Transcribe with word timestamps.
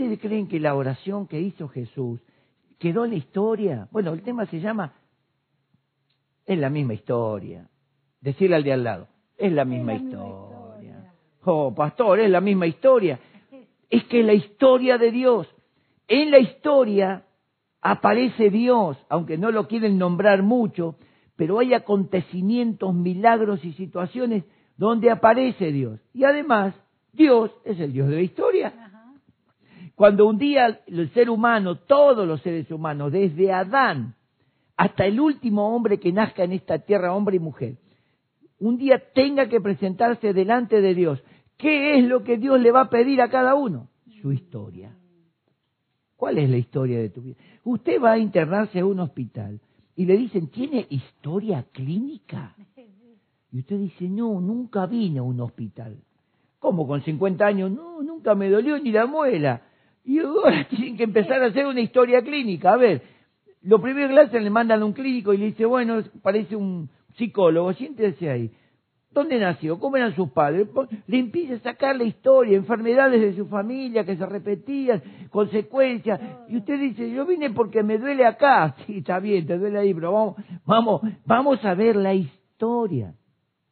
¿Ustedes 0.00 0.18
creen 0.18 0.48
que 0.48 0.58
la 0.58 0.74
oración 0.74 1.26
que 1.26 1.38
hizo 1.38 1.68
Jesús 1.68 2.22
quedó 2.78 3.04
en 3.04 3.10
la 3.10 3.16
historia? 3.18 3.86
Bueno, 3.90 4.14
el 4.14 4.22
tema 4.22 4.46
se 4.46 4.58
llama, 4.58 4.94
es 6.46 6.58
la 6.58 6.70
misma 6.70 6.94
historia. 6.94 7.68
Decirle 8.18 8.56
al 8.56 8.64
de 8.64 8.72
al 8.72 8.82
lado, 8.82 9.08
es 9.36 9.52
la 9.52 9.66
misma, 9.66 9.92
historia. 9.92 11.12
Oh, 11.44 11.74
pastor, 11.74 12.20
es 12.20 12.30
la 12.30 12.40
misma 12.40 12.66
historia. 12.66 13.20
Es 13.90 14.04
que 14.04 14.22
la 14.22 14.32
historia 14.32 14.96
de 14.96 15.10
Dios. 15.10 15.46
En 16.08 16.30
la 16.30 16.38
historia 16.38 17.26
aparece 17.82 18.48
Dios, 18.48 18.96
aunque 19.10 19.36
no 19.36 19.50
lo 19.50 19.68
quieren 19.68 19.98
nombrar 19.98 20.42
mucho, 20.42 20.96
pero 21.36 21.58
hay 21.58 21.74
acontecimientos, 21.74 22.94
milagros 22.94 23.62
y 23.66 23.74
situaciones 23.74 24.44
donde 24.78 25.10
aparece 25.10 25.70
Dios. 25.72 26.00
Y 26.14 26.24
además, 26.24 26.74
Dios 27.12 27.50
es 27.66 27.78
el 27.78 27.92
Dios 27.92 28.08
de 28.08 28.14
la 28.14 28.22
historia. 28.22 28.90
Cuando 30.00 30.26
un 30.26 30.38
día 30.38 30.80
el 30.86 31.12
ser 31.12 31.28
humano, 31.28 31.76
todos 31.76 32.26
los 32.26 32.40
seres 32.40 32.70
humanos, 32.70 33.12
desde 33.12 33.52
Adán 33.52 34.14
hasta 34.74 35.04
el 35.04 35.20
último 35.20 35.76
hombre 35.76 36.00
que 36.00 36.10
nazca 36.10 36.42
en 36.42 36.52
esta 36.52 36.78
tierra, 36.78 37.14
hombre 37.14 37.36
y 37.36 37.38
mujer, 37.38 37.76
un 38.58 38.78
día 38.78 39.12
tenga 39.12 39.50
que 39.50 39.60
presentarse 39.60 40.32
delante 40.32 40.80
de 40.80 40.94
Dios, 40.94 41.22
¿qué 41.58 41.98
es 41.98 42.04
lo 42.06 42.24
que 42.24 42.38
Dios 42.38 42.58
le 42.62 42.72
va 42.72 42.80
a 42.80 42.88
pedir 42.88 43.20
a 43.20 43.28
cada 43.28 43.54
uno? 43.54 43.90
Su 44.22 44.32
historia. 44.32 44.96
¿Cuál 46.16 46.38
es 46.38 46.48
la 46.48 46.56
historia 46.56 46.98
de 46.98 47.10
tu 47.10 47.20
vida? 47.20 47.36
Usted 47.64 48.00
va 48.02 48.12
a 48.12 48.18
internarse 48.18 48.80
a 48.80 48.86
un 48.86 49.00
hospital 49.00 49.60
y 49.96 50.06
le 50.06 50.16
dicen, 50.16 50.48
¿tiene 50.48 50.86
historia 50.88 51.66
clínica? 51.72 52.56
Y 53.52 53.58
usted 53.58 53.76
dice, 53.76 54.08
no, 54.08 54.40
nunca 54.40 54.86
vine 54.86 55.18
a 55.18 55.22
un 55.22 55.40
hospital. 55.40 55.98
¿Cómo 56.58 56.86
con 56.86 57.02
50 57.02 57.44
años? 57.44 57.70
No, 57.70 58.02
nunca 58.02 58.34
me 58.34 58.48
dolió 58.48 58.78
ni 58.78 58.92
la 58.92 59.04
muela. 59.04 59.66
Y 60.10 60.18
ahora 60.18 60.66
tienen 60.70 60.96
que 60.96 61.04
empezar 61.04 61.40
a 61.40 61.46
hacer 61.46 61.66
una 61.66 61.80
historia 61.80 62.20
clínica. 62.20 62.72
A 62.72 62.76
ver, 62.76 63.00
lo 63.62 63.80
primero 63.80 64.08
que 64.08 64.14
le 64.14 64.20
hacen, 64.22 64.42
le 64.42 64.50
mandan 64.50 64.82
a 64.82 64.84
un 64.84 64.92
clínico 64.92 65.32
y 65.32 65.36
le 65.36 65.46
dice, 65.46 65.64
bueno, 65.64 66.02
parece 66.20 66.56
un 66.56 66.90
psicólogo, 67.16 67.72
siéntese 67.74 68.28
ahí. 68.28 68.50
¿Dónde 69.12 69.38
nació? 69.38 69.78
¿Cómo 69.78 69.96
eran 69.96 70.16
sus 70.16 70.30
padres? 70.30 70.66
Le 71.06 71.18
empieza 71.18 71.54
a 71.54 71.58
sacar 71.60 71.94
la 71.94 72.02
historia, 72.02 72.56
enfermedades 72.56 73.20
de 73.20 73.36
su 73.36 73.46
familia 73.46 74.04
que 74.04 74.16
se 74.16 74.26
repetían, 74.26 75.00
consecuencias. 75.30 76.20
Y 76.48 76.56
usted 76.56 76.80
dice, 76.80 77.08
yo 77.12 77.24
vine 77.24 77.50
porque 77.50 77.84
me 77.84 77.96
duele 77.96 78.26
acá. 78.26 78.74
Sí, 78.86 78.98
está 78.98 79.20
bien, 79.20 79.46
te 79.46 79.58
duele 79.58 79.78
ahí, 79.78 79.94
pero 79.94 80.12
vamos, 80.12 80.36
vamos, 80.66 81.02
vamos 81.24 81.64
a 81.64 81.74
ver 81.74 81.94
la 81.94 82.14
historia. 82.14 83.14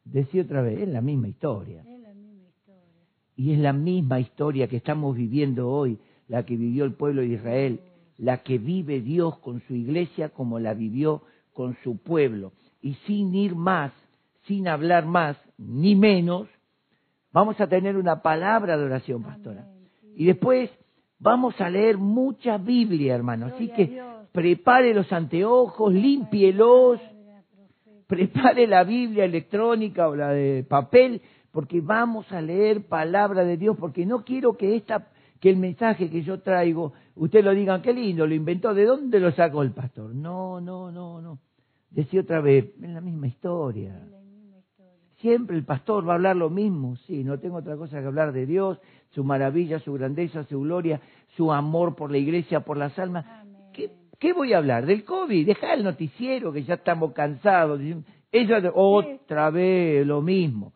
Decía 0.05 0.43
otra 0.43 0.61
vez, 0.61 0.79
es 0.79 0.87
la 0.87 1.01
misma 1.01 1.27
historia. 1.27 1.83
Y 3.35 3.53
es 3.53 3.59
la 3.59 3.73
misma 3.73 4.21
historia 4.21 4.67
que 4.67 4.77
estamos 4.77 5.15
viviendo 5.15 5.69
hoy, 5.69 5.97
la 6.29 6.43
que 6.43 6.55
vivió 6.55 6.85
el 6.85 6.93
pueblo 6.93 7.21
de 7.21 7.27
Israel, 7.27 7.81
la 8.17 8.37
que 8.37 8.57
vive 8.57 9.01
Dios 9.01 9.37
con 9.39 9.61
su 9.67 9.75
iglesia 9.75 10.29
como 10.29 10.59
la 10.59 10.73
vivió 10.73 11.23
con 11.53 11.75
su 11.83 11.97
pueblo. 11.97 12.53
Y 12.81 12.93
sin 13.05 13.35
ir 13.35 13.55
más, 13.55 13.91
sin 14.45 14.67
hablar 14.67 15.05
más 15.05 15.35
ni 15.57 15.95
menos, 15.95 16.47
vamos 17.33 17.59
a 17.59 17.67
tener 17.67 17.97
una 17.97 18.21
palabra 18.21 18.77
de 18.77 18.85
oración, 18.85 19.23
pastora. 19.23 19.67
Y 20.15 20.25
después 20.25 20.69
vamos 21.17 21.59
a 21.59 21.69
leer 21.69 21.97
mucha 21.97 22.57
Biblia, 22.57 23.15
hermano. 23.15 23.47
Así 23.47 23.67
que 23.69 24.01
prepare 24.31 24.93
los 24.93 25.11
anteojos, 25.11 25.93
límpielos, 25.93 26.99
prepare 28.07 28.67
la 28.67 28.83
Biblia 28.83 29.25
electrónica 29.25 30.07
o 30.07 30.15
la 30.15 30.29
de 30.29 30.63
papel, 30.63 31.21
porque 31.51 31.81
vamos 31.81 32.31
a 32.31 32.41
leer 32.41 32.85
palabra 32.85 33.43
de 33.43 33.57
Dios, 33.57 33.75
porque 33.79 34.05
no 34.05 34.23
quiero 34.23 34.55
que 34.55 34.75
esta 34.75 35.07
que 35.39 35.49
el 35.49 35.57
mensaje 35.57 36.09
que 36.09 36.21
yo 36.23 36.41
traigo, 36.41 36.93
usted 37.15 37.43
lo 37.43 37.53
digan, 37.53 37.81
qué 37.81 37.93
lindo, 37.93 38.27
lo 38.27 38.33
inventó, 38.33 38.73
¿de 38.73 38.85
dónde 38.85 39.19
lo 39.19 39.31
sacó 39.31 39.63
el 39.63 39.71
pastor? 39.71 40.13
No, 40.13 40.59
no, 40.59 40.91
no, 40.91 41.21
no. 41.21 41.39
Decía 41.89 42.21
otra 42.21 42.41
vez, 42.41 42.65
es 42.81 42.89
la 42.89 43.01
misma 43.01 43.27
historia. 43.27 43.99
Siempre 45.17 45.57
el 45.57 45.65
pastor 45.65 46.07
va 46.07 46.13
a 46.13 46.15
hablar 46.15 46.35
lo 46.35 46.49
mismo, 46.49 46.95
sí, 46.95 47.23
no 47.23 47.39
tengo 47.39 47.57
otra 47.57 47.75
cosa 47.75 47.99
que 47.99 48.07
hablar 48.07 48.31
de 48.31 48.45
Dios, 48.45 48.79
su 49.09 49.23
maravilla, 49.23 49.79
su 49.79 49.93
grandeza, 49.93 50.43
su 50.43 50.61
gloria, 50.61 51.01
su 51.35 51.51
amor 51.51 51.95
por 51.95 52.11
la 52.11 52.17
iglesia, 52.17 52.61
por 52.61 52.77
las 52.77 52.97
almas. 52.97 53.25
¿Qué, 53.73 53.91
¿Qué, 54.17 54.31
voy 54.31 54.53
a 54.53 54.59
hablar? 54.59 54.85
Del 54.85 55.03
COVID, 55.03 55.45
deja 55.45 55.73
el 55.73 55.83
noticiero 55.83 56.53
que 56.53 56.63
ya 56.63 56.75
estamos 56.75 57.11
cansados. 57.13 57.81
Ella 58.31 58.71
otra 58.73 59.49
vez 59.49 60.05
lo 60.05 60.21
mismo. 60.21 60.73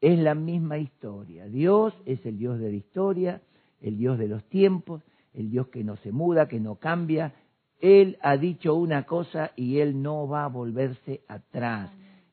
Es 0.00 0.18
la 0.18 0.34
misma 0.34 0.78
historia. 0.78 1.46
Dios 1.46 1.94
es 2.04 2.24
el 2.26 2.38
Dios 2.38 2.58
de 2.58 2.70
la 2.70 2.76
historia, 2.76 3.40
el 3.80 3.96
Dios 3.96 4.18
de 4.18 4.28
los 4.28 4.44
tiempos, 4.44 5.02
el 5.32 5.50
Dios 5.50 5.68
que 5.68 5.84
no 5.84 5.96
se 5.96 6.12
muda, 6.12 6.48
que 6.48 6.60
no 6.60 6.76
cambia. 6.76 7.34
Él 7.80 8.18
ha 8.22 8.36
dicho 8.36 8.74
una 8.74 9.04
cosa 9.04 9.52
y 9.56 9.78
Él 9.78 10.02
no 10.02 10.26
va 10.26 10.44
a 10.44 10.48
volverse 10.48 11.22
atrás. 11.28 11.90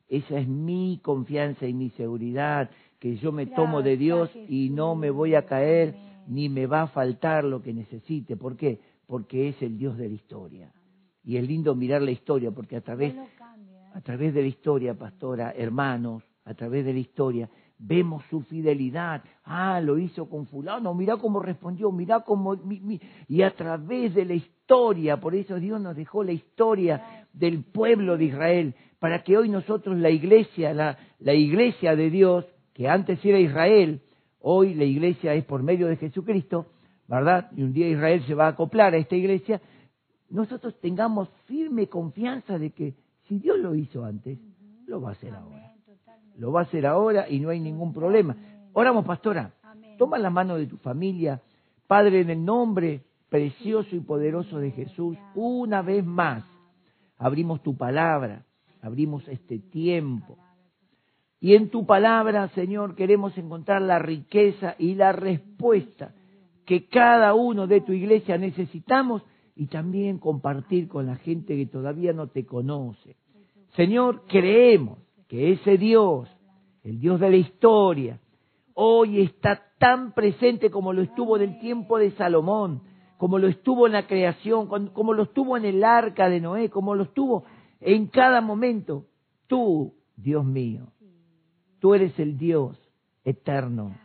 Esa 0.08 0.38
es 0.38 0.48
mi 0.48 1.00
confianza 1.02 1.66
y 1.66 1.74
mi 1.74 1.90
seguridad, 1.90 2.70
que 2.98 3.16
yo 3.16 3.32
me 3.32 3.46
tomo 3.46 3.82
de 3.82 3.96
Dios 3.96 4.30
y 4.48 4.70
no 4.70 4.94
me 4.94 5.10
voy 5.10 5.34
a 5.34 5.46
caer 5.46 5.94
ni 6.26 6.48
me 6.48 6.66
va 6.66 6.82
a 6.82 6.86
faltar 6.88 7.44
lo 7.44 7.62
que 7.62 7.72
necesite. 7.72 8.36
¿Por 8.36 8.56
qué? 8.56 8.80
Porque 9.06 9.48
es 9.48 9.62
el 9.62 9.78
Dios 9.78 9.96
de 9.96 10.08
la 10.08 10.14
historia. 10.14 10.72
Y 11.22 11.36
es 11.36 11.46
lindo 11.46 11.74
mirar 11.74 12.02
la 12.02 12.10
historia, 12.12 12.50
porque 12.50 12.76
a 12.76 12.80
través, 12.80 13.14
a 13.94 14.00
través 14.00 14.34
de 14.34 14.42
la 14.42 14.48
historia, 14.48 14.94
pastora, 14.94 15.52
hermanos, 15.56 16.22
a 16.44 16.54
través 16.54 16.84
de 16.84 16.92
la 16.92 17.00
historia, 17.00 17.50
vemos 17.78 18.24
su 18.30 18.40
fidelidad. 18.42 19.22
Ah, 19.44 19.80
lo 19.80 19.98
hizo 19.98 20.28
con 20.28 20.46
fulano, 20.46 20.94
mira 20.94 21.16
cómo 21.16 21.40
respondió, 21.40 21.92
mira 21.92 22.20
cómo... 22.20 22.56
y 23.28 23.42
a 23.42 23.54
través 23.54 24.14
de 24.14 24.24
la 24.24 24.34
historia, 24.34 25.18
por 25.18 25.34
eso 25.34 25.56
Dios 25.60 25.80
nos 25.80 25.96
dejó 25.96 26.24
la 26.24 26.32
historia 26.32 27.26
del 27.32 27.62
pueblo 27.64 28.16
de 28.16 28.24
Israel, 28.24 28.74
para 28.98 29.22
que 29.22 29.36
hoy 29.36 29.48
nosotros 29.48 29.96
la 29.98 30.10
iglesia, 30.10 30.72
la, 30.72 30.98
la 31.18 31.34
iglesia 31.34 31.94
de 31.94 32.10
Dios, 32.10 32.44
que 32.72 32.88
antes 32.88 33.24
era 33.24 33.38
Israel, 33.38 34.02
hoy 34.40 34.74
la 34.74 34.84
iglesia 34.84 35.34
es 35.34 35.44
por 35.44 35.62
medio 35.62 35.86
de 35.86 35.96
Jesucristo, 35.96 36.66
¿verdad? 37.06 37.50
Y 37.56 37.62
un 37.62 37.72
día 37.72 37.88
Israel 37.88 38.24
se 38.26 38.34
va 38.34 38.46
a 38.46 38.50
acoplar 38.50 38.94
a 38.94 38.96
esta 38.96 39.16
iglesia, 39.16 39.60
nosotros 40.28 40.78
tengamos 40.80 41.28
firme 41.44 41.88
confianza 41.88 42.58
de 42.58 42.70
que 42.70 42.94
si 43.28 43.38
Dios 43.38 43.58
lo 43.58 43.74
hizo 43.74 44.04
antes, 44.04 44.38
lo 44.86 45.00
va 45.00 45.10
a 45.10 45.12
hacer 45.12 45.34
ahora. 45.34 45.75
Lo 46.38 46.52
va 46.52 46.60
a 46.60 46.64
hacer 46.64 46.86
ahora 46.86 47.28
y 47.28 47.40
no 47.40 47.50
hay 47.50 47.60
ningún 47.60 47.92
problema. 47.92 48.36
Oramos, 48.72 49.04
pastora. 49.04 49.52
Toma 49.98 50.18
la 50.18 50.30
mano 50.30 50.56
de 50.56 50.66
tu 50.66 50.76
familia. 50.76 51.40
Padre, 51.86 52.20
en 52.20 52.30
el 52.30 52.44
nombre 52.44 53.02
precioso 53.28 53.94
y 53.96 54.00
poderoso 54.00 54.58
de 54.58 54.70
Jesús, 54.70 55.16
una 55.34 55.82
vez 55.82 56.04
más 56.04 56.44
abrimos 57.18 57.62
tu 57.62 57.76
palabra, 57.76 58.44
abrimos 58.82 59.26
este 59.28 59.58
tiempo. 59.58 60.36
Y 61.40 61.54
en 61.54 61.70
tu 61.70 61.86
palabra, 61.86 62.48
Señor, 62.48 62.94
queremos 62.94 63.36
encontrar 63.38 63.82
la 63.82 63.98
riqueza 63.98 64.74
y 64.78 64.94
la 64.94 65.12
respuesta 65.12 66.14
que 66.64 66.88
cada 66.88 67.34
uno 67.34 67.66
de 67.66 67.80
tu 67.80 67.92
iglesia 67.92 68.36
necesitamos 68.38 69.22
y 69.54 69.66
también 69.66 70.18
compartir 70.18 70.88
con 70.88 71.06
la 71.06 71.16
gente 71.16 71.56
que 71.56 71.66
todavía 71.66 72.12
no 72.12 72.28
te 72.28 72.44
conoce. 72.44 73.16
Señor, 73.74 74.24
creemos 74.26 74.98
que 75.28 75.52
ese 75.52 75.78
Dios, 75.78 76.28
el 76.82 77.00
Dios 77.00 77.20
de 77.20 77.30
la 77.30 77.36
historia, 77.36 78.20
hoy 78.74 79.22
está 79.22 79.62
tan 79.78 80.12
presente 80.12 80.70
como 80.70 80.92
lo 80.92 81.02
estuvo 81.02 81.36
en 81.36 81.42
el 81.42 81.58
tiempo 81.58 81.98
de 81.98 82.12
Salomón, 82.12 82.82
como 83.18 83.38
lo 83.38 83.48
estuvo 83.48 83.86
en 83.86 83.94
la 83.94 84.06
creación, 84.06 84.66
como 84.66 85.14
lo 85.14 85.24
estuvo 85.24 85.56
en 85.56 85.64
el 85.64 85.82
arca 85.82 86.28
de 86.28 86.40
Noé, 86.40 86.70
como 86.70 86.94
lo 86.94 87.04
estuvo 87.04 87.44
en 87.80 88.06
cada 88.08 88.40
momento. 88.40 89.06
Tú, 89.46 89.94
Dios 90.16 90.44
mío, 90.44 90.88
tú 91.80 91.94
eres 91.94 92.18
el 92.18 92.36
Dios 92.36 92.78
eterno 93.24 93.96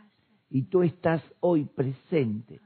y 0.48 0.62
tú 0.62 0.82
estás 0.82 1.22
hoy 1.40 1.64
presente. 1.64 2.60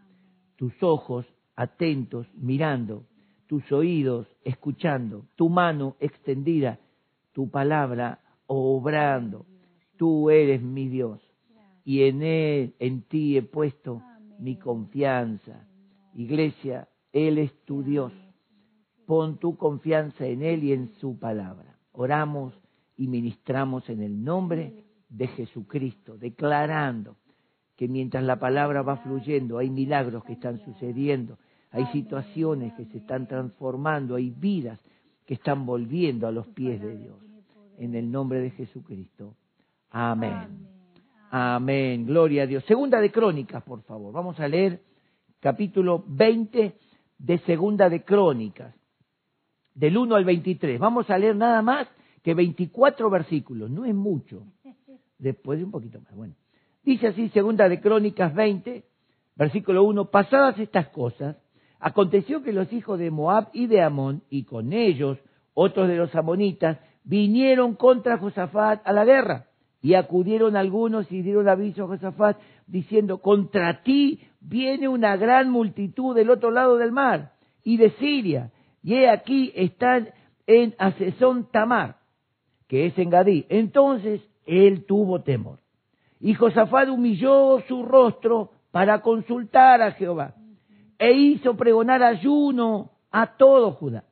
Tus 0.56 0.72
ojos 0.82 1.26
atentos, 1.54 2.26
mirando, 2.34 3.04
tus 3.46 3.70
oídos 3.72 4.26
escuchando, 4.44 5.24
tu 5.36 5.48
mano 5.48 5.96
extendida, 6.00 6.78
tu 7.32 7.50
palabra 7.50 8.20
obrando. 8.46 9.46
Tú 9.96 10.30
eres 10.30 10.62
mi 10.62 10.88
Dios 10.88 11.20
y 11.86 12.02
en 12.02 12.22
él, 12.22 12.74
en 12.80 13.02
ti 13.02 13.36
he 13.36 13.42
puesto 13.42 14.02
mi 14.40 14.56
confianza. 14.56 15.68
Iglesia, 16.14 16.88
Él 17.12 17.38
es 17.38 17.52
tu 17.64 17.84
Dios. 17.84 18.12
Pon 19.06 19.38
tu 19.38 19.56
confianza 19.56 20.26
en 20.26 20.42
Él 20.42 20.64
y 20.64 20.72
en 20.72 20.88
su 20.94 21.18
palabra. 21.18 21.78
Oramos 21.92 22.54
y 22.96 23.06
ministramos 23.06 23.88
en 23.88 24.02
el 24.02 24.24
nombre 24.24 24.84
de 25.08 25.28
Jesucristo, 25.28 26.18
declarando 26.18 27.16
que 27.76 27.86
mientras 27.86 28.24
la 28.24 28.40
palabra 28.40 28.82
va 28.82 28.96
fluyendo, 28.96 29.58
hay 29.58 29.70
milagros 29.70 30.24
que 30.24 30.32
están 30.32 30.58
sucediendo, 30.64 31.38
hay 31.70 31.86
situaciones 31.92 32.72
que 32.74 32.86
se 32.86 32.98
están 32.98 33.28
transformando, 33.28 34.16
hay 34.16 34.30
vidas 34.30 34.80
que 35.24 35.34
están 35.34 35.66
volviendo 35.66 36.26
a 36.26 36.32
los 36.32 36.48
pies 36.48 36.80
de 36.80 36.96
Dios. 36.96 37.25
En 37.78 37.94
el 37.94 38.10
nombre 38.10 38.40
de 38.40 38.50
Jesucristo. 38.50 39.36
Amén. 39.90 40.66
Amén. 41.30 42.06
Gloria 42.06 42.44
a 42.44 42.46
Dios. 42.46 42.64
Segunda 42.64 43.00
de 43.00 43.10
Crónicas, 43.10 43.62
por 43.62 43.82
favor. 43.82 44.12
Vamos 44.12 44.38
a 44.40 44.48
leer 44.48 44.82
capítulo 45.40 46.04
20 46.06 46.76
de 47.18 47.38
Segunda 47.40 47.88
de 47.88 48.04
Crónicas, 48.04 48.74
del 49.74 49.96
1 49.96 50.14
al 50.14 50.24
23. 50.24 50.78
Vamos 50.78 51.08
a 51.10 51.18
leer 51.18 51.36
nada 51.36 51.62
más 51.62 51.88
que 52.22 52.34
24 52.34 53.10
versículos, 53.10 53.70
no 53.70 53.84
es 53.84 53.94
mucho. 53.94 54.44
Después 55.18 55.58
de 55.58 55.64
un 55.64 55.70
poquito 55.70 56.00
más. 56.00 56.14
Bueno, 56.14 56.34
dice 56.82 57.08
así 57.08 57.28
Segunda 57.30 57.68
de 57.68 57.80
Crónicas 57.80 58.34
20, 58.34 58.84
versículo 59.34 59.84
1, 59.84 60.10
pasadas 60.10 60.58
estas 60.58 60.88
cosas, 60.88 61.36
aconteció 61.78 62.42
que 62.42 62.52
los 62.52 62.72
hijos 62.72 62.98
de 62.98 63.10
Moab 63.10 63.48
y 63.52 63.66
de 63.66 63.82
Amón, 63.82 64.22
y 64.30 64.44
con 64.44 64.72
ellos 64.72 65.18
otros 65.54 65.88
de 65.88 65.96
los 65.96 66.14
amonitas, 66.14 66.78
vinieron 67.06 67.76
contra 67.76 68.18
Josafat 68.18 68.86
a 68.86 68.92
la 68.92 69.04
guerra. 69.04 69.46
Y 69.80 69.94
acudieron 69.94 70.56
algunos 70.56 71.10
y 71.10 71.22
dieron 71.22 71.48
aviso 71.48 71.84
a 71.84 71.86
Josafat, 71.86 72.36
diciendo, 72.66 73.18
contra 73.18 73.82
ti 73.82 74.20
viene 74.40 74.88
una 74.88 75.16
gran 75.16 75.48
multitud 75.48 76.14
del 76.14 76.30
otro 76.30 76.50
lado 76.50 76.76
del 76.76 76.92
mar 76.92 77.32
y 77.62 77.76
de 77.76 77.90
Siria. 77.92 78.50
Y 78.82 78.94
he 78.94 79.08
aquí 79.08 79.52
están 79.54 80.08
en 80.46 80.74
Asesón 80.78 81.48
Tamar, 81.50 81.96
que 82.68 82.86
es 82.86 82.98
en 82.98 83.10
Gadí. 83.10 83.46
Entonces 83.48 84.20
él 84.44 84.84
tuvo 84.86 85.22
temor. 85.22 85.60
Y 86.20 86.34
Josafat 86.34 86.88
humilló 86.88 87.60
su 87.68 87.84
rostro 87.84 88.50
para 88.72 89.00
consultar 89.02 89.82
a 89.82 89.92
Jehová. 89.92 90.34
E 90.98 91.12
hizo 91.12 91.56
pregonar 91.56 92.02
ayuno 92.02 92.90
a 93.10 93.36
todo 93.36 93.72
Judá. 93.72 94.04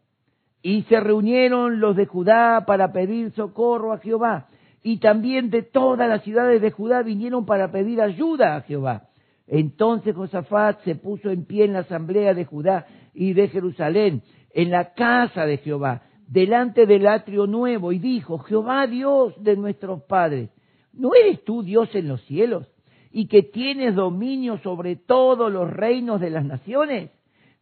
Y 0.65 0.83
se 0.85 0.99
reunieron 0.99 1.79
los 1.79 1.95
de 1.95 2.07
Judá 2.07 2.65
para 2.67 2.93
pedir 2.93 3.31
socorro 3.33 3.93
a 3.93 3.99
Jehová. 3.99 4.49
Y 4.83 4.97
también 4.97 5.51
de 5.51 5.63
todas 5.63 6.09
las 6.09 6.23
ciudades 6.25 6.61
de 6.61 6.73
Judá 6.73 7.03
vinieron 7.03 7.47
para 7.47 7.71
pedir 7.71 8.01
ayuda 8.01 8.57
a 8.57 8.63
Jehová. 8.63 9.09
Entonces 9.47 10.17
Josafat 10.17 10.83
se 10.83 10.97
puso 10.97 11.31
en 11.31 11.45
pie 11.45 11.67
en 11.67 11.75
la 11.75 11.81
asamblea 11.81 12.35
de 12.35 12.47
Judá 12.47 12.87
y 13.13 13.35
de 13.35 13.49
Jerusalén, 13.49 14.23
en 14.53 14.71
la 14.71 14.95
casa 14.95 15.47
de 15.47 15.59
Jehová, 15.59 16.03
delante 16.27 16.87
del 16.87 17.07
atrio 17.07 17.47
nuevo, 17.47 17.93
y 17.93 17.99
dijo, 17.99 18.39
Jehová 18.39 18.89
Dios 18.89 19.35
de 19.41 19.57
nuestros 19.57 20.03
padres, 20.05 20.49
¿no 20.93 21.11
eres 21.15 21.45
tú 21.45 21.63
Dios 21.63 21.95
en 21.95 22.09
los 22.09 22.25
cielos? 22.25 22.75
y 23.17 23.29
que 23.29 23.45
tienes 23.45 23.95
dominio 23.95 24.59
sobre 24.59 24.97
todos 24.97 25.51
los 25.51 25.71
reinos 25.71 26.21
de 26.21 26.31
las 26.31 26.45
naciones? 26.45 27.13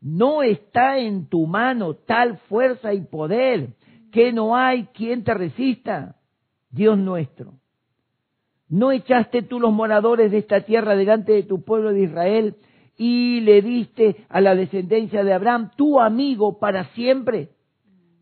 No 0.03 0.43
está 0.43 0.99
en 0.99 1.29
tu 1.29 1.47
mano 1.47 1.95
tal 1.95 2.39
fuerza 2.49 2.93
y 2.93 3.03
poder 3.03 3.69
que 4.11 4.33
no 4.33 4.57
hay 4.57 4.87
quien 4.87 5.23
te 5.23 5.33
resista, 5.33 6.17
Dios 6.71 6.99
nuestro. 6.99 7.55
¿No 8.69 8.91
echaste 8.91 9.43
tú 9.43 9.61
los 9.61 9.73
moradores 9.73 10.33
de 10.33 10.39
esta 10.39 10.63
tierra 10.63 10.97
delante 10.97 11.33
de 11.33 11.45
tu 11.45 11.63
pueblo 11.63 11.93
de 11.93 12.03
Israel 12.03 12.57
y 12.97 13.41
le 13.41 13.63
diste 13.63 14.17
a 14.29 14.41
la 14.41 14.57
descendencia 14.57 15.23
de 15.23 15.33
Abraham 15.35 15.71
tu 15.77 16.01
amigo 16.01 16.59
para 16.59 16.87
siempre? 16.95 17.51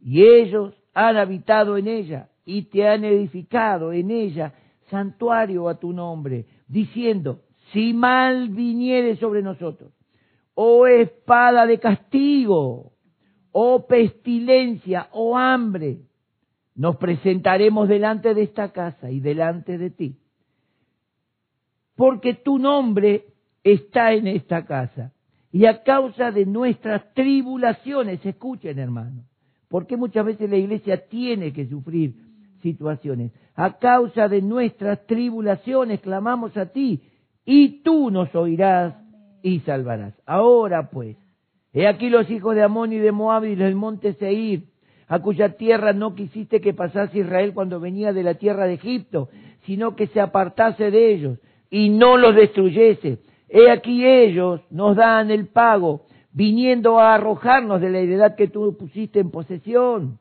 Y 0.03 0.23
ellos 0.23 0.75
han 0.93 1.17
habitado 1.17 1.79
en 1.79 1.89
ella 1.89 2.29
y 2.45 2.63
te 2.63 2.87
han 2.87 3.05
edificado 3.05 3.93
en 3.93 4.11
ella 4.11 4.53
santuario 4.91 5.69
a 5.69 5.79
tu 5.79 5.93
nombre, 5.93 6.45
diciendo, 6.69 7.41
si 7.73 7.95
mal 7.95 8.51
viniere 8.51 9.17
sobre 9.17 9.41
nosotros 9.41 9.93
o 10.55 10.87
espada 10.87 11.67
de 11.67 11.79
castigo, 11.79 12.93
o 13.53 13.87
pestilencia, 13.87 15.09
o 15.13 15.37
hambre, 15.37 15.99
nos 16.75 16.97
presentaremos 16.97 17.89
delante 17.89 18.35
de 18.35 18.43
esta 18.43 18.73
casa 18.73 19.11
y 19.11 19.21
delante 19.21 19.77
de 19.79 19.91
ti. 19.91 20.17
Porque 21.97 22.35
tu 22.35 22.59
nombre 22.59 23.27
está 23.63 24.13
en 24.13 24.27
esta 24.27 24.65
casa. 24.65 25.13
Y 25.53 25.67
a 25.67 25.83
causa 25.83 26.31
de 26.31 26.47
nuestras 26.47 27.13
tribulaciones, 27.13 28.25
escuchen 28.25 28.79
hermano, 28.79 29.25
porque 29.69 29.97
muchas 29.97 30.25
veces 30.25 30.49
la 30.49 30.57
iglesia 30.57 31.09
tiene 31.09 31.53
que 31.53 31.67
sufrir 31.67 32.15
situaciones. 32.63 33.33
A 33.55 33.79
causa 33.79 34.29
de 34.29 34.43
nuestras 34.43 35.07
tribulaciones 35.07 36.01
clamamos 36.01 36.57
a 36.57 36.67
ti 36.67 37.03
y 37.45 37.83
tú 37.83 38.11
nos 38.11 38.35
oirás 38.35 38.95
y 39.43 39.61
salvarás. 39.61 40.15
Ahora 40.27 40.91
pues, 40.91 41.17
he 41.73 41.87
aquí 41.87 42.09
los 42.09 42.31
hijos 42.31 42.55
de 42.55 42.63
Amón 42.63 42.93
y 42.93 42.99
de 42.99 43.13
Moab 43.13 43.45
y 43.45 43.55
del 43.55 43.75
monte 43.75 44.15
Seir, 44.15 44.65
a 45.09 45.19
cuya 45.21 45.57
tierra 45.57 45.93
no 45.93 46.15
quisiste 46.15 46.61
que 46.61 46.73
pasase 46.73 47.19
Israel 47.19 47.53
cuando 47.53 47.81
venía 47.81 48.13
de 48.13 48.23
la 48.23 48.35
tierra 48.35 48.67
de 48.67 48.75
Egipto, 48.75 49.29
sino 49.67 49.97
que 49.97 50.07
se 50.09 50.21
apartase 50.21 50.91
de 50.91 51.13
ellos 51.13 51.39
y 51.69 51.89
no 51.89 52.17
los 52.17 52.35
destruyese. 52.35 53.19
He 53.49 53.71
aquí 53.71 54.07
ellos 54.07 54.61
nos 54.71 54.97
dan 54.97 55.31
el 55.31 55.49
pago, 55.49 56.07
viniendo 56.33 57.01
a 57.01 57.15
arrojarnos 57.15 57.81
de 57.81 57.91
la 57.91 57.99
heredad 57.99 58.37
que 58.37 58.47
tú 58.47 58.77
pusiste 58.77 59.19
en 59.19 59.31
posesión. 59.31 60.21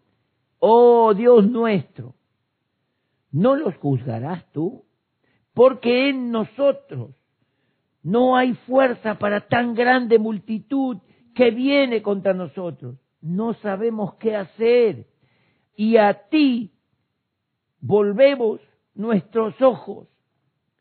Oh 0.57 1.13
Dios 1.13 1.47
nuestro, 1.47 2.15
¿no 3.31 3.55
los 3.55 3.75
juzgarás 3.77 4.51
tú? 4.51 4.85
Porque 5.53 6.09
en 6.09 6.31
nosotros 6.31 7.11
no 8.03 8.37
hay 8.37 8.53
fuerza 8.53 9.19
para 9.19 9.47
tan 9.47 9.73
grande 9.73 10.19
multitud 10.19 10.97
que 11.35 11.51
viene 11.51 12.01
contra 12.01 12.33
nosotros. 12.33 12.97
No 13.21 13.53
sabemos 13.55 14.15
qué 14.15 14.35
hacer. 14.35 15.07
Y 15.75 15.97
a 15.97 16.27
ti 16.29 16.71
volvemos 17.81 18.61
nuestros 18.95 19.61
ojos. 19.61 20.07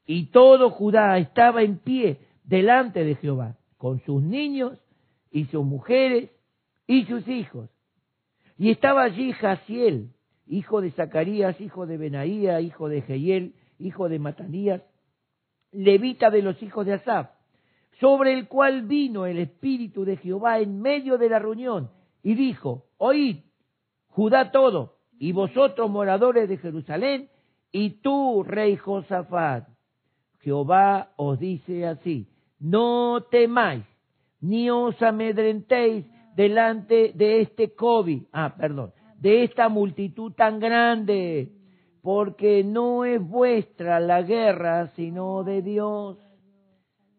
Y 0.07 0.27
todo 0.27 0.71
Judá 0.71 1.19
estaba 1.19 1.63
en 1.63 1.79
pie 1.79 2.21
delante 2.45 3.05
de 3.05 3.15
Jehová, 3.17 3.59
con 3.77 4.01
sus 4.01 4.23
niños 4.23 4.79
y 5.31 5.45
sus 5.47 5.65
mujeres 5.65 6.31
y 6.87 7.05
sus 7.05 7.29
hijos. 7.29 7.69
Y 8.57 8.71
estaba 8.71 9.03
allí 9.03 9.33
Jaciel, 9.33 10.13
hijo 10.47 10.81
de 10.81 10.91
Zacarías, 10.93 11.61
hijo 11.61 11.87
de 11.87 11.99
Benaía, 11.99 12.61
hijo 12.61 12.89
de 12.89 13.03
Jehiel, 13.03 13.55
hijo 13.79 14.09
de 14.09 14.19
Matanías, 14.19 14.83
levita 15.73 16.31
de 16.31 16.43
los 16.43 16.63
hijos 16.63 16.87
de 16.87 16.95
Asaf, 16.95 17.31
sobre 18.01 18.33
el 18.33 18.49
cual 18.49 18.83
vino 18.83 19.27
el 19.27 19.39
Espíritu 19.39 20.05
de 20.05 20.17
Jehová 20.17 20.61
en 20.61 20.81
medio 20.81 21.19
de 21.19 21.29
la 21.29 21.39
reunión, 21.39 21.91
y 22.23 22.35
dijo, 22.35 22.87
oíd, 22.99 23.39
Judá 24.09 24.51
todo, 24.51 24.97
y 25.19 25.33
vosotros 25.33 25.89
moradores 25.91 26.49
de 26.49 26.59
Jerusalén, 26.59 27.29
y 27.71 28.01
tú, 28.01 28.43
rey 28.43 28.77
Josafat, 28.77 29.69
Jehová 30.41 31.13
os 31.17 31.39
dice 31.39 31.87
así, 31.87 32.29
no 32.59 33.25
temáis, 33.31 33.85
ni 34.41 34.71
os 34.71 35.01
amedrentéis 35.03 36.05
delante 36.35 37.13
de 37.15 37.43
este 37.43 37.75
COVID, 37.75 38.23
ah, 38.33 38.55
perdón, 38.57 38.93
de 39.21 39.45
esta 39.45 39.69
multitud 39.69 40.33
tan 40.33 40.59
grande, 40.59 41.53
porque 42.09 42.65
no 42.65 43.05
es 43.05 43.21
vuestra 43.21 44.01
la 44.01 44.23
guerra, 44.23 44.91
sino 44.97 45.45
de 45.45 45.61
Dios. 45.61 46.17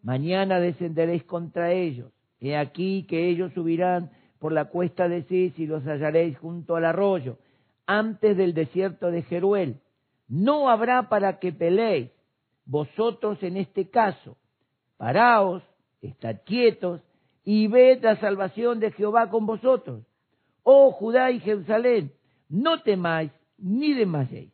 Mañana 0.02 0.58
descenderéis 0.58 1.22
contra 1.22 1.70
ellos. 1.70 2.10
He 2.40 2.56
aquí 2.56 3.06
que 3.08 3.28
ellos 3.28 3.52
subirán 3.52 4.10
por 4.40 4.50
la 4.50 4.64
cuesta 4.64 5.08
de 5.08 5.22
Cis 5.22 5.56
y 5.60 5.68
los 5.68 5.84
hallaréis 5.84 6.36
junto 6.38 6.74
al 6.74 6.86
arroyo, 6.86 7.38
antes 7.86 8.36
del 8.36 8.52
desierto 8.52 9.12
de 9.12 9.22
Jeruel. 9.22 9.80
No 10.26 10.68
habrá 10.68 11.08
para 11.08 11.38
que 11.38 11.52
peleéis 11.52 12.10
vosotros 12.64 13.40
en 13.44 13.58
este 13.58 13.90
caso. 13.90 14.38
Paraos, 14.96 15.62
estad 16.02 16.38
quietos 16.44 17.00
y 17.44 17.68
ved 17.68 18.02
la 18.02 18.16
salvación 18.16 18.80
de 18.80 18.90
Jehová 18.90 19.30
con 19.30 19.46
vosotros. 19.46 20.02
Oh 20.64 20.90
Judá 20.90 21.30
y 21.30 21.38
Jerusalén, 21.38 22.12
no 22.48 22.82
temáis 22.82 23.30
ni 23.56 23.94
desmayéis 23.94 24.50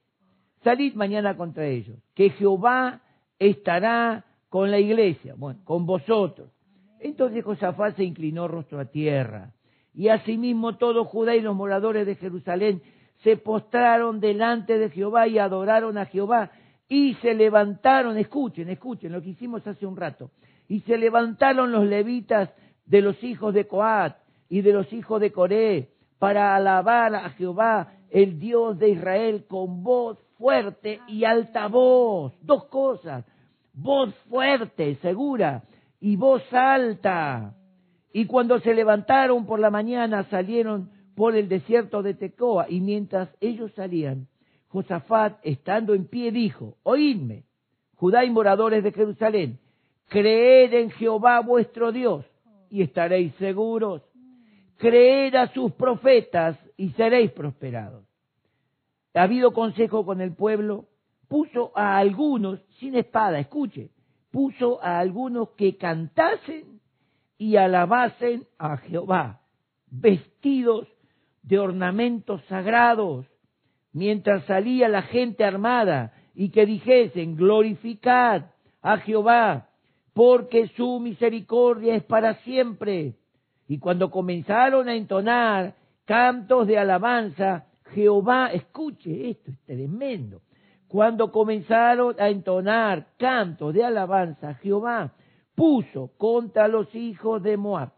salid 0.66 0.94
mañana 0.94 1.36
contra 1.36 1.64
ellos, 1.64 1.96
que 2.12 2.30
Jehová 2.30 3.00
estará 3.38 4.24
con 4.48 4.72
la 4.72 4.80
iglesia, 4.80 5.34
bueno, 5.36 5.60
con 5.62 5.86
vosotros. 5.86 6.50
Entonces 6.98 7.44
Josafat 7.44 7.94
se 7.94 8.02
inclinó 8.02 8.48
rostro 8.48 8.80
a 8.80 8.86
tierra, 8.86 9.52
y 9.94 10.08
asimismo 10.08 10.76
todo 10.76 11.04
Judá 11.04 11.36
y 11.36 11.40
los 11.40 11.54
moradores 11.54 12.04
de 12.04 12.16
Jerusalén 12.16 12.82
se 13.22 13.36
postraron 13.36 14.18
delante 14.18 14.76
de 14.76 14.90
Jehová 14.90 15.28
y 15.28 15.38
adoraron 15.38 15.98
a 15.98 16.06
Jehová, 16.06 16.50
y 16.88 17.14
se 17.22 17.34
levantaron, 17.34 18.18
escuchen, 18.18 18.68
escuchen 18.68 19.12
lo 19.12 19.22
que 19.22 19.30
hicimos 19.30 19.64
hace 19.68 19.86
un 19.86 19.96
rato, 19.96 20.32
y 20.66 20.80
se 20.80 20.98
levantaron 20.98 21.70
los 21.70 21.86
levitas 21.86 22.50
de 22.86 23.02
los 23.02 23.22
hijos 23.22 23.54
de 23.54 23.68
Coat 23.68 24.16
y 24.48 24.62
de 24.62 24.72
los 24.72 24.92
hijos 24.92 25.20
de 25.20 25.30
Coré 25.30 25.90
para 26.18 26.56
alabar 26.56 27.14
a 27.14 27.30
Jehová, 27.30 27.92
el 28.10 28.40
Dios 28.40 28.80
de 28.80 28.88
Israel, 28.88 29.44
con 29.46 29.84
voz 29.84 30.25
fuerte 30.38 31.00
y 31.08 31.24
alta 31.24 31.68
voz. 31.68 32.32
Dos 32.42 32.64
cosas. 32.66 33.24
Voz 33.72 34.14
fuerte, 34.30 34.96
segura, 34.96 35.64
y 36.00 36.16
voz 36.16 36.42
alta. 36.52 37.54
Y 38.12 38.26
cuando 38.26 38.58
se 38.60 38.74
levantaron 38.74 39.44
por 39.44 39.60
la 39.60 39.70
mañana 39.70 40.24
salieron 40.30 40.90
por 41.14 41.36
el 41.36 41.48
desierto 41.48 42.02
de 42.02 42.14
Tecoa. 42.14 42.66
Y 42.68 42.80
mientras 42.80 43.28
ellos 43.40 43.72
salían, 43.74 44.28
Josafat, 44.68 45.38
estando 45.42 45.94
en 45.94 46.06
pie, 46.06 46.30
dijo, 46.30 46.76
oídme, 46.82 47.44
Judá 47.96 48.24
y 48.24 48.30
moradores 48.30 48.84
de 48.84 48.92
Jerusalén, 48.92 49.58
creed 50.08 50.74
en 50.74 50.90
Jehová 50.90 51.40
vuestro 51.40 51.92
Dios, 51.92 52.26
y 52.70 52.82
estaréis 52.82 53.34
seguros. 53.36 54.02
Creed 54.76 55.34
a 55.34 55.48
sus 55.48 55.72
profetas 55.72 56.58
y 56.76 56.90
seréis 56.90 57.32
prosperados. 57.32 58.05
Ha 59.16 59.22
habido 59.22 59.52
consejo 59.52 60.04
con 60.04 60.20
el 60.20 60.34
pueblo, 60.34 60.84
puso 61.26 61.72
a 61.74 61.96
algunos 61.96 62.60
sin 62.78 62.94
espada, 62.94 63.38
escuche, 63.38 63.90
puso 64.30 64.82
a 64.82 64.98
algunos 64.98 65.50
que 65.56 65.78
cantasen 65.78 66.80
y 67.38 67.56
alabasen 67.56 68.46
a 68.58 68.76
Jehová, 68.76 69.40
vestidos 69.90 70.86
de 71.42 71.58
ornamentos 71.58 72.44
sagrados, 72.44 73.26
mientras 73.92 74.44
salía 74.44 74.86
la 74.88 75.02
gente 75.02 75.44
armada 75.44 76.12
y 76.34 76.50
que 76.50 76.66
dijesen, 76.66 77.36
glorificad 77.36 78.50
a 78.82 78.98
Jehová, 78.98 79.70
porque 80.12 80.68
su 80.76 81.00
misericordia 81.00 81.94
es 81.94 82.04
para 82.04 82.34
siempre. 82.42 83.14
Y 83.66 83.78
cuando 83.78 84.10
comenzaron 84.10 84.90
a 84.90 84.94
entonar 84.94 85.74
cantos 86.04 86.66
de 86.66 86.78
alabanza, 86.78 87.66
Jehová, 87.94 88.48
escuche, 88.52 89.30
esto 89.30 89.50
es 89.50 89.58
tremendo. 89.60 90.42
Cuando 90.88 91.32
comenzaron 91.32 92.14
a 92.18 92.28
entonar 92.28 93.08
cantos 93.16 93.74
de 93.74 93.84
alabanza, 93.84 94.54
Jehová 94.54 95.12
puso 95.54 96.12
contra 96.16 96.68
los 96.68 96.94
hijos 96.94 97.42
de 97.42 97.56
Moab, 97.56 97.92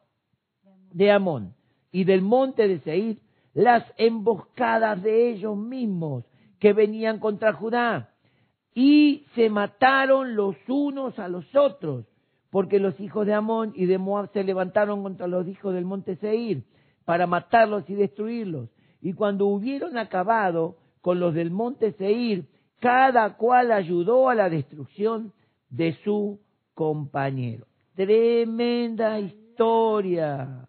de 0.92 1.10
Amón 1.10 1.54
y 1.92 2.04
del 2.04 2.22
monte 2.22 2.66
de 2.68 2.80
Seir 2.80 3.18
las 3.52 3.84
emboscadas 3.96 5.02
de 5.02 5.30
ellos 5.30 5.56
mismos 5.56 6.24
que 6.58 6.72
venían 6.72 7.18
contra 7.18 7.52
Judá 7.52 8.14
y 8.74 9.26
se 9.34 9.50
mataron 9.50 10.36
los 10.36 10.56
unos 10.68 11.18
a 11.18 11.28
los 11.28 11.44
otros, 11.56 12.06
porque 12.50 12.78
los 12.78 12.98
hijos 13.00 13.26
de 13.26 13.34
Amón 13.34 13.72
y 13.74 13.86
de 13.86 13.98
Moab 13.98 14.30
se 14.32 14.44
levantaron 14.44 15.02
contra 15.02 15.26
los 15.26 15.46
hijos 15.48 15.74
del 15.74 15.84
monte 15.84 16.16
Seir 16.16 16.64
para 17.04 17.26
matarlos 17.26 17.88
y 17.90 17.94
destruirlos. 17.94 18.70
Y 19.00 19.12
cuando 19.12 19.46
hubieron 19.46 19.96
acabado 19.96 20.76
con 21.00 21.20
los 21.20 21.34
del 21.34 21.50
monte 21.50 21.92
Seir, 21.92 22.46
cada 22.80 23.36
cual 23.36 23.72
ayudó 23.72 24.28
a 24.28 24.34
la 24.34 24.48
destrucción 24.48 25.32
de 25.70 25.94
su 26.04 26.40
compañero. 26.74 27.66
Tremenda 27.94 29.18
historia. 29.18 30.68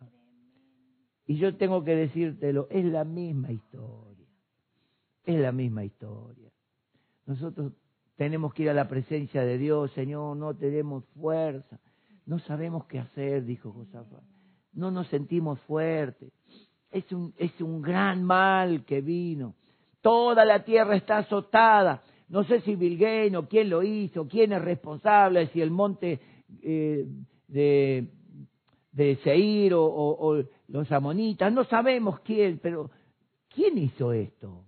Y 1.27 1.38
yo 1.38 1.55
tengo 1.55 1.83
que 1.83 1.95
decírtelo, 1.95 2.67
es 2.71 2.86
la 2.86 3.03
misma 3.03 3.51
historia. 3.51 4.27
Es 5.25 5.39
la 5.39 5.51
misma 5.51 5.83
historia. 5.86 6.50
Nosotros 7.27 7.74
tenemos 8.15 8.53
que 8.53 8.63
ir 8.63 8.69
a 8.71 8.74
la 8.74 8.88
presencia 8.88 9.43
de 9.43 9.59
Dios, 9.59 9.91
Señor, 9.93 10.36
no 10.36 10.55
tenemos 10.55 11.05
fuerza. 11.19 11.79
No 12.25 12.39
sabemos 12.39 12.86
qué 12.86 13.00
hacer, 13.00 13.45
dijo 13.45 13.71
Josafat. 13.71 14.24
No 14.74 14.89
nos 14.89 15.07
sentimos 15.07 15.59
fuertes. 15.62 16.31
Es 16.91 17.12
un, 17.12 17.34
es 17.38 17.60
un 17.62 17.81
gran 17.81 18.24
mal 18.24 18.84
que 18.86 19.01
vino. 19.01 19.55
Toda 20.01 20.46
la 20.46 20.63
tierra 20.63 20.96
está 20.96 21.19
azotada. 21.19 22.01
No 22.29 22.43
sé 22.43 22.62
si 22.62 22.75
Bill 22.75 23.36
o 23.36 23.48
quién 23.48 23.69
lo 23.69 23.84
hizo, 23.84 24.27
quién 24.27 24.53
es 24.53 24.62
responsable, 24.62 25.48
si 25.48 25.62
el 25.62 25.72
monte 25.72 26.19
eh, 26.62 27.05
de, 27.48 28.08
de 28.91 29.15
Seir 29.17 29.74
o, 29.74 29.84
o, 29.84 30.43
los 30.67 30.91
amonitas, 30.91 31.51
no 31.51 31.63
sabemos 31.63 32.19
quién, 32.19 32.60
pero 32.62 32.91
¿quién 33.50 33.77
hizo 33.79 34.13
esto? 34.13 34.65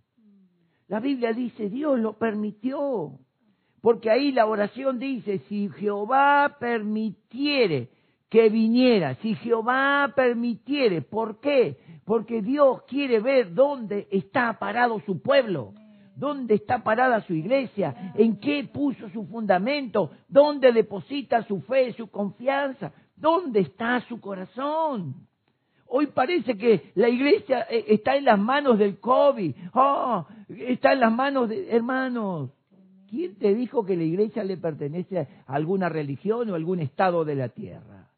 La 0.88 1.00
Biblia 1.00 1.34
dice, 1.34 1.70
Dios 1.70 2.00
lo 2.00 2.18
permitió, 2.18 3.20
porque 3.82 4.10
ahí 4.10 4.32
la 4.32 4.48
oración 4.48 4.98
dice, 4.98 5.40
si 5.48 5.70
Jehová 5.70 6.58
permitiere 6.60 7.90
que 8.32 8.48
viniera, 8.48 9.16
si 9.16 9.36
Jehová 9.36 10.14
permitiere, 10.16 11.02
¿por 11.02 11.42
qué? 11.42 11.78
Porque 12.06 12.42
Dios 12.42 12.84
quiere 12.84 13.20
ver 13.20 13.54
dónde 13.54 14.08
está 14.10 14.58
parado 14.58 15.02
su 15.02 15.22
pueblo. 15.22 15.74
¿Dónde 16.16 16.56
está 16.56 16.82
parada 16.82 17.22
su 17.22 17.34
iglesia? 17.34 18.14
¿En 18.16 18.38
qué 18.40 18.64
puso 18.64 19.10
su 19.10 19.26
fundamento? 19.26 20.12
¿Dónde 20.30 20.72
deposita 20.72 21.44
su 21.44 21.62
fe, 21.62 21.94
su 21.94 22.10
confianza? 22.10 22.94
¿Dónde 23.18 23.60
está 23.60 24.00
su 24.08 24.22
corazón? 24.22 25.28
Hoy 25.88 26.08
parece 26.08 26.58
que 26.58 26.92
la 26.96 27.10
iglesia 27.10 27.68
eh, 27.70 27.84
está 27.90 28.16
en 28.16 28.26
las 28.26 28.40
manos 28.40 28.80
del 28.80 29.00
COVID. 29.00 29.56
Oh, 29.74 30.26
está 30.48 30.94
en 30.94 31.02
las 31.02 31.12
manos 31.12 31.50
de 31.50 31.70
hermanos. 31.70 32.52
¿Quién 33.10 33.36
te 33.36 33.54
dijo 33.54 33.86
que 33.86 33.98
la 33.98 34.04
iglesia 34.04 34.44
le 34.46 34.56
pertenece 34.56 35.20
a 35.20 35.54
alguna 35.54 35.90
religión 35.90 36.50
o 36.50 36.56
algún 36.56 36.80
estado 36.80 37.26
de 37.26 37.36
la 37.36 37.50
tierra? 37.50 38.11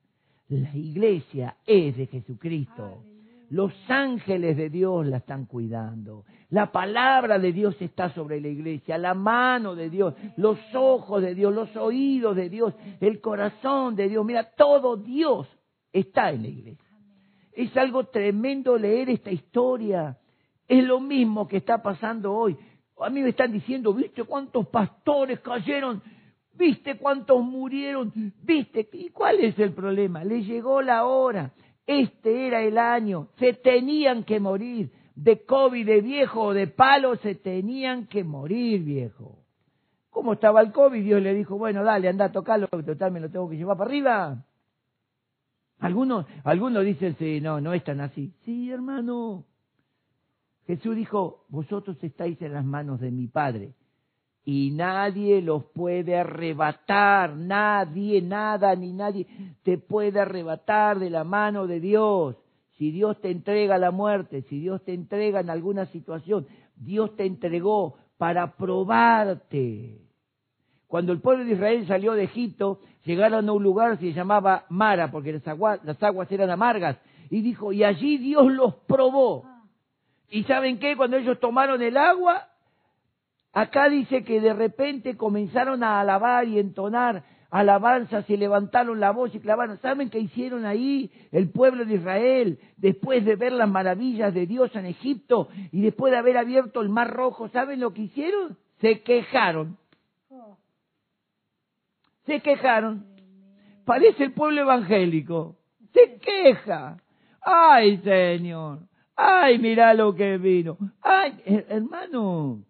La 0.49 0.75
iglesia 0.75 1.57
es 1.65 1.97
de 1.97 2.07
Jesucristo. 2.07 3.03
Los 3.49 3.71
ángeles 3.87 4.57
de 4.57 4.69
Dios 4.69 5.05
la 5.05 5.17
están 5.17 5.45
cuidando. 5.45 6.25
La 6.49 6.71
palabra 6.71 7.39
de 7.39 7.51
Dios 7.51 7.75
está 7.79 8.09
sobre 8.09 8.41
la 8.41 8.47
iglesia, 8.47 8.97
la 8.97 9.13
mano 9.13 9.75
de 9.75 9.89
Dios, 9.89 10.15
los 10.37 10.57
ojos 10.73 11.21
de 11.21 11.35
Dios, 11.35 11.53
los 11.53 11.75
oídos 11.75 12.35
de 12.35 12.49
Dios, 12.49 12.73
el 12.99 13.21
corazón 13.21 13.95
de 13.95 14.09
Dios. 14.09 14.25
Mira, 14.25 14.51
todo 14.55 14.97
Dios 14.97 15.47
está 15.91 16.31
en 16.31 16.41
la 16.41 16.47
iglesia. 16.47 16.83
Es 17.53 17.75
algo 17.77 18.05
tremendo 18.05 18.77
leer 18.77 19.09
esta 19.09 19.31
historia. 19.31 20.17
Es 20.67 20.83
lo 20.83 20.99
mismo 20.99 21.47
que 21.47 21.57
está 21.57 21.81
pasando 21.81 22.33
hoy. 22.33 22.57
A 22.99 23.09
mí 23.09 23.21
me 23.21 23.29
están 23.29 23.51
diciendo, 23.51 23.93
¿viste 23.93 24.23
cuántos 24.23 24.67
pastores 24.67 25.39
cayeron? 25.41 26.01
¿Viste 26.55 26.97
cuántos 26.97 27.43
murieron? 27.43 28.11
¿Viste? 28.43 28.87
¿Y 28.93 29.09
cuál 29.09 29.39
es 29.39 29.57
el 29.57 29.73
problema? 29.73 30.23
Le 30.23 30.43
llegó 30.43 30.81
la 30.81 31.05
hora. 31.05 31.51
Este 31.85 32.47
era 32.47 32.61
el 32.61 32.77
año, 32.77 33.29
se 33.37 33.53
tenían 33.53 34.23
que 34.23 34.39
morir. 34.39 34.91
De 35.15 35.45
COVID, 35.45 35.85
de 35.85 36.01
viejo 36.01 36.41
o 36.41 36.53
de 36.53 36.67
palo, 36.67 37.15
se 37.17 37.35
tenían 37.35 38.07
que 38.07 38.23
morir, 38.23 38.83
viejo. 38.83 39.37
¿Cómo 40.09 40.33
estaba 40.33 40.61
el 40.61 40.71
COVID? 40.71 41.03
Dios 41.03 41.21
le 41.21 41.33
dijo, 41.33 41.57
bueno, 41.57 41.83
dale, 41.83 42.07
anda 42.07 42.31
que 42.31 42.33
total 42.33 43.11
me 43.11 43.19
lo 43.19 43.29
tengo 43.29 43.49
que 43.49 43.57
llevar 43.57 43.77
para 43.77 43.89
arriba. 43.89 44.45
Algunos, 45.79 46.25
algunos 46.43 46.83
dicen, 46.83 47.15
sí, 47.19 47.41
no, 47.41 47.61
no 47.61 47.73
es 47.73 47.83
tan 47.83 47.99
así. 47.99 48.33
Sí, 48.45 48.71
hermano. 48.71 49.45
Jesús 50.65 50.95
dijo, 50.95 51.45
vosotros 51.49 51.97
estáis 52.03 52.41
en 52.41 52.53
las 52.53 52.65
manos 52.65 52.99
de 52.99 53.11
mi 53.11 53.27
Padre 53.27 53.73
y 54.45 54.71
nadie 54.71 55.41
los 55.41 55.63
puede 55.65 56.17
arrebatar, 56.17 57.35
nadie, 57.35 58.21
nada 58.21 58.75
ni 58.75 58.91
nadie 58.91 59.25
te 59.63 59.77
puede 59.77 60.19
arrebatar 60.19 60.99
de 60.99 61.09
la 61.09 61.23
mano 61.23 61.65
de 61.65 61.79
Dios. 61.79 62.35
Si 62.77 62.91
Dios 62.91 63.21
te 63.21 63.31
entrega 63.31 63.77
la 63.77 63.91
muerte, 63.91 64.41
si 64.43 64.59
Dios 64.59 64.83
te 64.83 64.93
entrega 64.93 65.39
en 65.39 65.49
alguna 65.49 65.85
situación, 65.87 66.45
Dios 66.75 67.15
te 67.15 67.25
entregó 67.25 67.97
para 68.17 68.55
probarte. 68.55 70.01
Cuando 70.87 71.13
el 71.13 71.21
pueblo 71.21 71.45
de 71.45 71.53
Israel 71.53 71.87
salió 71.87 72.13
de 72.13 72.23
Egipto, 72.23 72.79
llegaron 73.05 73.47
a 73.47 73.51
un 73.53 73.63
lugar 73.63 73.97
que 73.97 74.07
se 74.07 74.13
llamaba 74.13 74.65
Mara, 74.69 75.09
porque 75.09 75.31
las 75.31 75.47
aguas, 75.47 75.79
las 75.83 76.01
aguas 76.03 76.31
eran 76.31 76.49
amargas, 76.49 76.97
y 77.29 77.41
dijo, 77.41 77.71
y 77.71 77.83
allí 77.83 78.17
Dios 78.17 78.51
los 78.51 78.75
probó. 78.87 79.45
¿Y 80.29 80.43
saben 80.43 80.79
qué? 80.79 80.97
Cuando 80.97 81.17
ellos 81.17 81.39
tomaron 81.39 81.81
el 81.81 81.95
agua, 81.95 82.47
Acá 83.53 83.87
dice 83.87 84.23
que 84.23 84.41
de 84.41 84.53
repente 84.53 85.15
comenzaron 85.15 85.83
a 85.83 86.01
alabar 86.01 86.47
y 86.47 86.59
entonar 86.59 87.23
alabanzas 87.53 88.27
y 88.31 88.35
levantaron 88.35 88.99
la 88.99 89.11
voz 89.11 89.33
y 89.35 89.39
clavaron. 89.39 89.77
¿Saben 89.77 90.09
qué 90.09 90.17
hicieron 90.17 90.65
ahí 90.65 91.11
el 91.31 91.51
pueblo 91.51 91.85
de 91.85 91.95
Israel 91.95 92.59
después 92.77 93.23
de 93.23 93.35
ver 93.35 93.51
las 93.51 93.69
maravillas 93.69 94.33
de 94.33 94.47
Dios 94.47 94.75
en 94.75 94.87
Egipto 94.87 95.49
y 95.71 95.81
después 95.81 96.11
de 96.11 96.17
haber 96.17 96.37
abierto 96.37 96.81
el 96.81 96.89
mar 96.89 97.13
rojo? 97.13 97.47
¿Saben 97.49 97.79
lo 97.79 97.93
que 97.93 98.01
hicieron? 98.01 98.57
Se 98.81 99.01
quejaron. 99.01 99.77
Se 102.25 102.39
quejaron. 102.39 103.05
Parece 103.85 104.23
el 104.23 104.33
pueblo 104.33 104.61
evangélico. 104.61 105.55
Se 105.93 106.17
queja. 106.19 106.97
Ay, 107.39 107.97
Señor. 107.97 108.79
Ay, 109.15 109.59
mira 109.59 109.93
lo 109.93 110.15
que 110.15 110.39
vino. 110.39 110.75
Ay, 111.03 111.39
hermano. 111.45 112.63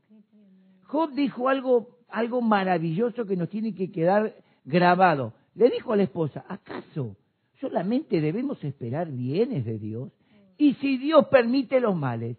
Job 0.93 1.11
dijo 1.13 1.49
algo, 1.49 1.87
algo 2.07 2.39
maravilloso 2.39 3.25
que 3.25 3.35
nos 3.35 3.49
tiene 3.49 3.73
que 3.73 3.91
quedar 3.91 4.35
grabado. 4.63 5.33
Le 5.55 5.71
dijo 5.71 5.91
a 5.91 5.95
la 5.95 6.03
esposa, 6.03 6.45
¿acaso 6.47 7.15
solamente 7.59 8.21
debemos 8.21 8.63
esperar 8.63 9.09
bienes 9.11 9.65
de 9.65 9.79
Dios? 9.79 10.11
Y 10.55 10.75
si 10.75 10.97
Dios 10.99 11.25
permite 11.29 11.79
los 11.79 11.95
males, 11.95 12.37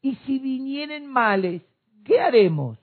y 0.00 0.14
si 0.24 0.38
vinieren 0.38 1.08
males, 1.08 1.62
¿qué 2.04 2.20
haremos? 2.20 2.78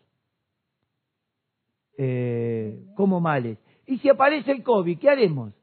Eh, 1.97 2.83
como 2.93 3.21
males. 3.21 3.57
Y 3.87 3.99
si 3.99 4.09
aparece 4.09 4.51
el 4.51 4.61
COVID, 4.61 4.99
¿qué 4.99 5.09
haremos? 5.09 5.53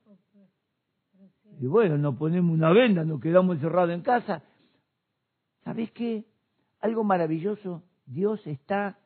Y 1.61 1.67
bueno, 1.67 1.99
nos 1.99 2.17
ponemos 2.17 2.51
una 2.51 2.73
venda, 2.73 3.05
nos 3.05 3.21
quedamos 3.21 3.57
encerrados 3.57 3.91
en 3.91 4.01
casa. 4.01 4.43
¿Sabes 5.65 5.91
qué? 5.91 6.25
Algo 6.81 7.05
maravilloso. 7.05 7.83
Dios 8.07 8.41
está 8.47 8.97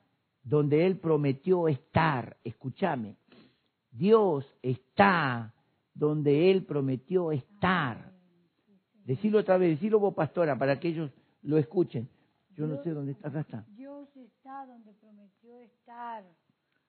donde 0.45 0.87
Él 0.87 0.99
prometió 0.99 1.67
estar. 1.69 2.37
Escúchame, 2.45 3.17
Dios 3.91 4.47
está 4.63 5.53
donde 5.95 6.51
Él 6.51 6.65
prometió 6.65 7.33
estar. 7.33 8.13
Decirlo 9.05 9.41
otra 9.41 9.59
vez, 9.59 9.71
decirlo 9.71 9.99
vos, 9.99 10.15
pastora, 10.15 10.57
para 10.57 10.79
que 10.79 10.89
ellos 10.89 11.11
lo 11.43 11.59
escuchen. 11.59 12.09
Yo 12.51 12.67
no 12.67 12.83
sé 12.83 12.91
dónde 12.91 13.13
está, 13.13 13.29
acá 13.29 13.41
está. 13.41 13.65
Dios 13.69 14.09
está 14.17 14.65
donde 14.67 14.93
prometió 14.95 15.59
estar. 15.59 16.25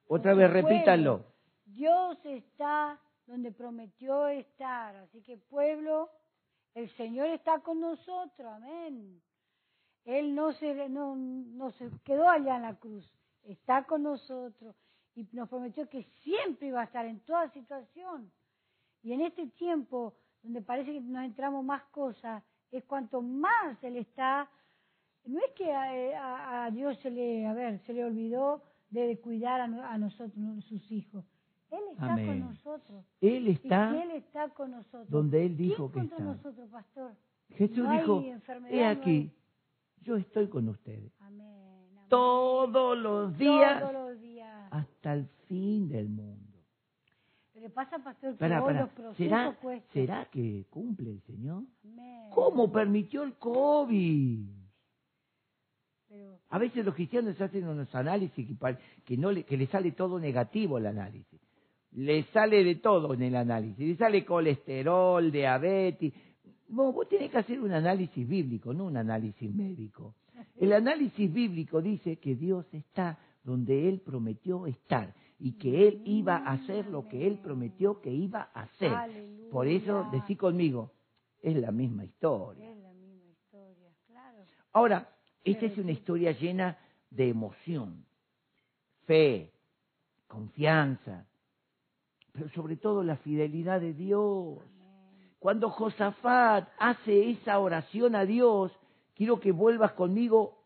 Otra 0.08 0.34
vez, 0.36 0.52
repítanlo. 0.52 1.26
Dios 1.66 2.18
está 2.24 3.00
donde 3.26 3.52
prometió 3.52 4.28
estar. 4.28 4.96
Así 4.96 5.22
que 5.24 5.38
pueblo, 5.38 6.10
el 6.76 6.90
Señor 6.92 7.28
está 7.30 7.60
con 7.60 7.80
nosotros, 7.80 8.48
amén. 8.54 9.22
Él 10.06 10.36
no 10.36 10.54
se, 10.54 10.88
no, 10.90 11.16
no 11.16 11.72
se 11.72 11.90
quedó 12.04 12.30
allá 12.30 12.58
en 12.58 12.62
la 12.62 12.76
cruz, 12.76 13.12
está 13.46 13.84
con 13.86 14.04
nosotros 14.04 14.76
y 15.16 15.28
nos 15.32 15.48
prometió 15.50 15.88
que 15.90 16.04
siempre 16.24 16.68
iba 16.68 16.82
a 16.82 16.86
estar 16.86 17.06
en 17.06 17.20
toda 17.22 17.50
situación. 17.52 18.32
Y 19.04 19.14
en 19.14 19.22
este 19.22 19.48
tiempo, 19.48 20.16
donde 20.44 20.62
parece 20.62 20.94
que 20.94 21.02
nos 21.02 21.24
entramos 21.24 21.64
más 21.64 21.84
cosas, 21.86 22.44
es 22.72 22.84
cuanto 22.86 23.22
más 23.22 23.82
Él 23.84 23.98
está. 23.98 24.50
No 25.26 25.40
es 25.40 25.52
que 25.56 25.72
a, 25.72 25.82
a- 26.22 26.66
a 26.66 26.72
Dios 26.72 26.98
se 27.00 27.10
le, 27.12 27.46
a 27.46 27.54
ver, 27.54 27.80
se 27.86 27.94
le 27.94 28.04
olvidó 28.04 28.62
de 28.90 29.20
cuidar 29.20 29.62
a, 29.62 29.64
a 29.66 29.98
nosotros, 29.98 30.34
sus 30.66 30.92
hijos. 30.92 31.24
Él 31.72 31.82
está 31.94 32.14
Amén. 32.14 32.28
con 32.28 32.40
nosotros. 32.52 33.06
Él 33.22 33.48
Y 33.48 33.52
está 33.52 33.92
que 33.92 34.04
Él 34.04 34.12
está 34.12 34.50
con 34.50 34.72
nosotros. 34.72 35.10
donde 35.10 35.46
Él 35.46 35.58
dijo 35.58 35.90
¿Quién 35.92 36.10
que 36.10 36.16
está. 36.16 36.24
nosotros, 36.24 36.70
pastor? 36.70 37.16
Jesús 37.50 37.78
No 37.78 37.92
dijo, 37.92 38.22
he 38.22 38.82
no 38.84 38.90
aquí, 38.90 39.32
yo 40.02 40.16
estoy 40.18 40.48
con 40.50 40.68
ustedes 40.70 41.12
Amén. 41.20 41.65
Todos 42.10 42.98
los 42.98 43.38
días 43.38 43.80
Todos 43.82 43.94
los 43.94 44.22
días. 44.22 44.68
hasta 44.72 45.14
el 45.14 45.28
fin 45.48 45.88
del 45.90 46.10
mundo. 46.10 46.42
Lo 47.56 47.62
que 47.62 47.70
pasa, 47.70 48.00
pastor, 48.00 48.38
que 48.38 48.50
los 48.50 48.90
procesos 48.90 49.18
¿Será, 49.18 49.56
cuestan. 49.62 49.94
¿Será 49.94 50.26
que 50.26 50.66
cumple 50.70 51.12
el 51.12 51.22
Señor? 51.22 51.64
Amén. 51.86 52.30
¿Cómo 52.34 52.72
permitió 52.72 53.24
el 53.24 53.34
COVID? 53.36 54.50
Pero, 56.10 56.40
A 56.50 56.60
veces 56.60 56.86
los 56.86 56.94
cristianos 56.94 57.40
hacen 57.40 57.68
unos 57.68 57.94
análisis 57.96 58.48
que, 59.06 59.18
no 59.18 59.32
le, 59.32 59.44
que 59.44 59.58
le 59.58 59.68
sale 59.68 59.94
todo 59.94 60.20
negativo 60.20 60.78
el 60.78 60.86
análisis. 60.88 61.40
Le 61.94 62.24
sale 62.26 62.64
de 62.64 62.76
todo 62.76 63.14
en 63.14 63.22
el 63.24 63.36
análisis. 63.36 63.80
Le 63.80 63.96
sale 63.96 64.26
colesterol, 64.26 65.32
diabetes. 65.32 66.14
No, 66.68 66.92
vos 66.92 67.08
tenés 67.08 67.32
que 67.32 67.38
hacer 67.38 67.60
un 67.62 67.72
análisis 67.72 68.28
bíblico, 68.28 68.74
no 68.74 68.86
un 68.86 68.98
análisis 68.98 69.54
médico. 69.54 70.16
El 70.58 70.74
análisis 70.74 71.32
bíblico 71.32 71.82
dice 71.82 72.18
que 72.18 72.36
Dios 72.36 72.66
está 72.74 73.20
donde 73.44 73.90
Él 73.90 74.02
prometió 74.02 74.66
estar 74.68 75.14
y 75.40 75.54
que 75.54 75.88
Él 75.88 76.02
iba 76.06 76.38
a 76.38 76.54
hacer 76.54 76.88
lo 76.88 77.08
que 77.08 77.28
Él 77.28 77.40
prometió 77.40 78.02
que 78.02 78.12
iba 78.12 78.50
a 78.54 78.62
hacer. 78.62 78.94
Aleluya. 78.94 79.50
Por 79.52 79.68
eso, 79.68 80.10
decí 80.12 80.36
conmigo, 80.36 80.92
es 81.42 81.56
la 81.58 81.72
misma 81.72 82.06
historia. 82.06 82.70
es 82.70 82.78
la 82.78 82.94
misma 82.94 83.30
historia, 83.30 83.90
claro. 84.08 84.38
Ahora, 84.74 85.10
esta 85.44 85.66
es 85.66 85.78
una 85.78 85.92
historia 85.92 86.32
llena 86.32 86.78
de 87.12 87.30
emoción, 87.30 88.06
fe, 89.06 89.52
confianza, 90.28 91.28
pero 92.32 92.50
sobre 92.50 92.76
todo 92.76 93.04
la 93.04 93.18
fidelidad 93.18 93.80
de 93.80 93.94
Dios. 93.94 94.60
Cuando 95.40 95.70
Josafat 95.70 96.68
hace 96.80 97.30
esa 97.30 97.60
oración 97.60 98.16
a 98.16 98.26
Dios, 98.26 98.72
quiero 99.16 99.40
que 99.40 99.52
vuelvas 99.52 99.94
conmigo 99.94 100.60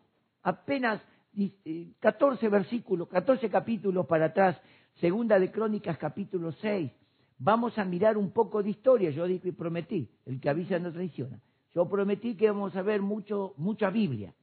apenas 0.43 1.01
eh, 1.37 1.93
14 1.99 2.49
versículos, 2.49 3.07
14 3.07 3.49
capítulos 3.49 4.05
para 4.07 4.25
atrás, 4.25 4.59
segunda 4.95 5.39
de 5.39 5.51
Crónicas 5.51 5.97
capítulo 5.97 6.51
6. 6.51 6.91
Vamos 7.37 7.77
a 7.77 7.85
mirar 7.85 8.17
un 8.17 8.31
poco 8.31 8.61
de 8.61 8.71
historia. 8.71 9.11
Yo 9.11 9.25
dije, 9.25 9.53
prometí, 9.53 10.09
el 10.25 10.41
que 10.41 10.49
avisa 10.49 10.77
no 10.77 10.91
traiciona. 10.91 11.39
Yo 11.73 11.87
prometí 11.87 12.35
que 12.35 12.49
vamos 12.49 12.75
a 12.75 12.81
ver 12.81 13.01
mucho, 13.01 13.53
mucha 13.55 13.89
Biblia, 13.89 14.33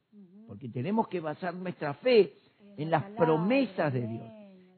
porque 0.46 0.68
tenemos 0.70 1.08
que 1.08 1.20
basar 1.20 1.54
nuestra 1.54 1.92
fe 1.94 2.34
en 2.78 2.90
la 2.90 3.00
las 3.00 3.10
promesas 3.10 3.92
de. 3.92 4.06
Dios, 4.06 4.36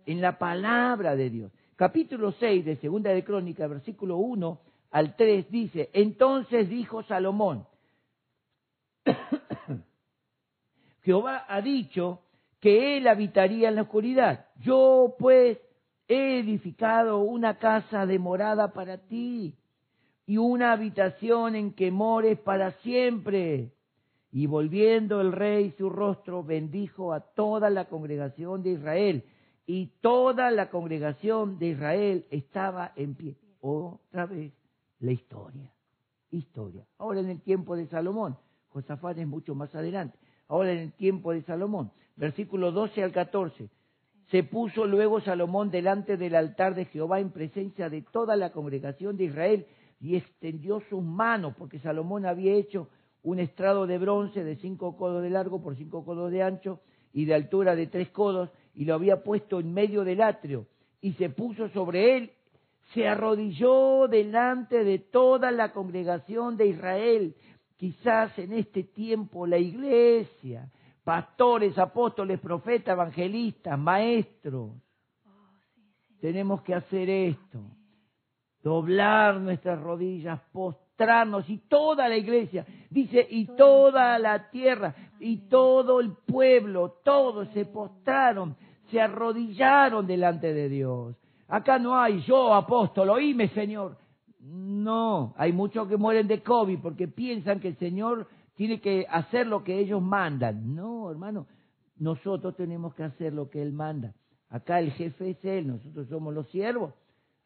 en 0.09 0.23
la 0.23 0.39
palabra 0.39 1.15
de 1.15 1.29
Dios. 1.29 1.53
Capítulo 1.77 2.33
6 2.33 2.65
de 2.65 2.77
Segunda 2.77 3.11
de 3.11 3.23
Crónica, 3.23 3.67
versículo 3.67 4.17
1 4.17 4.61
al 4.91 5.15
3 5.17 5.51
dice, 5.51 5.91
entonces 5.93 6.69
dijo 6.71 7.03
Salomón, 7.03 7.67
Jehová 11.03 11.45
ha 11.49 11.61
dicho 11.61 12.21
que 12.61 12.97
él 12.97 13.09
habitaría 13.09 13.69
en 13.69 13.77
la 13.77 13.83
oscuridad. 13.83 14.47
Yo 14.61 15.15
pues 15.19 15.59
he 16.09 16.41
edificado 16.41 17.19
una 17.21 17.59
casa 17.59 18.07
de 18.07 18.19
morada 18.19 18.73
para 18.73 18.99
ti 18.99 19.55
y 20.27 20.37
una 20.37 20.73
habitación 20.73 21.55
en 21.55 21.73
que 21.73 21.91
mores 21.91 22.39
para 22.39 22.73
siempre. 22.83 23.73
Y 24.31 24.47
volviendo 24.47 25.21
el 25.21 25.33
rey 25.33 25.71
su 25.79 25.89
rostro, 25.89 26.45
bendijo 26.45 27.13
a 27.15 27.21
toda 27.21 27.71
la 27.71 27.87
congregación 27.87 28.63
de 28.63 28.73
Israel. 28.73 29.25
Y 29.67 29.87
toda 30.01 30.51
la 30.51 30.71
congregación 30.71 31.59
de 31.59 31.69
Israel 31.69 32.27
estaba 32.31 32.93
en 32.97 33.15
pie. 33.15 33.37
Otra 33.61 34.27
vez, 34.27 34.53
la 35.01 35.13
historia. 35.13 35.73
Historia. 36.31 36.87
Ahora 36.99 37.21
en 37.21 37.31
el 37.31 37.41
tiempo 37.41 37.77
de 37.77 37.87
Salomón. 37.87 38.37
Josafat 38.79 39.19
es 39.19 39.27
mucho 39.27 39.55
más 39.55 39.75
adelante. 39.75 40.17
Ahora 40.47 40.73
en 40.73 40.79
el 40.79 40.93
tiempo 40.93 41.33
de 41.33 41.43
Salomón. 41.43 41.91
Versículo 42.17 42.71
12 42.73 43.03
al 43.03 43.13
14. 43.13 43.69
Se 44.31 44.43
puso 44.43 44.87
luego 44.87 45.21
Salomón 45.21 45.71
delante 45.71 46.17
del 46.17 46.35
altar 46.35 46.75
de 46.75 46.85
Jehová 46.85 47.19
en 47.19 47.31
presencia 47.31 47.89
de 47.89 48.03
toda 48.03 48.37
la 48.37 48.53
congregación 48.53 49.17
de 49.17 49.25
Israel 49.25 49.67
y 50.01 50.17
extendió 50.17 50.81
sus 50.89 51.03
manos, 51.03 51.55
porque 51.59 51.79
Salomón 51.81 52.25
había 52.27 52.53
hecho 52.55 52.89
un 53.23 53.41
estrado 53.41 53.87
de 53.87 53.99
bronce 53.99 54.45
de 54.45 54.57
cinco 54.57 54.97
codos 54.97 55.23
de 55.23 55.31
largo 55.31 55.61
por 55.61 55.77
cinco 55.77 56.05
codos 56.05 56.31
de 56.31 56.43
ancho 56.43 56.81
y 57.13 57.25
de 57.25 57.35
altura 57.35 57.75
de 57.75 57.87
tres 57.87 58.11
codos, 58.11 58.51
y 58.75 58.85
lo 58.85 58.95
había 58.95 59.25
puesto 59.25 59.59
en 59.59 59.73
medio 59.73 60.05
del 60.05 60.21
atrio, 60.21 60.67
y 61.01 61.15
se 61.15 61.31
puso 61.31 61.69
sobre 61.71 62.17
él, 62.17 62.33
se 62.95 63.09
arrodilló 63.09 64.09
delante 64.09 64.85
de 64.85 64.99
toda 64.99 65.51
la 65.51 65.73
congregación 65.73 66.57
de 66.57 66.67
Israel. 66.69 67.35
Quizás 67.79 68.39
en 68.39 68.53
este 68.53 68.85
tiempo 68.85 69.47
la 69.47 69.57
iglesia, 69.57 70.71
pastores, 71.03 71.79
apóstoles, 71.79 72.39
profetas, 72.39 72.93
evangelistas, 72.93 73.79
maestros, 73.79 74.73
tenemos 76.21 76.61
que 76.61 76.75
hacer 76.75 77.09
esto 77.09 77.63
doblar 78.63 79.41
nuestras 79.41 79.81
rodillas, 79.81 80.41
postrarnos 80.53 81.49
y 81.49 81.59
toda 81.59 82.09
la 82.09 82.17
iglesia, 82.17 82.67
dice, 82.91 83.27
y 83.31 83.47
toda 83.47 84.19
la 84.19 84.51
tierra 84.51 84.95
y 85.21 85.49
todo 85.49 86.01
el 86.01 86.13
pueblo, 86.13 86.97
todos 87.05 87.49
se 87.55 87.65
postraron, 87.65 88.57
se 88.91 89.01
arrodillaron 89.01 90.07
delante 90.07 90.53
de 90.53 90.69
Dios. 90.69 91.17
Acá 91.49 91.79
no 91.79 91.99
hay 91.99 92.21
yo, 92.23 92.53
apóstol, 92.53 93.11
oíme, 93.11 93.49
Señor. 93.49 93.97
No, 94.41 95.35
hay 95.37 95.53
muchos 95.53 95.89
que 95.89 95.97
mueren 95.97 96.29
de 96.29 96.43
COVID 96.43 96.79
porque 96.81 97.09
piensan 97.09 97.61
que 97.61 97.69
el 97.69 97.77
Señor 97.79 98.29
tiene 98.55 98.81
que 98.81 99.07
hacer 99.11 99.47
lo 99.47 99.65
que 99.65 99.79
ellos 99.79 100.01
mandan. 100.03 100.75
No, 100.75 101.11
hermano, 101.11 101.47
nosotros 101.97 102.57
tenemos 102.57 102.95
que 102.95 103.05
hacer 103.05 103.33
lo 103.33 103.51
que 103.51 103.61
Él 103.63 103.73
manda. 103.73 104.15
Acá 104.49 104.79
el 104.79 104.93
jefe 104.93 105.31
es 105.31 105.45
Él, 105.45 105.67
nosotros 105.67 106.09
somos 106.09 106.33
los 106.33 106.49
siervos. 106.51 106.95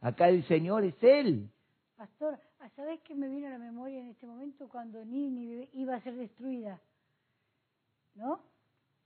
Acá 0.01 0.29
el 0.29 0.45
Señor 0.47 0.85
es 0.85 0.95
Él. 1.03 1.51
Pastor, 1.97 2.39
¿sabes 2.77 3.01
qué 3.05 3.15
me 3.15 3.29
vino 3.29 3.47
a 3.47 3.51
la 3.51 3.59
memoria 3.59 4.01
en 4.01 4.09
este 4.09 4.27
momento 4.27 4.69
cuando 4.69 5.05
Nínive 5.05 5.69
iba 5.73 5.95
a 5.97 6.01
ser 6.03 6.17
destruida? 6.17 6.81
¿No? 8.15 8.41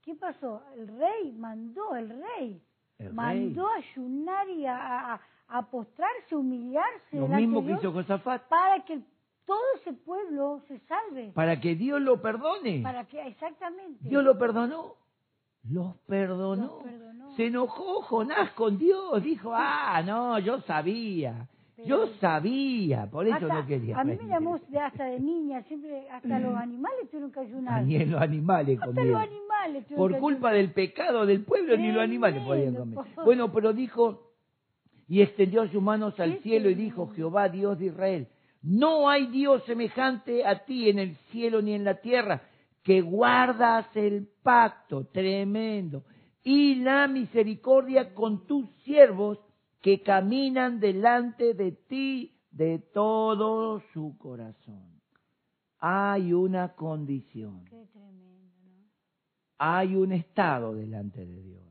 ¿Qué 0.01 0.15
pasó? 0.15 0.61
El 0.75 0.87
rey 0.87 1.31
mandó, 1.33 1.95
el 1.95 2.09
rey, 2.09 2.61
El 2.97 3.13
mandó 3.13 3.67
a 3.67 3.75
ayunar 3.75 4.49
y 4.49 4.65
a, 4.65 5.13
a- 5.15 5.21
a 5.49 5.61
postrarse, 5.69 6.35
humillarse 6.35 7.17
Lo 7.17 7.27
mismo 7.27 7.61
que 7.61 7.67
Dios 7.67 7.79
hizo 7.79 7.91
Josafat. 7.93 8.43
para 8.49 8.83
que 8.85 8.99
todo 9.45 9.61
ese 9.79 9.93
pueblo 9.93 10.61
se 10.67 10.79
salve. 10.79 11.31
Para 11.33 11.59
que 11.61 11.75
Dios 11.75 12.01
lo 12.01 12.21
perdone. 12.21 12.81
Para 12.83 13.05
que, 13.05 13.25
exactamente. 13.27 13.97
Dios 14.07 14.23
lo 14.23 14.37
perdonó. 14.37 14.95
Los 15.69 15.95
perdonó. 16.07 16.63
Los 16.65 16.83
perdonó. 16.83 17.31
Se 17.35 17.47
enojó 17.47 18.01
Jonás 18.01 18.51
con 18.51 18.77
Dios. 18.77 19.23
Dijo, 19.23 19.51
ah, 19.53 20.01
no, 20.05 20.37
yo 20.39 20.59
sabía. 20.61 21.47
Yo 21.85 22.07
sabía. 22.19 23.05
Por 23.09 23.27
eso 23.27 23.35
Hasta- 23.35 23.53
no 23.53 23.65
quería. 23.67 23.99
A 23.99 24.03
mí 24.03 24.17
me 24.21 24.27
llamó 24.27 24.55
hasta 24.81 25.05
de 25.05 25.19
niña, 25.19 25.61
siempre, 25.63 26.09
hasta 26.09 26.39
los 26.39 26.55
animales 26.55 27.07
tuvieron 27.09 27.31
que 27.31 27.39
ayunar. 27.41 27.83
Ni 27.83 28.03
los 28.05 28.19
animales 28.21 28.77
Hasta 28.79 28.87
comieron. 28.87 29.11
los 29.13 29.21
animales 29.21 29.85
tuvieron 29.87 30.09
Por 30.11 30.19
culpa 30.19 30.51
del 30.51 30.71
pecado 30.73 31.25
del 31.25 31.43
pueblo, 31.45 31.77
ni 31.77 31.91
los 31.91 32.03
animales 32.03 32.43
podían 32.43 32.75
comer. 32.75 33.05
Bueno, 33.23 33.51
pero 33.53 33.73
dijo, 33.73 34.26
y 35.07 35.21
extendió 35.21 35.67
sus 35.69 35.81
manos 35.81 36.19
al 36.19 36.39
cielo 36.41 36.69
y 36.69 36.75
dijo, 36.75 37.07
Jehová, 37.15 37.47
Dios 37.49 37.79
de 37.79 37.87
Israel, 37.87 38.27
no 38.61 39.09
hay 39.09 39.27
Dios 39.27 39.63
semejante 39.65 40.45
a 40.45 40.65
ti 40.65 40.89
en 40.89 40.99
el 40.99 41.15
cielo 41.31 41.61
ni 41.61 41.73
en 41.73 41.85
la 41.85 42.01
tierra, 42.01 42.41
que 42.83 43.01
guardas 43.01 43.87
el 43.95 44.27
pacto 44.43 45.07
tremendo 45.07 46.03
y 46.43 46.75
la 46.75 47.07
misericordia 47.07 48.13
con 48.13 48.45
tus 48.47 48.69
siervos 48.83 49.39
que 49.81 50.01
caminan 50.01 50.79
delante 50.79 51.53
de 51.53 51.71
ti 51.71 52.37
de 52.51 52.79
todo 52.79 53.81
su 53.93 54.17
corazón. 54.17 55.01
Hay 55.79 56.33
una 56.33 56.73
condición, 56.73 57.63
hay 59.57 59.95
un 59.95 60.11
estado 60.11 60.73
delante 60.73 61.25
de 61.25 61.41
Dios. 61.43 61.63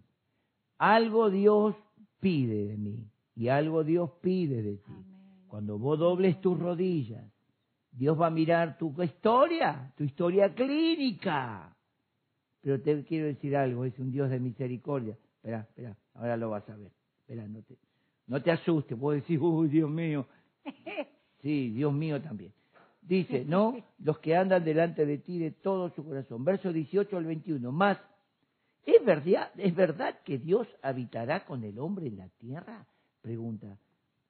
Algo 0.79 1.31
Dios 1.31 1.75
pide 2.21 2.67
de 2.67 2.77
mí 2.77 3.11
y 3.37 3.49
algo 3.49 3.85
Dios 3.85 4.11
pide 4.21 4.63
de 4.63 4.79
ti. 4.79 4.93
Amén. 4.93 5.45
Cuando 5.47 5.79
vos 5.79 5.99
dobles 5.99 6.41
tus 6.41 6.59
rodillas, 6.59 7.25
Dios 7.93 8.21
va 8.21 8.27
a 8.27 8.31
mirar 8.31 8.77
tu 8.79 8.95
historia, 9.03 9.93
tu 9.97 10.05
historia 10.05 10.53
clínica. 10.55 11.75
Pero 12.61 12.81
te 12.81 13.05
quiero 13.05 13.27
decir 13.27 13.57
algo, 13.57 13.85
es 13.85 13.99
un 13.99 14.11
Dios 14.11 14.29
de 14.29 14.41
misericordia. 14.41 15.17
Espera, 15.37 15.61
espera, 15.61 15.97
ahora 16.15 16.37
lo 16.37 16.51
vas 16.51 16.69
a 16.69 16.77
ver. 16.77 16.91
Espera, 17.21 17.47
no 17.47 17.63
te, 17.63 17.79
no 18.27 18.43
te 18.43 18.51
asustes, 18.51 18.99
puedo 18.99 19.19
decir, 19.19 19.39
uy, 19.41 19.69
Dios 19.69 19.91
mío. 19.91 20.27
Sí, 21.43 21.71
Dios 21.71 21.93
mío 21.93 22.21
también. 22.21 22.53
Dice, 23.01 23.45
no, 23.45 23.77
los 24.01 24.19
que 24.19 24.35
andan 24.35 24.65
delante 24.65 25.07
de 25.07 25.19
ti 25.19 25.39
de 25.39 25.53
todo 25.53 25.91
su 25.91 26.05
corazón. 26.05 26.45
Verso 26.45 26.73
18 26.73 27.17
al 27.17 27.25
21. 27.25 27.71
Más, 27.71 27.99
¿es 28.85 29.05
verdad, 29.05 29.53
¿es 29.57 29.73
verdad 29.77 30.19
que 30.25 30.39
Dios 30.39 30.67
habitará 30.83 31.47
con 31.47 31.63
el 31.63 31.79
hombre 31.79 32.09
en 32.09 32.17
la 32.17 32.29
tierra? 32.31 32.85
Pregunta. 33.27 33.77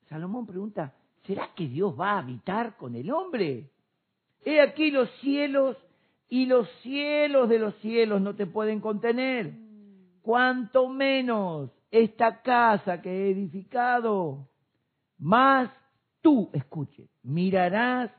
Salomón 0.09 0.47
pregunta, 0.47 0.95
¿será 1.27 1.51
que 1.55 1.69
Dios 1.69 1.95
va 2.01 2.13
a 2.13 2.21
habitar 2.21 2.79
con 2.79 2.95
el 2.95 3.11
hombre? 3.11 3.69
He 4.43 4.59
aquí 4.59 4.91
los 4.91 5.11
cielos 5.21 5.77
y 6.31 6.47
los 6.47 6.67
cielos 6.81 7.51
de 7.51 7.59
los 7.59 7.75
cielos 7.81 8.23
no 8.23 8.35
te 8.35 8.47
pueden 8.47 8.81
contener. 8.81 9.53
Cuanto 10.23 10.89
menos 10.89 11.71
esta 11.91 12.41
casa 12.41 13.03
que 13.03 13.11
he 13.11 13.31
edificado, 13.33 14.49
más 15.19 15.71
tú, 16.23 16.49
escuche, 16.55 17.11
mirarás 17.23 18.11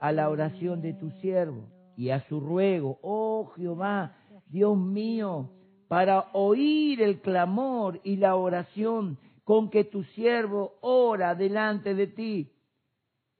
a 0.00 0.10
la 0.10 0.30
oración 0.30 0.82
de 0.82 0.94
tu 0.94 1.12
siervo 1.12 1.68
y 1.96 2.10
a 2.10 2.26
su 2.26 2.40
ruego, 2.40 2.98
oh 3.02 3.52
Jehová, 3.54 4.16
Dios 4.48 4.76
mío, 4.76 5.52
para 5.86 6.30
oír 6.32 7.02
el 7.02 7.20
clamor 7.20 8.00
y 8.02 8.16
la 8.16 8.34
oración 8.34 9.16
con 9.44 9.70
que 9.70 9.84
tu 9.84 10.02
siervo 10.04 10.78
ora 10.80 11.34
delante 11.34 11.94
de 11.94 12.06
ti. 12.08 12.50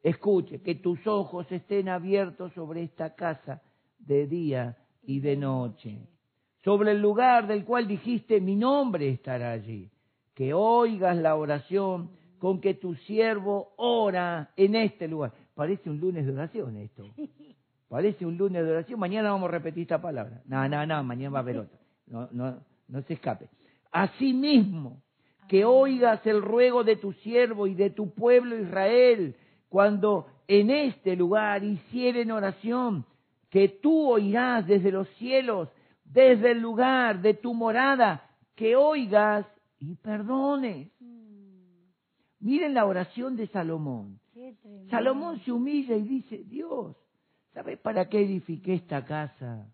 Escuche, 0.02 0.60
que 0.60 0.74
tus 0.76 1.06
ojos 1.06 1.50
estén 1.50 1.88
abiertos 1.88 2.52
sobre 2.52 2.82
esta 2.82 3.14
casa 3.14 3.62
de 3.98 4.26
día 4.26 4.76
y 5.02 5.20
de 5.20 5.36
noche, 5.36 5.98
sobre 6.62 6.92
el 6.92 7.00
lugar 7.00 7.46
del 7.46 7.64
cual 7.64 7.88
dijiste 7.88 8.40
mi 8.40 8.54
nombre 8.54 9.08
estará 9.08 9.52
allí, 9.52 9.90
que 10.34 10.52
oigas 10.52 11.16
la 11.16 11.36
oración 11.36 12.10
con 12.38 12.60
que 12.60 12.74
tu 12.74 12.94
siervo 12.94 13.72
ora 13.76 14.52
en 14.56 14.74
este 14.74 15.08
lugar. 15.08 15.32
Parece 15.54 15.88
un 15.88 16.00
lunes 16.00 16.26
de 16.26 16.32
oración 16.32 16.76
esto. 16.76 17.04
Parece 17.88 18.26
un 18.26 18.36
lunes 18.36 18.62
de 18.64 18.70
oración. 18.72 18.98
Mañana 19.00 19.30
vamos 19.30 19.48
a 19.48 19.52
repetir 19.52 19.82
esta 19.82 20.02
palabra. 20.02 20.42
No, 20.46 20.68
no, 20.68 20.84
no, 20.84 21.04
mañana 21.04 21.30
va 21.30 21.38
a 21.38 21.42
haber 21.42 21.58
otra. 21.58 21.78
No, 22.06 22.28
no, 22.32 22.60
no 22.88 23.02
se 23.02 23.14
escape. 23.14 23.48
Asimismo, 23.90 25.03
que 25.48 25.64
oigas 25.64 26.24
el 26.26 26.42
ruego 26.42 26.84
de 26.84 26.96
tu 26.96 27.12
siervo 27.12 27.66
y 27.66 27.74
de 27.74 27.90
tu 27.90 28.12
pueblo 28.14 28.58
Israel, 28.58 29.36
cuando 29.68 30.26
en 30.48 30.70
este 30.70 31.16
lugar 31.16 31.64
hicieren 31.64 32.30
oración, 32.30 33.04
que 33.50 33.68
tú 33.68 34.10
oirás 34.10 34.66
desde 34.66 34.90
los 34.90 35.08
cielos, 35.16 35.68
desde 36.04 36.52
el 36.52 36.60
lugar 36.60 37.20
de 37.22 37.34
tu 37.34 37.54
morada, 37.54 38.28
que 38.54 38.76
oigas 38.76 39.46
y 39.78 39.94
perdones. 39.96 40.88
mm, 41.00 41.24
Miren 42.40 42.74
la 42.74 42.84
oración 42.84 43.36
de 43.36 43.46
Salomón. 43.48 44.18
Salomón 44.90 45.40
se 45.40 45.52
humilla 45.52 45.96
y 45.96 46.02
dice, 46.02 46.44
Dios, 46.44 46.96
¿sabes 47.52 47.78
para 47.78 48.08
qué 48.08 48.20
edifiqué 48.20 48.74
esta 48.74 49.04
casa? 49.04 49.66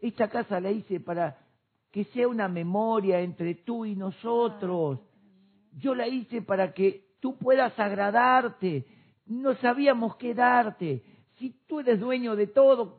Esta 0.00 0.28
casa 0.28 0.60
la 0.60 0.70
hice 0.70 1.00
para 1.00 1.36
que 1.96 2.04
sea 2.12 2.28
una 2.28 2.46
memoria 2.46 3.20
entre 3.20 3.54
tú 3.54 3.86
y 3.86 3.96
nosotros. 3.96 5.00
Yo 5.78 5.94
la 5.94 6.06
hice 6.06 6.42
para 6.42 6.74
que 6.74 7.06
tú 7.20 7.38
puedas 7.38 7.72
agradarte. 7.78 8.84
No 9.24 9.54
sabíamos 9.54 10.16
qué 10.16 10.34
darte. 10.34 11.02
Si 11.38 11.58
tú 11.66 11.80
eres 11.80 11.98
dueño 11.98 12.36
de 12.36 12.48
todo, 12.48 12.98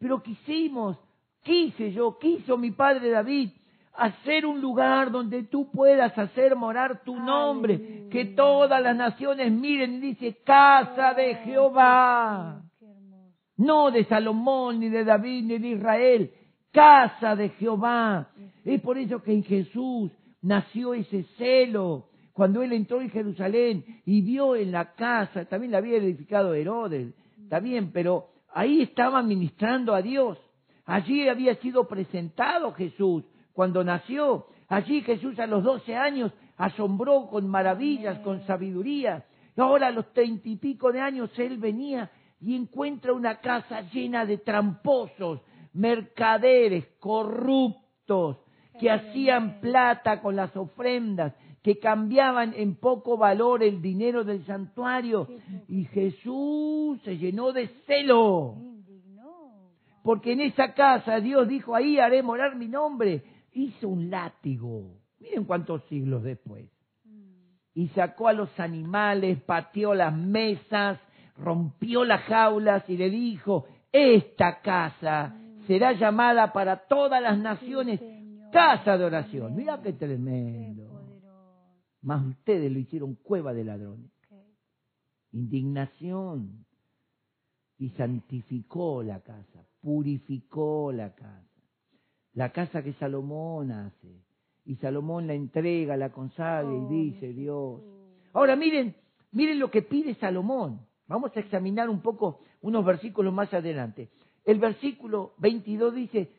pero 0.00 0.24
quisimos, 0.24 0.98
quise 1.44 1.92
yo, 1.92 2.18
quiso 2.18 2.58
mi 2.58 2.72
padre 2.72 3.10
David, 3.10 3.50
hacer 3.92 4.44
un 4.44 4.60
lugar 4.60 5.12
donde 5.12 5.44
tú 5.44 5.70
puedas 5.70 6.18
hacer 6.18 6.56
morar 6.56 7.04
tu 7.04 7.14
nombre, 7.14 8.08
que 8.10 8.24
todas 8.24 8.82
las 8.82 8.96
naciones 8.96 9.52
miren 9.52 9.98
y 9.98 10.00
dice 10.00 10.42
casa 10.42 11.14
de 11.14 11.36
Jehová, 11.36 12.60
no 13.56 13.92
de 13.92 14.04
Salomón, 14.06 14.80
ni 14.80 14.88
de 14.88 15.04
David, 15.04 15.44
ni 15.44 15.58
de 15.58 15.68
Israel, 15.68 16.32
casa 16.76 17.34
de 17.34 17.48
Jehová. 17.50 18.28
Es 18.62 18.82
por 18.82 18.98
eso 18.98 19.22
que 19.22 19.32
en 19.32 19.42
Jesús 19.42 20.12
nació 20.42 20.92
ese 20.92 21.24
celo. 21.38 22.08
Cuando 22.34 22.62
él 22.62 22.72
entró 22.74 23.00
en 23.00 23.08
Jerusalén 23.08 24.02
y 24.04 24.20
vio 24.20 24.54
en 24.54 24.72
la 24.72 24.92
casa, 24.92 25.46
también 25.46 25.72
la 25.72 25.78
había 25.78 25.96
edificado 25.96 26.52
Herodes, 26.52 27.14
está 27.42 27.60
bien, 27.60 27.92
pero 27.92 28.26
ahí 28.52 28.82
estaba 28.82 29.22
ministrando 29.22 29.94
a 29.94 30.02
Dios. 30.02 30.36
Allí 30.84 31.26
había 31.26 31.54
sido 31.56 31.88
presentado 31.88 32.72
Jesús 32.72 33.24
cuando 33.54 33.82
nació. 33.82 34.46
Allí 34.68 35.00
Jesús 35.00 35.38
a 35.38 35.46
los 35.46 35.64
doce 35.64 35.96
años 35.96 36.30
asombró 36.58 37.28
con 37.28 37.48
maravillas, 37.48 38.18
con 38.18 38.46
sabiduría. 38.46 39.24
Y 39.56 39.60
ahora 39.62 39.86
a 39.86 39.92
los 39.92 40.12
treinta 40.12 40.46
y 40.46 40.56
pico 40.56 40.92
de 40.92 41.00
años 41.00 41.30
él 41.38 41.56
venía 41.56 42.10
y 42.38 42.54
encuentra 42.54 43.14
una 43.14 43.40
casa 43.40 43.80
llena 43.92 44.26
de 44.26 44.36
tramposos, 44.36 45.40
mercaderes 45.76 46.86
corruptos, 46.98 48.38
que 48.78 48.90
hacían 48.90 49.60
plata 49.60 50.20
con 50.20 50.36
las 50.36 50.54
ofrendas, 50.56 51.34
que 51.62 51.78
cambiaban 51.78 52.52
en 52.54 52.76
poco 52.76 53.16
valor 53.16 53.62
el 53.62 53.80
dinero 53.80 54.22
del 54.22 54.44
santuario. 54.44 55.28
Y 55.68 55.84
Jesús 55.84 57.00
se 57.02 57.16
llenó 57.16 57.52
de 57.52 57.68
celo, 57.86 58.54
porque 60.02 60.32
en 60.32 60.42
esa 60.42 60.74
casa 60.74 61.20
Dios 61.20 61.48
dijo, 61.48 61.74
ahí 61.74 61.98
haré 61.98 62.22
morar 62.22 62.54
mi 62.56 62.68
nombre. 62.68 63.24
Hizo 63.52 63.88
un 63.88 64.10
látigo, 64.10 65.00
miren 65.18 65.44
cuántos 65.44 65.82
siglos 65.84 66.22
después. 66.22 66.70
Mm, 67.04 67.54
y 67.74 67.88
sacó 67.88 68.28
a 68.28 68.32
los 68.32 68.60
animales, 68.60 69.40
pateó 69.42 69.94
las 69.94 70.14
mesas, 70.14 71.00
rompió 71.36 72.04
las 72.04 72.20
jaulas 72.22 72.88
y 72.88 72.96
le 72.96 73.10
dijo, 73.10 73.64
esta 73.90 74.60
casa 74.60 75.34
será 75.66 75.92
llamada 75.92 76.52
para 76.52 76.86
todas 76.86 77.22
las 77.22 77.38
naciones 77.38 78.00
casa 78.52 78.96
de 78.96 79.04
oración. 79.04 79.54
Mira 79.54 79.80
qué 79.82 79.92
tremendo. 79.92 80.84
Más 82.02 82.24
ustedes 82.24 82.70
lo 82.72 82.78
hicieron 82.78 83.14
cueva 83.16 83.52
de 83.52 83.64
ladrones. 83.64 84.10
Indignación. 85.32 86.64
Y 87.78 87.90
santificó 87.90 89.02
la 89.02 89.20
casa, 89.20 89.66
purificó 89.82 90.92
la 90.92 91.14
casa. 91.14 91.44
La 92.32 92.50
casa 92.50 92.82
que 92.82 92.94
Salomón 92.94 93.70
hace. 93.70 94.22
Y 94.64 94.76
Salomón 94.76 95.26
la 95.26 95.34
entrega, 95.34 95.96
la 95.96 96.10
consagra 96.10 96.72
y 96.72 96.76
Oh, 96.76 96.88
dice, 96.88 97.32
Dios. 97.34 97.82
Ahora 98.32 98.56
miren, 98.56 98.96
miren 99.32 99.58
lo 99.58 99.70
que 99.70 99.82
pide 99.82 100.14
Salomón. 100.14 100.80
Vamos 101.06 101.36
a 101.36 101.40
examinar 101.40 101.88
un 101.90 102.00
poco 102.00 102.40
unos 102.62 102.84
versículos 102.84 103.32
más 103.32 103.52
adelante. 103.52 104.10
El 104.46 104.60
versículo 104.60 105.34
22 105.38 105.94
dice, 105.94 106.30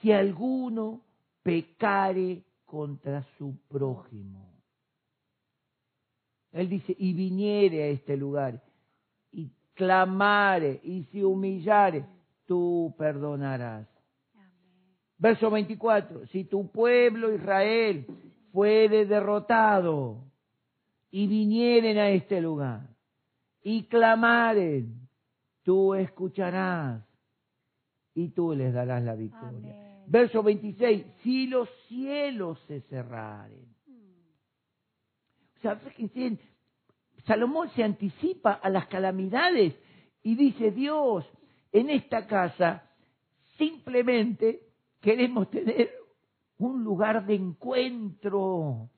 si 0.00 0.12
alguno 0.12 1.00
pecare 1.42 2.44
contra 2.66 3.24
su 3.38 3.56
prójimo. 3.66 4.52
Él 6.52 6.68
dice, 6.68 6.94
y 6.98 7.14
viniere 7.14 7.84
a 7.84 7.86
este 7.86 8.14
lugar, 8.16 8.62
y 9.32 9.50
clamare, 9.72 10.80
y 10.82 11.04
se 11.04 11.24
humillare, 11.24 12.04
tú 12.44 12.94
perdonarás. 12.98 13.88
Amén. 14.34 14.48
Verso 15.16 15.50
24, 15.50 16.26
si 16.26 16.44
tu 16.44 16.70
pueblo 16.70 17.32
Israel 17.32 18.06
fuere 18.52 19.06
derrotado 19.06 20.24
y 21.10 21.26
vinieren 21.26 21.96
a 21.96 22.10
este 22.10 22.40
lugar 22.40 22.86
y 23.62 23.84
clamaren, 23.84 25.08
tú 25.62 25.94
escucharás 25.94 27.05
y 28.16 28.30
tú 28.30 28.52
les 28.52 28.74
darás 28.74 29.02
la 29.04 29.14
victoria. 29.14 29.48
Amén. 29.48 30.02
Verso 30.08 30.42
26, 30.42 31.04
si 31.22 31.46
los 31.46 31.68
cielos 31.86 32.58
se 32.66 32.80
cerraren. 32.82 33.76
O 35.56 35.60
sea, 35.60 35.76
fíjense, 35.76 36.38
Salomón 37.26 37.68
se 37.70 37.84
anticipa 37.84 38.54
a 38.54 38.68
las 38.70 38.86
calamidades 38.86 39.74
y 40.22 40.34
dice, 40.34 40.70
Dios, 40.72 41.24
en 41.72 41.90
esta 41.90 42.26
casa 42.26 42.90
simplemente 43.58 44.62
queremos 45.00 45.50
tener 45.50 45.90
un 46.58 46.82
lugar 46.82 47.26
de 47.26 47.34
encuentro. 47.34 48.90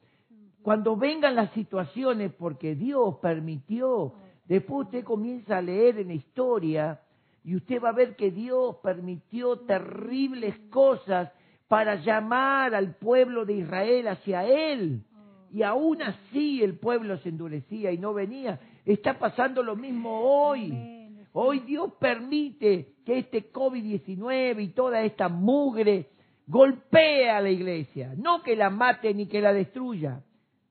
Cuando 0.62 0.96
vengan 0.96 1.35
las 1.35 1.50
situaciones, 1.52 2.33
porque 2.35 2.74
Dios 2.74 3.16
permitió 3.20 4.14
Después 4.48 4.87
usted 4.87 5.04
comienza 5.04 5.59
a 5.59 5.62
leer 5.62 5.98
en 5.98 6.09
la 6.09 6.14
historia 6.14 7.02
y 7.48 7.56
usted 7.56 7.82
va 7.82 7.88
a 7.88 7.92
ver 7.92 8.14
que 8.14 8.30
Dios 8.30 8.76
permitió 8.82 9.61
terribles 9.61 10.54
cosas 10.68 11.32
para 11.66 11.94
llamar 11.94 12.74
al 12.74 12.96
pueblo 12.96 13.46
de 13.46 13.54
Israel 13.54 14.08
hacia 14.08 14.44
Él. 14.44 15.02
Y 15.50 15.62
aún 15.62 16.02
así 16.02 16.62
el 16.62 16.78
pueblo 16.78 17.16
se 17.16 17.30
endurecía 17.30 17.90
y 17.90 17.96
no 17.96 18.12
venía. 18.12 18.61
Está 18.84 19.18
pasando 19.18 19.62
lo 19.62 19.76
mismo 19.76 20.20
hoy. 20.20 21.16
Hoy 21.32 21.61
Dios 21.61 21.94
permite 21.98 22.96
que 23.06 23.20
este 23.20 23.50
COVID-19 23.50 24.62
y 24.62 24.68
toda 24.74 25.00
esta 25.00 25.30
mugre 25.30 26.11
golpee 26.46 27.30
a 27.30 27.40
la 27.40 27.48
iglesia. 27.48 28.12
No 28.14 28.42
que 28.42 28.56
la 28.56 28.68
mate 28.68 29.14
ni 29.14 29.24
que 29.24 29.40
la 29.40 29.54
destruya. 29.54 30.22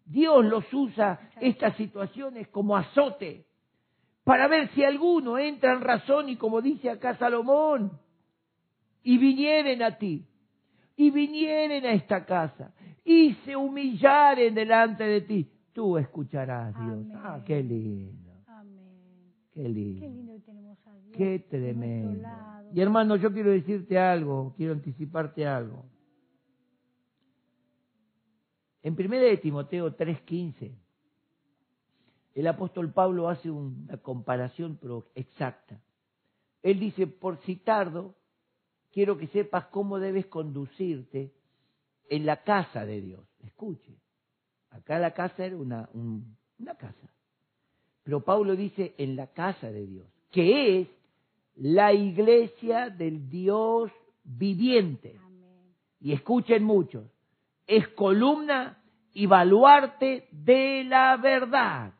Dios 0.06 0.46
los 0.46 0.72
usa 0.72 1.32
estas 1.42 1.76
situaciones 1.76 2.50
como 2.50 2.78
azote 2.78 3.47
para 4.28 4.50
ver 4.50 4.68
si 4.72 4.84
alguno 4.84 5.40
entra 5.40 5.72
en 5.72 5.80
razón 5.80 6.28
y 6.28 6.36
como 6.36 6.62
dice 6.62 6.90
acá 6.90 7.16
Salomón, 7.16 7.98
y 9.02 9.18
vinieren 9.18 9.82
a 9.82 9.98
ti, 9.98 10.28
y 10.98 11.12
vinieren 11.12 11.86
a 11.86 11.94
esta 11.94 12.26
casa, 12.26 12.74
y 13.06 13.36
se 13.46 13.56
humillaren 13.56 14.54
delante 14.54 15.06
de 15.06 15.22
ti, 15.22 15.50
tú 15.72 15.98
escucharás, 15.98 16.76
Dios. 16.78 17.06
Ah, 17.16 17.42
qué 17.46 17.64
lindo. 17.64 18.34
Amén. 18.48 19.32
Qué 19.54 19.70
lindo. 19.70 20.02
Qué 20.02 20.10
lindo 20.10 20.40
tenemos 20.46 20.78
a 20.86 20.94
Dios. 20.94 21.16
Qué 21.16 21.40
tremendo. 21.50 22.28
Y 22.74 22.82
hermano, 22.82 23.16
yo 23.16 23.32
quiero 23.32 23.52
decirte 23.52 23.98
algo, 23.98 24.54
quiero 24.58 24.74
anticiparte 24.74 25.48
algo. 25.48 25.86
En 28.84 28.94
1 28.94 29.10
de 29.22 29.38
Timoteo 29.38 29.96
3:15 29.96 30.74
el 32.40 32.46
apóstol 32.46 32.94
Pablo 32.94 33.30
hace 33.30 33.50
una 33.50 33.98
comparación 33.98 34.78
pero 34.80 35.08
exacta. 35.16 35.82
Él 36.62 36.80
dice, 36.80 37.08
por 37.08 37.38
si 37.42 37.56
tardo, 37.56 38.14
quiero 38.92 39.18
que 39.18 39.26
sepas 39.28 39.66
cómo 39.68 39.98
debes 39.98 40.28
conducirte 40.28 41.34
en 42.10 42.28
la 42.28 42.44
casa 42.44 42.86
de 42.86 43.02
Dios. 43.02 43.28
Escuche, 43.40 43.98
acá 44.70 45.00
la 45.00 45.16
casa 45.16 45.46
era 45.46 45.58
una, 45.58 45.90
una 45.94 46.76
casa. 46.76 47.12
Pero 48.04 48.24
Pablo 48.24 48.56
dice 48.56 48.94
en 49.00 49.16
la 49.16 49.28
casa 49.34 49.72
de 49.72 49.88
Dios, 49.88 50.08
que 50.32 50.82
es 50.82 50.88
la 51.56 51.92
iglesia 51.92 52.92
del 52.92 53.30
Dios 53.30 53.92
viviente. 54.24 55.20
Y 56.00 56.14
escuchen 56.14 56.64
muchos, 56.64 57.10
es 57.66 57.88
columna 57.90 58.84
y 59.12 59.26
baluarte 59.26 60.28
de 60.32 60.84
la 60.84 61.18
verdad. 61.18 61.97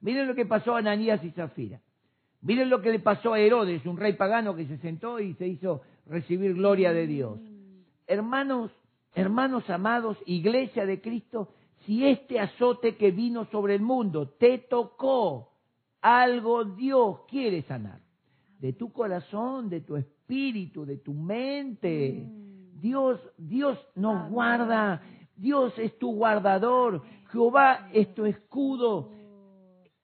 Miren 0.00 0.26
lo 0.26 0.34
que 0.34 0.46
pasó 0.46 0.74
a 0.74 0.78
Ananías 0.78 1.22
y 1.24 1.30
Zafira. 1.30 1.80
Miren 2.42 2.70
lo 2.70 2.80
que 2.80 2.90
le 2.90 3.00
pasó 3.00 3.34
a 3.34 3.40
Herodes, 3.40 3.84
un 3.84 3.98
rey 3.98 4.14
pagano 4.14 4.54
que 4.54 4.66
se 4.66 4.78
sentó 4.78 5.20
y 5.20 5.34
se 5.34 5.46
hizo 5.46 5.82
recibir 6.06 6.54
gloria 6.54 6.92
de 6.92 7.06
Dios. 7.06 7.38
Hermanos, 8.06 8.70
hermanos 9.14 9.68
amados, 9.68 10.16
iglesia 10.24 10.86
de 10.86 11.00
Cristo, 11.02 11.50
si 11.84 12.06
este 12.06 12.40
azote 12.40 12.96
que 12.96 13.10
vino 13.10 13.44
sobre 13.46 13.74
el 13.74 13.82
mundo 13.82 14.28
te 14.38 14.58
tocó, 14.58 15.52
algo 16.00 16.64
Dios 16.64 17.20
quiere 17.28 17.62
sanar. 17.62 18.00
De 18.58 18.72
tu 18.72 18.92
corazón, 18.92 19.68
de 19.68 19.80
tu 19.80 19.96
espíritu, 19.96 20.84
de 20.84 20.98
tu 20.98 21.12
mente. 21.12 22.26
Dios, 22.74 23.20
Dios 23.36 23.78
nos 23.94 24.30
guarda. 24.30 25.02
Dios 25.36 25.72
es 25.78 25.98
tu 25.98 26.14
guardador. 26.14 27.02
Jehová 27.32 27.88
es 27.92 28.14
tu 28.14 28.26
escudo 28.26 29.10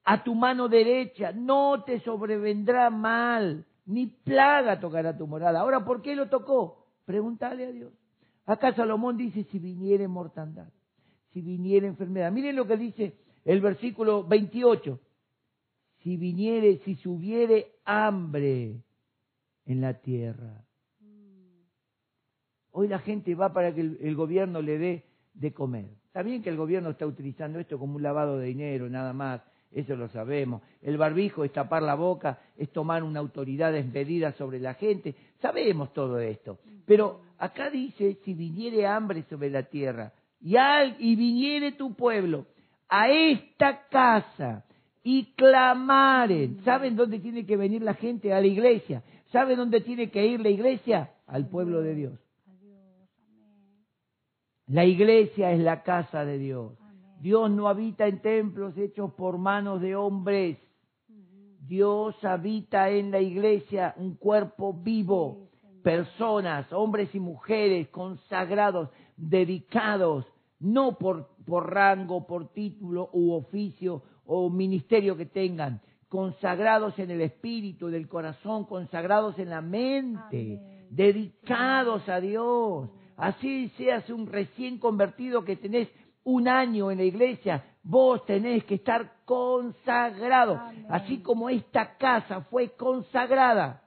a 0.08 0.22
tu 0.22 0.36
mano 0.36 0.68
derecha, 0.68 1.32
no 1.32 1.82
te 1.82 1.98
sobrevendrá 2.00 2.90
mal, 2.90 3.66
ni 3.86 4.06
plaga 4.06 4.78
tocará 4.78 5.18
tu 5.18 5.26
morada. 5.26 5.60
Ahora, 5.60 5.84
¿por 5.84 6.00
qué 6.00 6.14
lo 6.14 6.28
tocó? 6.28 6.86
Pregúntale 7.04 7.66
a 7.66 7.72
Dios. 7.72 7.92
Acá 8.46 8.72
Salomón 8.72 9.16
dice, 9.16 9.42
si 9.50 9.58
viniere 9.58 10.06
mortandad, 10.06 10.68
si 11.32 11.40
viniere 11.40 11.88
enfermedad. 11.88 12.30
Miren 12.30 12.54
lo 12.54 12.68
que 12.68 12.76
dice 12.76 13.16
el 13.44 13.60
versículo 13.60 14.22
28. 14.22 15.00
Si 15.98 16.16
viniere, 16.16 16.78
si 16.84 16.94
subiere 16.94 17.80
hambre 17.84 18.84
en 19.64 19.80
la 19.80 19.94
tierra. 19.94 20.64
Hoy 22.70 22.86
la 22.86 23.00
gente 23.00 23.34
va 23.34 23.52
para 23.52 23.74
que 23.74 23.80
el, 23.80 23.98
el 24.00 24.14
gobierno 24.14 24.62
le 24.62 24.78
dé 24.78 25.04
de 25.34 25.52
comer. 25.52 25.90
Está 26.04 26.22
bien 26.22 26.44
que 26.44 26.50
el 26.50 26.56
gobierno 26.56 26.90
está 26.90 27.06
utilizando 27.06 27.58
esto 27.58 27.76
como 27.76 27.96
un 27.96 28.04
lavado 28.04 28.38
de 28.38 28.46
dinero, 28.46 28.88
nada 28.88 29.12
más 29.12 29.42
eso 29.72 29.96
lo 29.96 30.08
sabemos. 30.08 30.62
El 30.82 30.96
barbijo 30.96 31.44
es 31.44 31.52
tapar 31.52 31.82
la 31.82 31.94
boca, 31.94 32.38
es 32.56 32.70
tomar 32.70 33.02
una 33.02 33.20
autoridad 33.20 33.72
despedida 33.72 34.32
sobre 34.32 34.60
la 34.60 34.74
gente, 34.74 35.14
sabemos 35.40 35.92
todo 35.92 36.18
esto. 36.18 36.58
Pero 36.86 37.20
acá 37.38 37.70
dice, 37.70 38.18
si 38.24 38.34
viniere 38.34 38.86
hambre 38.86 39.24
sobre 39.28 39.50
la 39.50 39.64
tierra 39.64 40.12
y, 40.40 40.56
al, 40.56 40.96
y 40.98 41.16
viniere 41.16 41.72
tu 41.72 41.94
pueblo 41.94 42.46
a 42.88 43.10
esta 43.10 43.86
casa 43.88 44.64
y 45.02 45.32
clamaren, 45.34 46.60
¿saben 46.64 46.96
dónde 46.96 47.18
tiene 47.18 47.44
que 47.44 47.56
venir 47.56 47.82
la 47.82 47.94
gente? 47.94 48.32
A 48.32 48.40
la 48.40 48.46
iglesia. 48.46 49.02
¿Saben 49.30 49.56
dónde 49.56 49.80
tiene 49.80 50.10
que 50.10 50.26
ir 50.26 50.40
la 50.40 50.48
iglesia? 50.48 51.10
Al 51.26 51.48
pueblo 51.48 51.80
de 51.82 51.94
Dios. 51.94 52.20
La 54.68 54.84
iglesia 54.84 55.52
es 55.52 55.60
la 55.60 55.82
casa 55.82 56.24
de 56.24 56.38
Dios. 56.38 56.72
Dios 57.26 57.50
no 57.50 57.66
habita 57.66 58.06
en 58.06 58.22
templos 58.22 58.78
hechos 58.78 59.12
por 59.14 59.36
manos 59.36 59.80
de 59.80 59.96
hombres. 59.96 60.58
Dios 61.58 62.14
habita 62.24 62.88
en 62.90 63.10
la 63.10 63.18
iglesia, 63.18 63.94
un 63.96 64.14
cuerpo 64.14 64.72
vivo, 64.72 65.48
personas, 65.82 66.72
hombres 66.72 67.12
y 67.16 67.18
mujeres 67.18 67.88
consagrados, 67.88 68.90
dedicados, 69.16 70.24
no 70.60 70.98
por, 70.98 71.30
por 71.44 71.74
rango, 71.74 72.28
por 72.28 72.52
título 72.52 73.10
u 73.12 73.32
oficio 73.32 74.02
o 74.24 74.48
ministerio 74.48 75.16
que 75.16 75.26
tengan, 75.26 75.80
consagrados 76.08 76.96
en 77.00 77.10
el 77.10 77.22
espíritu, 77.22 77.88
del 77.88 78.06
corazón, 78.06 78.66
consagrados 78.66 79.36
en 79.40 79.50
la 79.50 79.62
mente, 79.62 80.60
dedicados 80.90 82.08
a 82.08 82.20
Dios. 82.20 82.88
Así 83.16 83.68
seas 83.70 84.08
un 84.10 84.28
recién 84.28 84.78
convertido 84.78 85.44
que 85.44 85.56
tenés 85.56 85.88
un 86.26 86.48
año 86.48 86.90
en 86.90 86.98
la 86.98 87.04
iglesia, 87.04 87.64
vos 87.84 88.26
tenés 88.26 88.64
que 88.64 88.74
estar 88.74 89.24
consagrado, 89.24 90.60
así 90.88 91.18
como 91.18 91.48
esta 91.48 91.96
casa 91.96 92.40
fue 92.42 92.70
consagrada 92.70 93.84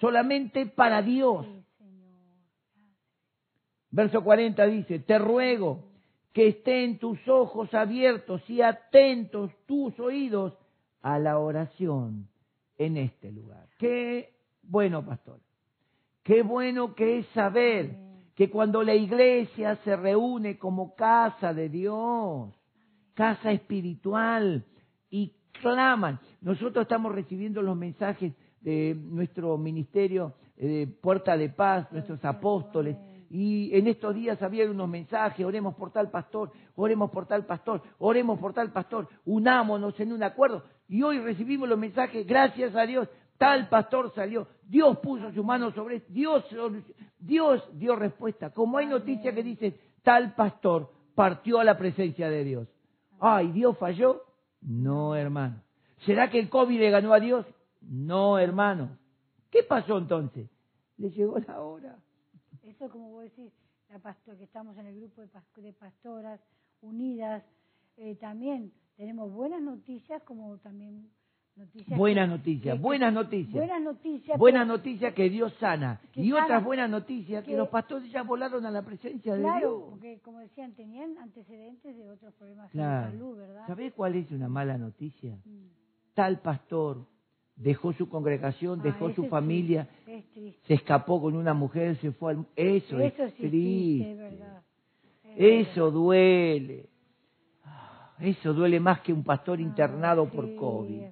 solamente 0.00 0.66
para 0.66 1.00
Dios. 1.00 1.46
Verso 3.92 4.22
40 4.22 4.66
dice, 4.66 4.98
te 4.98 5.18
ruego 5.18 5.84
que 6.32 6.48
estén 6.48 6.98
tus 6.98 7.26
ojos 7.28 7.72
abiertos 7.72 8.42
y 8.50 8.62
atentos 8.62 9.52
tus 9.66 9.98
oídos 10.00 10.54
a 11.02 11.20
la 11.20 11.38
oración 11.38 12.28
en 12.78 12.96
este 12.96 13.30
lugar. 13.30 13.68
Qué 13.78 14.34
bueno, 14.62 15.06
pastor. 15.06 15.38
Qué 16.24 16.42
bueno 16.42 16.96
que 16.96 17.18
es 17.18 17.26
saber 17.28 18.09
que 18.40 18.48
cuando 18.48 18.82
la 18.82 18.94
iglesia 18.94 19.76
se 19.84 19.94
reúne 19.96 20.56
como 20.56 20.94
casa 20.94 21.52
de 21.52 21.68
Dios, 21.68 22.48
casa 23.12 23.52
espiritual, 23.52 24.64
y 25.10 25.34
claman, 25.60 26.18
nosotros 26.40 26.84
estamos 26.84 27.14
recibiendo 27.14 27.60
los 27.60 27.76
mensajes 27.76 28.32
de 28.62 28.96
nuestro 28.98 29.58
ministerio 29.58 30.32
de 30.56 30.86
Puerta 31.02 31.36
de 31.36 31.50
Paz, 31.50 31.92
nuestros 31.92 32.24
apóstoles, 32.24 32.96
y 33.28 33.76
en 33.76 33.88
estos 33.88 34.14
días 34.14 34.42
había 34.42 34.70
unos 34.70 34.88
mensajes, 34.88 35.44
oremos 35.44 35.74
por 35.74 35.92
tal 35.92 36.10
pastor, 36.10 36.50
oremos 36.76 37.10
por 37.10 37.26
tal 37.26 37.44
pastor, 37.44 37.82
oremos 37.98 38.38
por 38.38 38.54
tal 38.54 38.72
pastor, 38.72 39.06
unámonos 39.26 40.00
en 40.00 40.14
un 40.14 40.22
acuerdo. 40.22 40.64
Y 40.88 41.02
hoy 41.02 41.20
recibimos 41.20 41.68
los 41.68 41.78
mensajes, 41.78 42.26
gracias 42.26 42.74
a 42.74 42.86
Dios, 42.86 43.06
Tal 43.40 43.70
pastor 43.70 44.12
salió, 44.14 44.46
Dios 44.68 44.98
puso 44.98 45.32
su 45.32 45.42
mano 45.42 45.72
sobre 45.72 45.96
él, 45.96 46.04
Dios, 46.10 46.44
Dios 47.18 47.66
dio 47.72 47.96
respuesta. 47.96 48.50
Como 48.50 48.76
hay 48.76 48.84
noticias 48.84 49.34
que 49.34 49.42
dicen, 49.42 49.80
tal 50.02 50.34
pastor 50.34 50.92
partió 51.14 51.58
a 51.58 51.64
la 51.64 51.78
presencia 51.78 52.28
de 52.28 52.44
Dios. 52.44 52.68
Ay, 53.18 53.50
¿Dios 53.52 53.78
falló? 53.78 54.22
No, 54.60 55.16
hermano. 55.16 55.62
¿Será 56.04 56.28
que 56.28 56.38
el 56.38 56.50
COVID 56.50 56.78
le 56.78 56.90
ganó 56.90 57.14
a 57.14 57.20
Dios? 57.20 57.46
No, 57.80 58.38
hermano. 58.38 58.98
¿Qué 59.50 59.62
pasó 59.62 59.96
entonces? 59.96 60.50
Le 60.98 61.08
llegó 61.08 61.38
la 61.38 61.62
hora. 61.62 61.96
Eso 62.62 62.90
como 62.90 63.08
vos 63.08 63.22
decís, 63.22 63.50
la 63.88 64.00
pastor, 64.00 64.36
que 64.36 64.44
estamos 64.44 64.76
en 64.76 64.84
el 64.84 64.96
grupo 64.96 65.22
de 65.56 65.72
pastoras 65.72 66.42
unidas, 66.82 67.42
eh, 67.96 68.16
también 68.16 68.74
tenemos 68.98 69.32
buenas 69.32 69.62
noticias 69.62 70.22
como 70.24 70.58
también 70.58 71.08
buenas 71.96 72.28
noticias, 72.28 72.80
buenas 72.80 73.12
noticias. 73.12 73.54
Buenas 73.54 73.82
noticias. 73.82 74.38
Buenas 74.38 74.66
noticias 74.66 75.14
que 75.14 75.30
Dios 75.30 75.52
sana. 75.60 76.00
y 76.14 76.32
otras 76.32 76.62
buenas 76.64 76.88
noticias 76.90 77.44
que, 77.44 77.56
los 77.56 77.68
pastores 77.68 78.10
ya 78.10 78.22
volaron 78.22 78.64
a 78.66 78.70
la 78.70 78.82
presencia 78.82 79.34
de 79.34 79.40
Dios. 79.40 79.52
Claro, 79.52 79.86
porque 79.90 80.18
como 80.20 80.38
decían, 80.40 80.72
tenían 80.72 81.16
antecedentes 81.18 81.96
de 81.96 82.10
otros 82.10 82.32
problemas 82.34 82.72
de 82.72 82.78
salud, 82.80 83.36
¿verdad? 83.38 83.66
¿Sabés 83.66 83.92
cuál 83.94 84.14
es 84.16 84.30
una 84.30 84.48
mala 84.48 84.78
noticia? 84.78 85.36
Mm. 85.44 85.66
tal 86.14 86.40
pastor 86.40 87.06
dejó 87.56 87.92
su 87.92 88.08
congregación, 88.08 88.80
Ah, 88.80 88.84
dejó 88.84 89.12
su 89.12 89.26
familia, 89.26 89.88
Es 90.06 90.24
se 90.66 90.74
escapó 90.74 91.20
con 91.20 91.36
una 91.36 91.52
mujer, 91.54 91.96
se 91.96 92.10
fue 92.12 92.32
al... 92.32 92.46
Eso, 92.56 92.98
es 92.98 93.12
Eso 93.14 93.24
es 93.24 93.34
triste, 93.34 93.48
triste. 93.48 94.12
es 94.12 94.18
verdad. 94.18 94.62
Es 95.36 95.68
Eso 95.68 95.90
duele. 95.90 96.88
Ah, 97.64 98.12
Eso 98.20 98.52
duele 98.54 98.80
más 98.80 99.00
que 99.00 99.12
un 99.12 99.22
pastor 99.22 99.58
verdad. 99.58 99.70
internado 99.70 100.26
Ah, 100.28 100.34
por 100.34 100.54
COVID. 100.56 101.02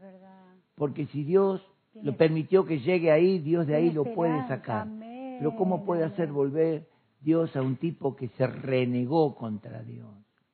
Porque 0.78 1.06
si 1.06 1.24
Dios 1.24 1.60
lo 1.94 2.16
permitió 2.16 2.64
que 2.64 2.78
llegue 2.80 3.10
ahí, 3.10 3.38
Dios 3.40 3.66
de 3.66 3.74
ahí 3.74 3.90
lo 3.90 4.04
puede 4.04 4.46
sacar. 4.46 4.86
Pero 5.38 5.56
¿cómo 5.56 5.84
puede 5.84 6.04
hacer 6.04 6.30
volver 6.32 6.88
Dios 7.20 7.54
a 7.56 7.62
un 7.62 7.76
tipo 7.76 8.16
que 8.16 8.28
se 8.28 8.46
renegó 8.46 9.34
contra 9.34 9.82
Dios? 9.82 10.08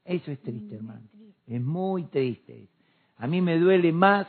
Eso 0.05 0.31
es 0.31 0.41
triste, 0.41 0.77
hermano. 0.77 1.09
es 1.47 1.61
muy 1.61 2.05
triste. 2.05 2.69
A 3.17 3.27
mí 3.27 3.41
me 3.41 3.59
duele 3.59 3.93
más 3.93 4.27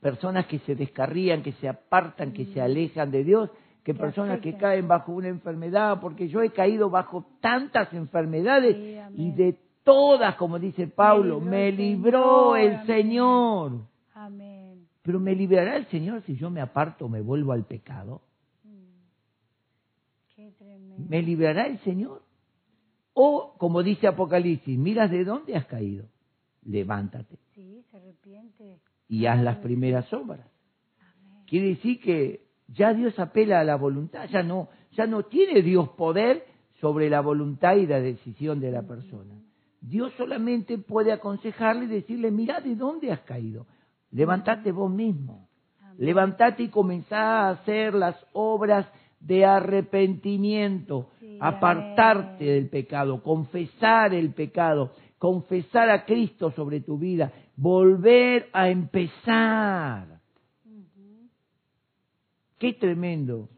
personas 0.00 0.46
que 0.46 0.58
se 0.60 0.74
descarrían, 0.74 1.42
que 1.42 1.52
se 1.52 1.68
apartan, 1.68 2.32
que 2.32 2.46
se 2.46 2.60
alejan 2.60 3.10
de 3.10 3.24
Dios, 3.24 3.50
que 3.82 3.94
personas 3.94 4.40
que 4.40 4.56
caen 4.56 4.86
bajo 4.86 5.12
una 5.12 5.28
enfermedad, 5.28 5.98
porque 6.00 6.28
yo 6.28 6.42
he 6.42 6.50
caído 6.50 6.90
bajo 6.90 7.24
tantas 7.40 7.92
enfermedades 7.94 8.76
y 9.14 9.30
de 9.32 9.58
todas, 9.82 10.34
como 10.36 10.58
dice 10.58 10.88
Pablo, 10.88 11.40
me 11.40 11.72
libró 11.72 12.54
el. 12.56 12.84
Señor. 12.86 13.80
Amén. 14.14 14.57
Pero 15.08 15.20
¿me 15.20 15.34
librará 15.34 15.78
el 15.78 15.86
Señor 15.86 16.20
si 16.26 16.36
yo 16.36 16.50
me 16.50 16.60
aparto, 16.60 17.08
me 17.08 17.22
vuelvo 17.22 17.52
al 17.52 17.64
pecado? 17.64 18.20
Mm. 18.62 18.90
Qué 20.36 20.52
tremendo. 20.58 20.96
¿Me 21.08 21.22
librará 21.22 21.66
el 21.66 21.78
Señor? 21.78 22.20
O, 23.14 23.54
como 23.56 23.82
dice 23.82 24.06
Apocalipsis, 24.06 24.78
miras 24.78 25.10
de 25.10 25.24
dónde 25.24 25.56
has 25.56 25.64
caído, 25.64 26.04
levántate 26.62 27.38
Sí, 27.54 27.82
se 27.90 27.96
arrepiente. 27.96 28.80
y 29.08 29.24
haz 29.24 29.42
las 29.42 29.56
primeras 29.60 30.12
obras. 30.12 30.46
Quiere 31.46 31.68
decir 31.68 32.02
que 32.02 32.42
ya 32.66 32.92
Dios 32.92 33.18
apela 33.18 33.60
a 33.60 33.64
la 33.64 33.76
voluntad, 33.76 34.28
ya 34.28 34.42
no, 34.42 34.68
ya 34.92 35.06
no 35.06 35.22
tiene 35.22 35.62
Dios 35.62 35.88
poder 35.96 36.44
sobre 36.82 37.08
la 37.08 37.22
voluntad 37.22 37.76
y 37.76 37.86
la 37.86 37.98
decisión 37.98 38.60
de 38.60 38.72
la 38.72 38.82
persona. 38.82 39.40
Dios 39.80 40.12
solamente 40.18 40.76
puede 40.76 41.12
aconsejarle 41.12 41.86
y 41.86 41.88
decirle, 41.88 42.30
mira 42.30 42.60
de 42.60 42.74
dónde 42.74 43.10
has 43.10 43.20
caído, 43.20 43.66
levántate 44.10 44.72
vos 44.72 44.90
mismo, 44.90 45.48
Amén. 45.80 45.96
levántate 45.98 46.64
y 46.64 46.68
comenzá 46.68 47.46
a 47.46 47.50
hacer 47.50 47.94
las 47.94 48.16
obras 48.32 48.86
de 49.20 49.44
arrepentimiento, 49.44 51.10
Sí, 51.18 51.38
apartarte 51.40 52.44
del 52.44 52.68
pecado, 52.68 53.22
confesar 53.22 54.14
el 54.14 54.32
pecado, 54.32 54.92
confesar 55.18 55.90
a 55.90 56.04
Cristo 56.04 56.52
sobre 56.52 56.80
tu 56.80 56.98
vida, 56.98 57.32
volver 57.56 58.48
a 58.52 58.68
empezar. 58.68 60.18
Qué 62.58 62.72
tremendo. 62.72 63.48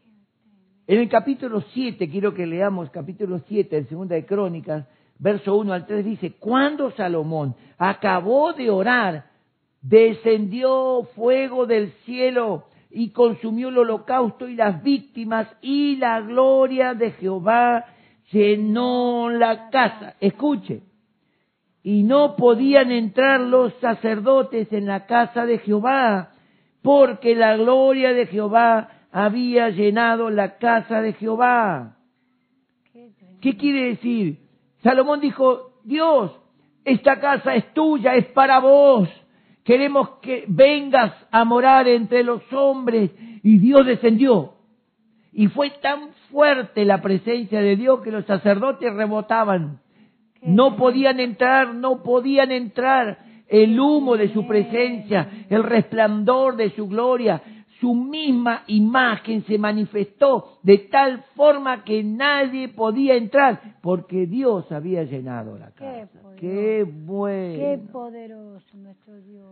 En 0.85 0.99
el 0.99 1.09
capítulo 1.09 1.61
7, 1.73 2.09
quiero 2.09 2.33
que 2.33 2.45
leamos 2.45 2.89
capítulo 2.89 3.39
7 3.47 3.77
en 3.77 3.87
Segunda 3.87 4.15
de 4.15 4.25
Crónicas, 4.25 4.85
verso 5.17 5.55
1 5.55 5.73
al 5.73 5.85
3, 5.85 6.03
dice, 6.03 6.33
cuando 6.33 6.91
Salomón 6.91 7.55
acabó 7.77 8.53
de 8.53 8.69
orar, 8.69 9.30
descendió 9.81 11.07
fuego 11.15 11.65
del 11.65 11.91
cielo 12.05 12.65
y 12.89 13.09
consumió 13.09 13.69
el 13.69 13.79
holocausto 13.79 14.47
y 14.47 14.55
las 14.55 14.83
víctimas 14.83 15.47
y 15.61 15.95
la 15.95 16.21
gloria 16.21 16.93
de 16.93 17.11
Jehová 17.11 17.85
llenó 18.31 19.29
la 19.29 19.69
casa. 19.69 20.15
Escuche, 20.19 20.83
y 21.83 22.03
no 22.03 22.35
podían 22.35 22.91
entrar 22.91 23.39
los 23.39 23.73
sacerdotes 23.79 24.71
en 24.71 24.85
la 24.85 25.05
casa 25.05 25.45
de 25.45 25.57
Jehová, 25.59 26.31
porque 26.83 27.35
la 27.35 27.57
gloria 27.57 28.13
de 28.13 28.27
Jehová 28.27 28.89
había 29.11 29.69
llenado 29.69 30.29
la 30.29 30.57
casa 30.57 31.01
de 31.01 31.13
Jehová. 31.13 31.97
Qué 32.93 33.09
tremendo. 33.17 33.39
¿Qué 33.41 33.57
quiere 33.57 33.85
decir? 33.89 34.39
Salomón 34.83 35.19
dijo, 35.21 35.79
Dios, 35.83 36.31
esta 36.85 37.19
casa 37.19 37.55
es 37.55 37.73
tuya, 37.73 38.15
es 38.15 38.25
para 38.27 38.59
vos. 38.59 39.09
Queremos 39.63 40.09
que 40.21 40.45
vengas 40.47 41.13
a 41.31 41.43
morar 41.45 41.87
entre 41.87 42.23
los 42.23 42.41
hombres. 42.53 43.11
Y 43.43 43.57
Dios 43.59 43.85
descendió. 43.85 44.53
Y 45.33 45.47
fue 45.47 45.69
tan 45.81 46.09
fuerte 46.29 46.85
la 46.85 47.01
presencia 47.01 47.61
de 47.61 47.75
Dios 47.75 48.01
que 48.01 48.11
los 48.11 48.25
sacerdotes 48.25 48.93
rebotaban. 48.93 49.79
No 50.41 50.75
podían 50.75 51.19
entrar, 51.19 51.73
no 51.73 52.03
podían 52.03 52.51
entrar. 52.51 53.19
El 53.47 53.77
humo 53.79 54.15
de 54.15 54.31
su 54.31 54.47
presencia, 54.47 55.45
el 55.49 55.63
resplandor 55.63 56.55
de 56.55 56.69
su 56.71 56.87
gloria, 56.87 57.41
su 57.81 57.95
misma 57.95 58.61
imagen 58.67 59.43
se 59.45 59.57
manifestó 59.57 60.59
de 60.61 60.77
tal 60.91 61.23
forma 61.35 61.83
que 61.83 62.03
nadie 62.03 62.69
podía 62.69 63.15
entrar 63.15 63.79
porque 63.81 64.27
Dios 64.27 64.71
había 64.71 65.03
llenado 65.03 65.57
la 65.57 65.71
Qué 65.71 65.83
casa. 65.83 66.19
Qué 66.37 66.85
Qué 66.87 66.87
bueno. 66.93 67.91
poderoso 67.91 68.77
nuestro 68.77 69.19
Dios. 69.21 69.47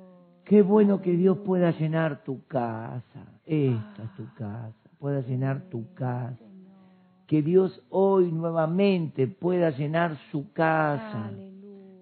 Qué 0.46 0.62
bueno 0.62 1.02
que 1.02 1.12
Dios 1.14 1.40
pueda 1.40 1.72
llenar 1.72 2.24
tu 2.24 2.46
casa. 2.46 3.26
Esta 3.46 4.04
es 4.04 4.16
tu 4.16 4.32
casa. 4.36 4.74
Pueda 5.00 5.22
llenar 5.22 5.70
tu 5.70 5.92
casa. 5.96 6.38
Que 7.26 7.42
Dios 7.42 7.82
hoy 7.90 8.32
nuevamente 8.32 9.28
pueda 9.28 9.72
llenar 9.72 10.18
su 10.32 10.52
casa. 10.54 11.32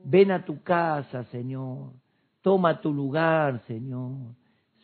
Ven 0.04 0.32
a 0.32 0.44
tu 0.44 0.62
casa, 0.62 1.24
Señor. 1.26 1.92
Toma 2.42 2.80
tu 2.82 2.94
lugar, 2.94 3.62
Señor. 3.68 4.37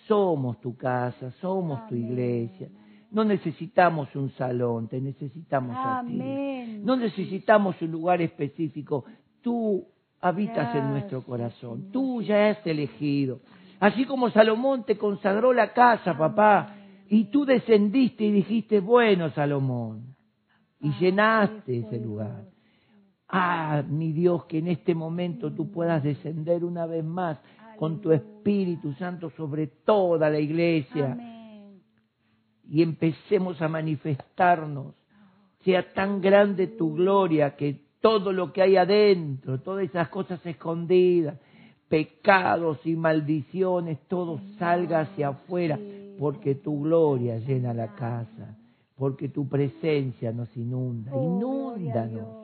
Somos 0.07 0.59
tu 0.59 0.75
casa, 0.75 1.31
somos 1.39 1.87
tu 1.87 1.95
iglesia. 1.95 2.69
No 3.11 3.23
necesitamos 3.23 4.15
un 4.15 4.31
salón, 4.31 4.87
te 4.87 4.99
necesitamos 4.99 5.75
a 5.77 6.03
ti. 6.05 6.81
No 6.83 6.95
necesitamos 6.95 7.79
un 7.81 7.91
lugar 7.91 8.21
específico. 8.21 9.05
Tú 9.41 9.85
habitas 10.19 10.75
en 10.75 10.89
nuestro 10.89 11.21
corazón. 11.21 11.91
Tú 11.91 12.21
ya 12.21 12.49
has 12.49 12.65
elegido. 12.65 13.39
Así 13.79 14.05
como 14.05 14.29
Salomón 14.29 14.83
te 14.83 14.97
consagró 14.97 15.53
la 15.53 15.73
casa, 15.73 16.17
papá, 16.17 16.75
y 17.09 17.25
tú 17.25 17.45
descendiste 17.45 18.23
y 18.23 18.31
dijiste, 18.31 18.79
bueno, 18.79 19.29
Salomón, 19.31 20.15
y 20.79 20.91
llenaste 20.99 21.79
ese 21.79 21.99
lugar. 21.99 22.45
Ah, 23.27 23.83
mi 23.87 24.11
Dios, 24.11 24.45
que 24.45 24.59
en 24.59 24.69
este 24.69 24.95
momento 24.95 25.51
tú 25.51 25.69
puedas 25.69 26.01
descender 26.01 26.63
una 26.63 26.85
vez 26.85 27.03
más 27.03 27.39
con 27.77 27.99
tu 27.99 28.09
Aleluya. 28.09 28.32
Espíritu 28.43 28.91
Santo 28.95 29.29
sobre 29.37 29.67
toda 29.67 30.29
la 30.29 30.37
iglesia 30.37 31.13
Amén. 31.13 31.79
y 32.69 32.83
empecemos 32.83 33.61
a 33.61 33.69
manifestarnos. 33.69 34.95
Sea 35.63 35.93
tan 35.93 36.19
grande 36.19 36.67
tu 36.67 36.93
gloria 36.93 37.55
que 37.55 37.79
todo 38.01 38.33
lo 38.33 38.51
que 38.51 38.61
hay 38.61 38.75
adentro, 38.75 39.61
todas 39.61 39.85
esas 39.85 40.09
cosas 40.09 40.45
escondidas, 40.45 41.39
pecados 41.87 42.85
y 42.85 42.97
maldiciones, 42.97 43.99
todo 44.09 44.41
salga 44.59 44.99
hacia 45.01 45.29
afuera, 45.29 45.79
porque 46.19 46.55
tu 46.55 46.81
gloria 46.81 47.37
llena 47.37 47.73
la 47.73 47.95
casa, 47.95 48.57
porque 48.97 49.29
tu 49.29 49.47
presencia 49.47 50.33
nos 50.33 50.53
inunda. 50.57 51.13
Oh, 51.13 51.77
Inúndanos 51.77 52.43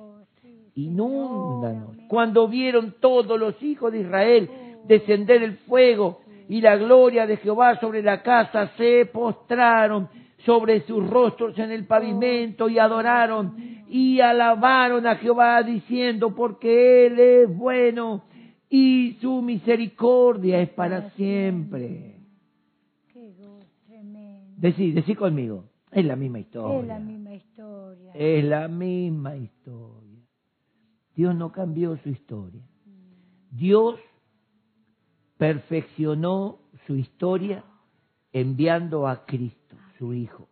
inúndanos. 0.75 1.97
Cuando 2.07 2.47
vieron 2.47 2.95
todos 3.01 3.37
los 3.37 3.61
hijos 3.61 3.91
de 3.91 3.99
Israel 3.99 4.49
descender 4.85 5.43
el 5.43 5.57
fuego 5.57 6.21
y 6.47 6.61
la 6.61 6.75
gloria 6.77 7.27
de 7.27 7.37
Jehová 7.37 7.79
sobre 7.79 8.01
la 8.01 8.23
casa, 8.23 8.71
se 8.77 9.05
postraron 9.05 10.09
sobre 10.45 10.81
sus 10.81 11.07
rostros 11.09 11.57
en 11.59 11.71
el 11.71 11.85
pavimento 11.85 12.69
y 12.69 12.79
adoraron 12.79 13.55
y 13.89 14.19
alabaron 14.19 15.05
a 15.07 15.15
Jehová 15.15 15.61
diciendo, 15.63 16.33
porque 16.35 17.07
Él 17.07 17.19
es 17.19 17.57
bueno 17.57 18.23
y 18.69 19.17
su 19.21 19.41
misericordia 19.41 20.61
es 20.61 20.69
para 20.69 21.09
siempre. 21.11 22.15
Decí, 24.57 24.91
decí 24.91 25.15
conmigo, 25.15 25.65
es 25.91 26.05
la 26.05 26.15
misma 26.15 26.39
historia. 26.39 26.81
Es 26.81 26.87
la 26.87 26.99
misma 26.99 27.33
historia. 27.33 28.11
Es 28.13 28.43
la 28.43 28.67
misma 28.67 29.37
historia. 29.37 30.19
Dios 31.15 31.35
no 31.35 31.51
cambió 31.51 31.97
su 31.97 32.09
historia. 32.09 32.61
Dios 33.51 33.95
perfeccionó 35.39 36.59
su 36.85 36.97
historia 36.97 37.63
enviando 38.33 39.07
a 39.07 39.25
Cristo, 39.25 39.77
su 39.97 40.13
Hijo. 40.13 40.49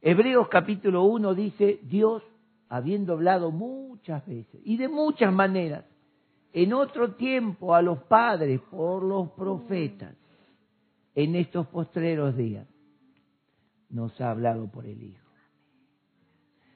Hebreos 0.00 0.46
capítulo 0.48 1.02
1 1.02 1.34
dice, 1.34 1.80
Dios, 1.82 2.22
habiendo 2.68 3.14
hablado 3.14 3.50
muchas 3.50 4.24
veces 4.24 4.60
y 4.62 4.76
de 4.76 4.86
muchas 4.86 5.32
maneras, 5.32 5.84
en 6.52 6.74
otro 6.74 7.16
tiempo 7.16 7.74
a 7.74 7.82
los 7.82 7.98
padres 8.04 8.60
por 8.70 9.02
los 9.02 9.30
profetas, 9.32 10.14
en 11.16 11.34
estos 11.34 11.66
postreros 11.66 12.36
días, 12.36 12.68
nos 13.90 14.18
ha 14.20 14.30
hablado 14.30 14.70
por 14.70 14.86
el 14.86 15.02
Hijo. 15.02 15.26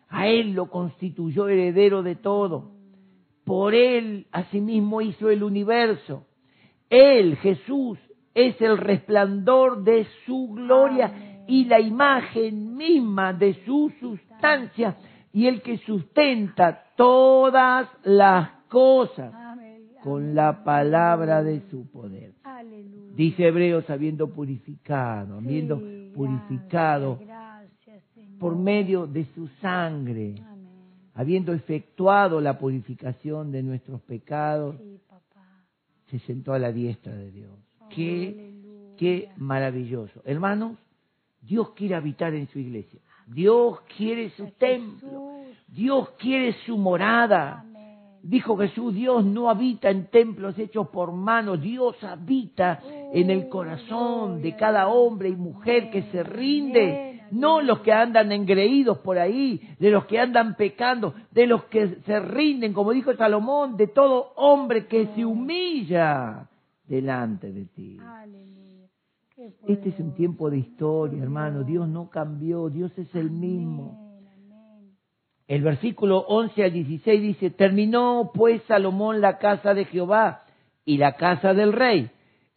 A 0.09 0.27
Él 0.27 0.55
lo 0.55 0.69
constituyó 0.69 1.49
heredero 1.49 2.03
de 2.03 2.17
todo. 2.17 2.73
Por 3.45 3.77
Él 3.77 4.27
asimismo 4.33 5.01
hizo 5.01 5.31
el 5.31 5.45
universo. 5.45 6.27
Él, 6.93 7.37
Jesús, 7.37 7.99
es 8.35 8.61
el 8.61 8.77
resplandor 8.77 9.83
de 9.83 10.07
su 10.27 10.49
gloria 10.53 11.07
Amén. 11.07 11.45
y 11.49 11.65
la 11.65 11.81
imagen 11.81 12.77
misma 12.77 13.33
de 13.33 13.55
su 13.65 13.91
sustancia 13.99 14.97
y 15.33 15.47
el 15.47 15.63
que 15.63 15.79
sustenta 15.79 16.85
todas 16.97 17.89
las 18.05 18.51
cosas 18.69 19.33
Amén. 19.35 19.89
con 20.03 20.35
la 20.35 20.63
palabra 20.65 21.43
de 21.43 21.63
su 21.71 21.91
poder. 21.91 22.33
Aleluya. 22.45 23.13
Dice 23.17 23.47
Hebreos, 23.47 23.89
habiendo 23.89 24.29
purificado, 24.29 25.39
habiendo 25.39 25.81
purificado 26.15 27.19
gracias, 27.21 28.03
por 28.39 28.55
medio 28.55 29.07
de 29.07 29.25
su 29.35 29.49
sangre, 29.63 30.35
Amén. 30.47 30.69
habiendo 31.15 31.55
efectuado 31.55 32.39
la 32.41 32.59
purificación 32.59 33.51
de 33.51 33.63
nuestros 33.63 34.03
pecados, 34.03 34.77
Sí. 34.79 34.99
Se 36.13 36.19
sentó 36.27 36.53
a 36.53 36.59
la 36.59 36.71
diestra 36.71 37.15
de 37.15 37.31
Dios. 37.31 37.51
Oh, 37.81 37.89
Qué, 37.89 38.29
aleluya. 38.29 38.97
qué 38.99 39.29
maravilloso. 39.39 40.21
Hermanos, 40.27 40.77
Dios 41.41 41.71
quiere 41.71 41.95
habitar 41.95 42.35
en 42.35 42.47
su 42.49 42.59
iglesia. 42.59 43.01
Dios 43.27 43.81
quiere 43.97 44.29
su 44.31 44.51
templo. 44.59 45.41
Dios 45.69 46.11
quiere 46.19 46.53
su 46.67 46.77
morada. 46.77 47.61
Amén. 47.61 47.99
Dijo 48.23 48.59
Jesús, 48.59 48.95
Dios 48.95 49.25
no 49.25 49.49
habita 49.49 49.89
en 49.89 50.09
templos 50.09 50.59
hechos 50.59 50.89
por 50.89 51.13
manos, 51.13 51.61
Dios 51.63 51.97
habita 52.05 52.81
en 53.13 53.31
el 53.31 53.49
corazón 53.49 54.43
de 54.43 54.55
cada 54.55 54.89
hombre 54.89 55.31
y 55.31 55.35
mujer 55.37 55.91
que 55.91 56.03
se 56.13 56.23
rinde, 56.23 57.12
no 57.33 57.63
los 57.63 57.81
que 57.81 57.93
andan 57.93 58.31
engreídos 58.31 58.99
por 58.99 59.19
ahí, 59.19 59.61
de 59.79 59.91
los 59.91 60.05
que 60.05 60.21
andan 60.21 60.55
pecando, 60.55 61.15
de 61.31 61.47
los 61.47 61.65
que 61.65 61.97
se 62.05 62.21
rinden, 62.21 62.75
como 62.75 62.93
dijo 62.93 63.15
Salomón, 63.15 63.77
de 63.77 63.87
todo 63.87 64.33
hombre 64.37 64.87
que 64.87 65.07
se 65.15 65.25
humilla 65.25 66.49
delante 66.87 67.51
de 67.51 67.65
ti. 67.65 67.99
Este 69.67 69.89
es 69.89 69.99
un 69.99 70.15
tiempo 70.15 70.51
de 70.51 70.59
historia, 70.59 71.23
hermano, 71.23 71.65
Dios 71.65 71.89
no 71.89 72.11
cambió, 72.11 72.69
Dios 72.69 72.93
es 72.99 73.13
el 73.15 73.31
mismo. 73.31 74.21
El 75.49 75.63
versículo 75.63 76.19
11 76.19 76.65
al 76.65 76.73
16 76.73 77.23
dice, 77.23 77.51
terminó 77.51 78.31
pues 78.35 78.63
Salomón 78.69 79.21
la 79.21 79.39
casa 79.39 79.73
de 79.73 79.87
Jehová 79.87 80.43
y 80.85 80.99
la 80.99 81.17
casa 81.17 81.55
del 81.55 81.73
rey, 81.73 82.11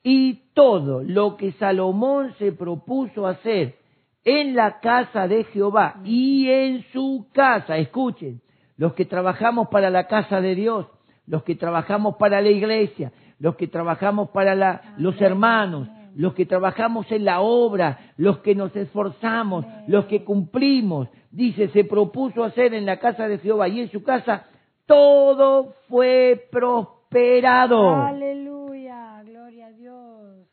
y 0.03 0.41
todo 0.53 1.01
lo 1.01 1.37
que 1.37 1.53
Salomón 1.53 2.33
se 2.37 2.51
propuso 2.51 3.25
hacer 3.25 3.84
en 4.25 4.55
la 4.55 4.79
casa 4.79 5.27
de 5.27 5.43
Jehová 5.45 6.01
y 6.03 6.49
en 6.49 6.83
su 6.91 7.27
casa, 7.31 7.77
escuchen, 7.77 8.41
los 8.75 8.93
que 8.93 9.05
trabajamos 9.05 9.69
para 9.69 9.89
la 9.89 10.07
casa 10.07 10.41
de 10.41 10.55
Dios, 10.55 10.87
los 11.27 11.43
que 11.43 11.55
trabajamos 11.55 12.15
para 12.17 12.41
la 12.41 12.49
iglesia, 12.49 13.13
los 13.39 13.55
que 13.55 13.67
trabajamos 13.67 14.29
para 14.31 14.55
la- 14.55 14.95
los 14.97 15.19
hermanos, 15.21 15.87
los 16.15 16.33
que 16.33 16.45
trabajamos 16.45 17.11
en 17.11 17.25
la 17.25 17.41
obra, 17.41 17.99
los 18.17 18.39
que 18.39 18.55
nos 18.55 18.75
esforzamos, 18.75 19.65
los 19.87 20.05
que 20.05 20.23
cumplimos. 20.23 21.07
Dice, 21.31 21.67
se 21.69 21.83
propuso 21.83 22.43
hacer 22.43 22.73
en 22.73 22.85
la 22.85 22.97
casa 22.97 23.27
de 23.27 23.37
Jehová 23.39 23.67
y 23.67 23.81
en 23.81 23.91
su 23.91 24.01
casa, 24.03 24.45
todo 24.85 25.73
fue 25.89 26.47
prosperado. 26.51 27.95
Aleluya. 27.95 29.21
Gloria 29.23 29.67
a 29.67 29.71
Dios. 29.71 30.47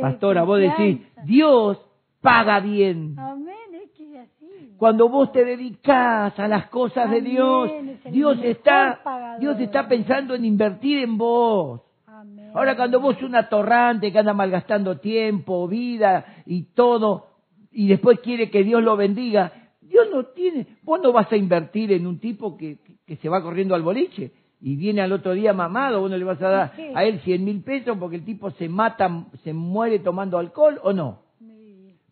Pastora, 0.00 0.42
vos 0.44 0.60
decís. 0.60 1.00
Dios 1.24 1.78
paga 2.20 2.60
bien. 2.60 3.14
Amén. 3.18 3.54
Es 3.74 3.90
que 3.90 4.14
es 4.14 4.28
así. 4.28 4.74
Cuando 4.76 5.08
vos 5.08 5.32
te 5.32 5.44
dedicás 5.44 6.38
a 6.38 6.48
las 6.48 6.68
cosas 6.68 7.10
de 7.10 7.20
Dios, 7.20 7.70
Dios 8.10 8.38
está. 8.42 9.36
Dios 9.40 9.58
está 9.60 9.88
pensando 9.88 10.34
en 10.34 10.44
invertir 10.44 10.98
en 11.02 11.18
vos. 11.18 11.82
Amén. 12.06 12.50
Ahora 12.54 12.76
cuando 12.76 13.00
vos 13.00 13.20
un 13.22 13.34
atorrante 13.34 14.12
que 14.12 14.18
anda 14.18 14.34
malgastando 14.34 14.98
tiempo, 14.98 15.68
vida 15.68 16.42
y 16.46 16.64
todo, 16.74 17.26
y 17.70 17.88
después 17.88 18.20
quiere 18.20 18.50
que 18.50 18.64
Dios 18.64 18.82
lo 18.82 18.96
bendiga, 18.96 19.52
Dios 19.80 20.08
no 20.12 20.24
tiene, 20.26 20.66
vos 20.82 21.00
no 21.00 21.12
vas 21.12 21.30
a 21.32 21.36
invertir 21.36 21.92
en 21.92 22.06
un 22.06 22.18
tipo 22.18 22.56
que, 22.56 22.78
que 23.06 23.16
se 23.16 23.28
va 23.28 23.42
corriendo 23.42 23.74
al 23.74 23.82
boliche 23.82 24.32
y 24.60 24.76
viene 24.76 25.00
al 25.00 25.12
otro 25.12 25.32
día 25.32 25.52
mamado, 25.52 26.00
vos 26.00 26.10
no 26.10 26.16
le 26.16 26.24
vas 26.24 26.42
a 26.42 26.48
dar 26.48 26.72
a 26.94 27.04
él 27.04 27.20
cien 27.20 27.44
mil 27.44 27.62
pesos 27.62 27.96
porque 27.98 28.16
el 28.16 28.24
tipo 28.24 28.50
se 28.52 28.68
mata, 28.68 29.26
se 29.44 29.52
muere 29.52 30.00
tomando 30.00 30.38
alcohol 30.38 30.80
o 30.82 30.92
no. 30.92 31.27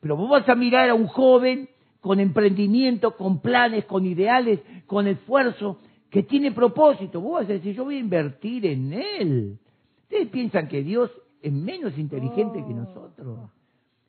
Pero 0.07 0.17
vos 0.17 0.31
vas 0.31 0.49
a 0.49 0.55
mirar 0.55 0.89
a 0.89 0.95
un 0.95 1.09
joven 1.09 1.69
con 2.01 2.21
emprendimiento, 2.21 3.17
con 3.17 3.41
planes, 3.41 3.87
con 3.87 4.07
ideales, 4.07 4.61
con 4.87 5.09
esfuerzo, 5.09 5.81
que 6.09 6.23
tiene 6.23 6.53
propósito. 6.53 7.21
Vos 7.21 7.41
vas 7.41 7.51
a 7.51 7.55
decir, 7.55 7.75
yo 7.75 7.83
voy 7.83 7.97
a 7.97 7.99
invertir 7.99 8.65
en 8.67 8.93
él. 8.93 9.59
Ustedes 10.03 10.29
piensan 10.29 10.69
que 10.69 10.85
Dios 10.85 11.11
es 11.43 11.53
menos 11.53 11.99
inteligente 11.99 12.61
que 12.65 12.73
Oh. 12.73 12.77
nosotros. 12.77 13.51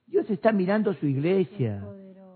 Dios 0.05 0.29
está 0.29 0.51
mirando 0.51 0.93
su 0.93 1.07
iglesia 1.07 1.83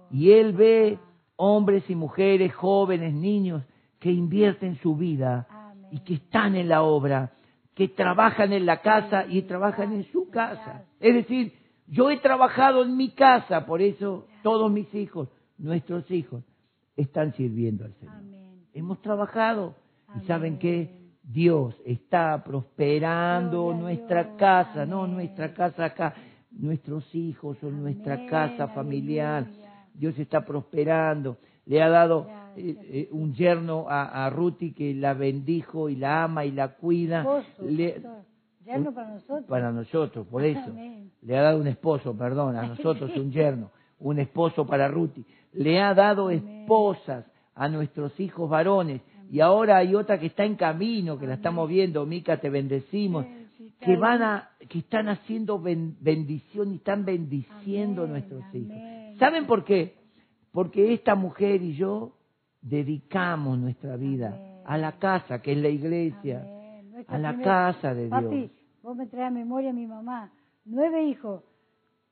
y 0.10 0.32
Él 0.32 0.54
ve 0.54 0.98
hombres 1.36 1.88
y 1.88 1.94
mujeres, 1.94 2.56
jóvenes, 2.56 3.14
niños, 3.14 3.62
que 4.00 4.12
invierten 4.12 4.76
su 4.78 4.96
vida 4.96 5.46
Amén. 5.52 5.86
y 5.92 6.00
que 6.00 6.16
están 6.16 6.56
en 6.56 6.68
la 6.68 6.82
obra, 6.82 7.32
que 7.76 7.90
trabajan 7.90 8.54
en 8.54 8.66
la 8.66 8.82
casa 8.82 9.28
y 9.30 9.44
trabajan 9.44 9.94
en 9.94 10.06
su 10.12 10.32
casa. 10.32 10.84
Es 11.00 11.14
decir, 11.14 11.61
yo 11.92 12.10
he 12.10 12.18
trabajado 12.18 12.84
en 12.84 12.96
mi 12.96 13.10
casa, 13.12 13.66
por 13.66 13.82
eso 13.82 14.26
todos 14.44 14.72
mis 14.72 14.94
hijos, 14.96 15.28
nuestros 15.58 16.10
hijos, 16.10 16.42
están 16.96 17.34
sirviendo 17.34 17.84
al 17.84 17.94
Señor. 17.96 18.16
Amén. 18.16 18.66
Hemos 18.74 19.02
trabajado 19.02 19.76
y 20.16 20.26
saben 20.26 20.58
que 20.58 21.02
Dios 21.22 21.76
está 21.86 22.42
prosperando 22.46 23.66
Gloria 23.66 23.82
nuestra 23.82 24.24
Dios. 24.24 24.36
casa, 24.38 24.86
no 24.86 25.06
nuestra 25.06 25.54
casa 25.54 25.86
acá, 25.86 26.14
nuestros 26.52 27.14
hijos 27.14 27.58
o 27.62 27.70
nuestra 27.70 28.26
casa 28.26 28.70
familiar. 28.70 29.46
Dios 29.94 30.18
está 30.18 30.46
prosperando. 30.46 31.38
Le 31.66 31.82
ha 31.84 31.90
dado 31.90 32.28
eh, 32.56 32.76
eh, 32.84 33.10
un 33.12 33.34
yerno 33.34 33.88
a, 33.90 34.26
a 34.26 34.30
Ruti 34.30 34.72
que 34.72 34.94
la 34.94 35.14
bendijo 35.14 35.90
y 35.90 35.98
la 35.98 36.24
ama 36.24 36.46
y 36.46 36.52
la 36.52 36.70
cuida. 36.76 37.44
Le-. 37.60 38.02
Yerno 38.66 38.94
para 38.94 39.10
nosotros. 39.12 39.46
para 39.48 39.72
nosotros, 39.72 40.28
por 40.28 40.44
eso. 40.44 40.60
Amén. 40.70 41.12
Le 41.22 41.38
ha 41.38 41.42
dado 41.42 41.60
un 41.60 41.68
esposo, 41.68 42.16
perdón, 42.16 42.56
a 42.56 42.68
nosotros 42.68 43.12
un 43.18 43.32
yerno, 43.32 43.72
un 44.00 44.20
esposo 44.20 44.66
para 44.66 44.88
Ruti. 44.88 45.26
Le 45.54 45.82
ha 45.82 45.94
dado 45.94 46.28
Amén. 46.30 46.62
esposas 46.62 47.26
a 47.56 47.68
nuestros 47.70 48.18
hijos 48.20 48.50
varones. 48.50 49.02
Y 49.32 49.40
ahora 49.40 49.78
hay 49.78 49.96
otra 49.96 50.20
que 50.20 50.26
está 50.28 50.44
en 50.46 50.56
camino, 50.56 51.18
que 51.18 51.26
la 51.28 51.36
estamos 51.36 51.68
viendo, 51.70 52.06
Mica, 52.06 52.38
te 52.38 52.50
bendecimos, 52.50 53.26
Sí, 53.58 53.74
que 53.80 53.96
van 53.96 54.22
a, 54.24 54.50
que 54.68 54.80
están 54.80 55.08
haciendo 55.10 55.60
ben- 55.60 55.96
bendición 56.02 56.72
y 56.72 56.76
están 56.76 57.06
bendiciendo 57.06 58.04
a 58.04 58.08
nuestros 58.08 58.44
hijos. 58.54 58.76
¿Saben 59.20 59.46
por 59.46 59.64
qué? 59.64 59.96
Porque 60.52 60.94
esta 60.94 61.16
mujer 61.16 61.62
y 61.62 61.76
yo 61.76 62.14
dedicamos 62.62 63.58
nuestra 63.58 63.96
vida 63.98 64.38
a 64.66 64.78
la 64.78 64.94
casa, 64.94 65.42
que 65.42 65.52
es 65.54 65.58
la 65.58 65.70
iglesia, 65.70 66.46
a 67.12 67.18
la 67.18 67.38
casa 67.42 67.94
de 67.94 68.08
Papi, 68.08 68.28
Dios. 68.36 68.52
vos 68.82 68.96
me 68.96 69.08
traes 69.08 69.28
a 69.28 69.32
memoria 69.32 69.70
a 69.72 69.74
mi 69.74 69.88
mamá. 69.88 70.32
Nueve 70.66 71.04
hijos. 71.04 71.44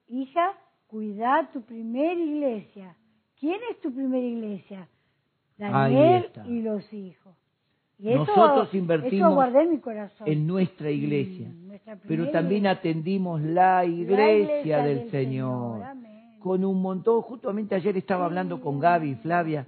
Hija, 0.08 0.54
cuida 0.88 1.50
tu 1.54 1.62
primera 1.62 2.14
iglesia. 2.20 2.95
¿Quién 3.39 3.60
es 3.72 3.80
tu 3.82 3.93
primera 3.93 4.26
iglesia? 4.26 4.88
Daniel 5.58 6.30
y 6.47 6.62
los 6.62 6.91
hijos. 6.93 7.36
Y 7.97 8.10
eso, 8.10 8.20
Nosotros 8.26 8.70
eso 8.70 8.78
invertimos 8.78 9.34
guardé 9.34 9.64
en 9.64 9.72
mi 9.72 9.80
corazón. 9.80 10.28
en 10.28 10.47
nuestra 10.47 10.89
iglesia. 10.89 11.50
Mm, 11.50 11.68
nuestra 11.68 11.97
Pero 12.08 12.32
también 12.32 12.62
iglesia. 12.62 12.80
atendimos 12.80 13.41
la 13.41 13.86
iglesia, 13.86 14.78
La 14.78 14.86
del, 14.86 15.10
Señor. 15.12 15.84
Amén. 15.84 16.39
Con 16.39 16.64
un 16.64 16.82
montón, 16.82 17.22
justamente 17.22 17.76
ayer 17.76 17.97
estaba 17.97 18.24
hablando 18.26 18.62
con 18.62 18.80
Gaby 18.80 19.10
y 19.12 19.16
Flavia 19.16 19.68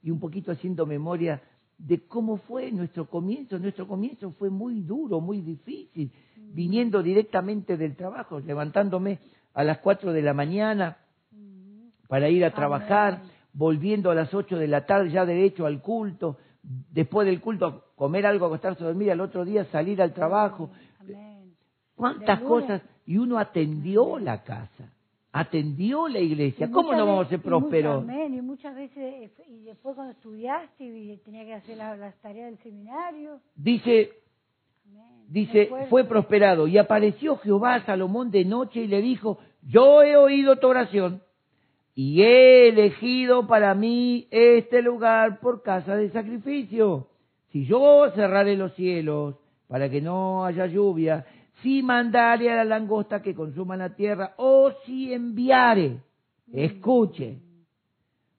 y 0.00 0.10
un 0.12 0.20
poquito 0.20 0.52
haciendo 0.52 0.86
memoria 0.86 1.42
de 1.86 2.00
cómo 2.06 2.36
fue 2.38 2.70
nuestro 2.70 3.06
comienzo. 3.08 3.58
Nuestro 3.58 3.86
comienzo 3.88 4.32
fue 4.38 4.50
muy 4.50 4.80
duro, 4.82 5.20
muy 5.20 5.40
difícil, 5.40 6.10
Mm. 6.36 6.54
viniendo 6.54 7.02
directamente 7.02 7.76
del 7.76 7.96
trabajo, 7.96 8.40
levantándome 8.40 9.18
a 9.54 9.64
las 9.64 9.78
4 9.78 10.12
de 10.12 10.22
la 10.22 10.32
mañana 10.32 10.96
Mm. 11.32 11.88
para 12.08 12.28
ir 12.28 12.44
a 12.44 12.52
trabajar, 12.54 13.22
volviendo 13.52 14.10
a 14.10 14.14
las 14.14 14.32
8 14.32 14.56
de 14.58 14.68
la 14.68 14.86
tarde 14.86 15.10
ya 15.10 15.26
derecho 15.26 15.66
al 15.66 15.80
culto, 15.82 16.38
después 16.62 17.26
del 17.26 17.40
culto 17.40 17.86
comer 17.96 18.26
algo, 18.26 18.46
acostarse 18.46 18.82
a 18.84 18.86
dormir, 18.86 19.10
al 19.10 19.20
otro 19.20 19.44
día 19.44 19.64
salir 19.66 20.00
al 20.00 20.12
trabajo. 20.14 20.70
¿Cuántas 21.96 22.40
cosas? 22.40 22.82
Y 23.06 23.18
uno 23.18 23.38
atendió 23.38 24.18
la 24.18 24.42
casa, 24.42 24.92
atendió 25.32 26.08
la 26.08 26.18
iglesia. 26.20 26.66
Y 26.66 26.70
¿Cómo 26.70 26.92
no 26.92 27.06
vamos 27.06 27.26
a 27.26 27.30
ser 27.30 27.40
prósperos? 27.40 28.02
amén, 28.02 28.34
y 28.34 28.42
muchas 28.42 28.74
veces, 28.74 29.30
y 29.48 29.64
después 29.64 29.94
cuando 29.94 30.12
estudiaste 30.12 30.84
y 30.84 31.16
tenía 31.24 31.44
que 31.44 31.54
hacer 31.54 31.76
la- 31.78 31.96
las 31.96 32.14
tareas 32.20 32.50
del 32.50 32.58
seminario. 32.58 33.40
Dice, 33.56 34.12
Amén. 34.86 35.24
dice, 35.28 35.70
fue 35.88 36.04
prosperado. 36.04 36.66
Y 36.66 36.76
apareció 36.76 37.38
Jehová 37.38 37.76
a 37.76 37.86
Salomón 37.86 38.30
de 38.30 38.44
noche 38.44 38.80
y 38.82 38.86
le 38.88 39.00
dijo, 39.00 39.38
yo 39.62 40.02
he 40.02 40.16
oído 40.16 40.56
tu 40.56 40.66
oración 40.68 41.22
y 41.94 42.22
he 42.22 42.68
elegido 42.68 43.46
para 43.46 43.74
mí 43.74 44.26
este 44.30 44.82
lugar 44.82 45.40
por 45.40 45.62
casa 45.62 45.96
de 45.96 46.10
sacrificio. 46.10 47.08
Si 47.52 47.64
yo 47.66 48.10
cerraré 48.14 48.56
los 48.56 48.74
cielos 48.74 49.36
para 49.68 49.88
que 49.88 50.00
no 50.02 50.44
haya 50.44 50.66
lluvia, 50.66 51.24
si 51.62 51.82
mandare 51.82 52.50
a 52.50 52.56
la 52.56 52.64
langosta 52.64 53.22
que 53.22 53.34
consuma 53.34 53.76
la 53.76 53.94
tierra, 53.94 54.34
o 54.36 54.72
si 54.84 55.12
enviare, 55.12 56.02
escuche, 56.52 57.40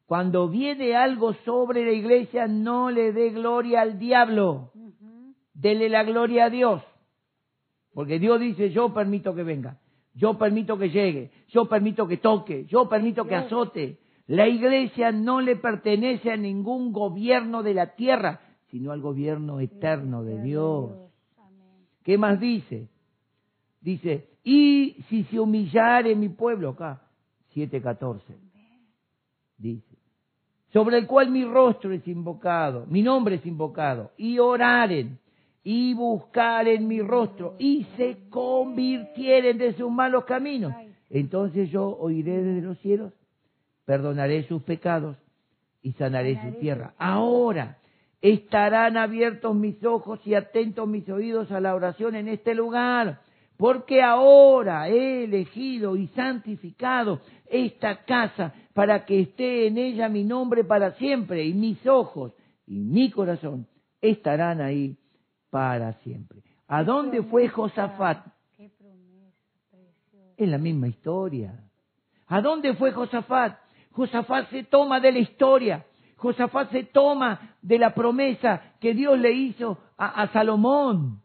cuando 0.06 0.50
viene 0.50 0.96
algo 0.96 1.34
sobre 1.46 1.86
la 1.86 1.92
iglesia, 1.92 2.48
no 2.48 2.92
le 2.92 3.14
dé 3.14 3.32
gloria 3.32 3.82
al 3.82 3.98
diablo, 3.98 4.72
dele 5.54 5.90
la 5.90 6.04
gloria 6.04 6.46
a 6.46 6.50
Dios. 6.50 6.84
Porque 7.94 8.20
Dios 8.20 8.40
dice, 8.40 8.72
yo 8.72 8.94
permito 8.94 9.34
que 9.34 9.44
venga, 9.44 9.80
yo 10.14 10.38
permito 10.38 10.78
que 10.78 10.90
llegue, 10.90 11.32
yo 11.50 11.66
permito 11.66 12.08
que 12.08 12.18
toque, 12.18 12.66
yo 12.66 12.90
permito 12.90 13.26
que 13.26 13.36
azote. 13.36 14.00
La 14.28 14.48
iglesia 14.48 15.12
no 15.12 15.42
le 15.42 15.56
pertenece 15.56 16.32
a 16.32 16.38
ningún 16.38 16.92
gobierno 16.92 17.64
de 17.64 17.74
la 17.74 17.96
tierra, 17.96 18.42
sino 18.70 18.92
al 18.92 19.02
gobierno 19.02 19.60
eterno 19.60 20.24
de 20.24 20.42
Dios. 20.42 20.92
¿Qué 22.04 22.18
más 22.18 22.40
dice? 22.40 22.90
Dice, 23.84 24.30
y 24.44 24.96
si 25.10 25.26
se 25.26 25.40
humillare 25.40 26.16
mi 26.16 26.30
pueblo, 26.30 26.70
acá, 26.70 27.02
7.14, 27.54 28.22
dice, 29.58 29.96
sobre 30.72 30.98
el 30.98 31.06
cual 31.06 31.30
mi 31.30 31.44
rostro 31.44 31.92
es 31.92 32.08
invocado, 32.08 32.86
mi 32.88 33.02
nombre 33.02 33.36
es 33.36 33.46
invocado, 33.46 34.12
y 34.18 34.40
oraren, 34.40 35.20
y 35.64 35.94
buscaren 35.94 36.88
mi 36.88 37.02
rostro, 37.02 37.56
y 37.60 37.86
se 37.98 38.30
convirtieren 38.30 39.58
de 39.58 39.74
sus 39.74 39.92
malos 39.92 40.24
caminos. 40.24 40.74
Entonces 41.10 41.70
yo 41.70 41.96
oiré 42.00 42.42
desde 42.42 42.66
los 42.66 42.80
cielos, 42.80 43.12
perdonaré 43.86 44.48
sus 44.48 44.64
pecados, 44.64 45.18
y 45.82 45.92
sanaré 45.94 46.42
su 46.42 46.58
tierra. 46.60 46.94
Ahora 46.98 47.78
estarán 48.22 48.96
abiertos 48.96 49.54
mis 49.54 49.84
ojos 49.84 50.26
y 50.26 50.34
atentos 50.34 50.88
mis 50.88 51.08
oídos 51.10 51.52
a 51.52 51.60
la 51.60 51.76
oración 51.76 52.16
en 52.16 52.30
este 52.30 52.56
lugar, 52.56 53.20
porque 53.58 54.02
ahora 54.02 54.90
he 54.90 55.26
elegido 55.26 55.96
y 55.96 56.08
santificado 56.10 57.22
esta 57.46 58.04
casa 58.04 58.54
para 58.74 59.06
que 59.06 59.22
esté 59.22 59.68
en 59.68 59.78
ella 59.78 60.10
mi 60.10 60.24
nombre 60.24 60.64
para 60.64 60.92
siempre, 60.94 61.46
y 61.46 61.54
mis 61.54 61.86
ojos 61.86 62.34
y 62.66 62.80
mi 62.80 63.12
corazón 63.12 63.68
estarán 64.02 64.62
ahí 64.62 64.98
para 65.50 65.94
siempre. 66.00 66.42
¿A 66.68 66.84
dónde 66.84 67.22
fue 67.24 67.48
Josafat? 67.48 68.26
Qué 68.58 68.70
promesa 68.70 69.38
preciosa. 69.70 70.34
Es 70.38 70.50
la 70.50 70.58
misma 70.58 70.88
historia. 70.88 71.64
¿A 72.28 72.42
dónde 72.42 72.74
fue 72.74 72.92
Josafat? 72.92 73.60
Josafat 73.92 74.50
se 74.50 74.64
toma 74.64 75.00
de 75.00 75.12
la 75.12 75.20
historia. 75.20 75.86
Josafat 76.18 76.72
se 76.72 76.86
toma 76.86 77.56
de 77.62 77.78
la 77.78 77.94
promesa 77.94 78.74
que 78.80 78.94
Dios 78.94 79.20
le 79.20 79.32
hizo 79.32 79.78
a, 79.98 80.24
a 80.24 80.34
Salomón. 80.34 81.23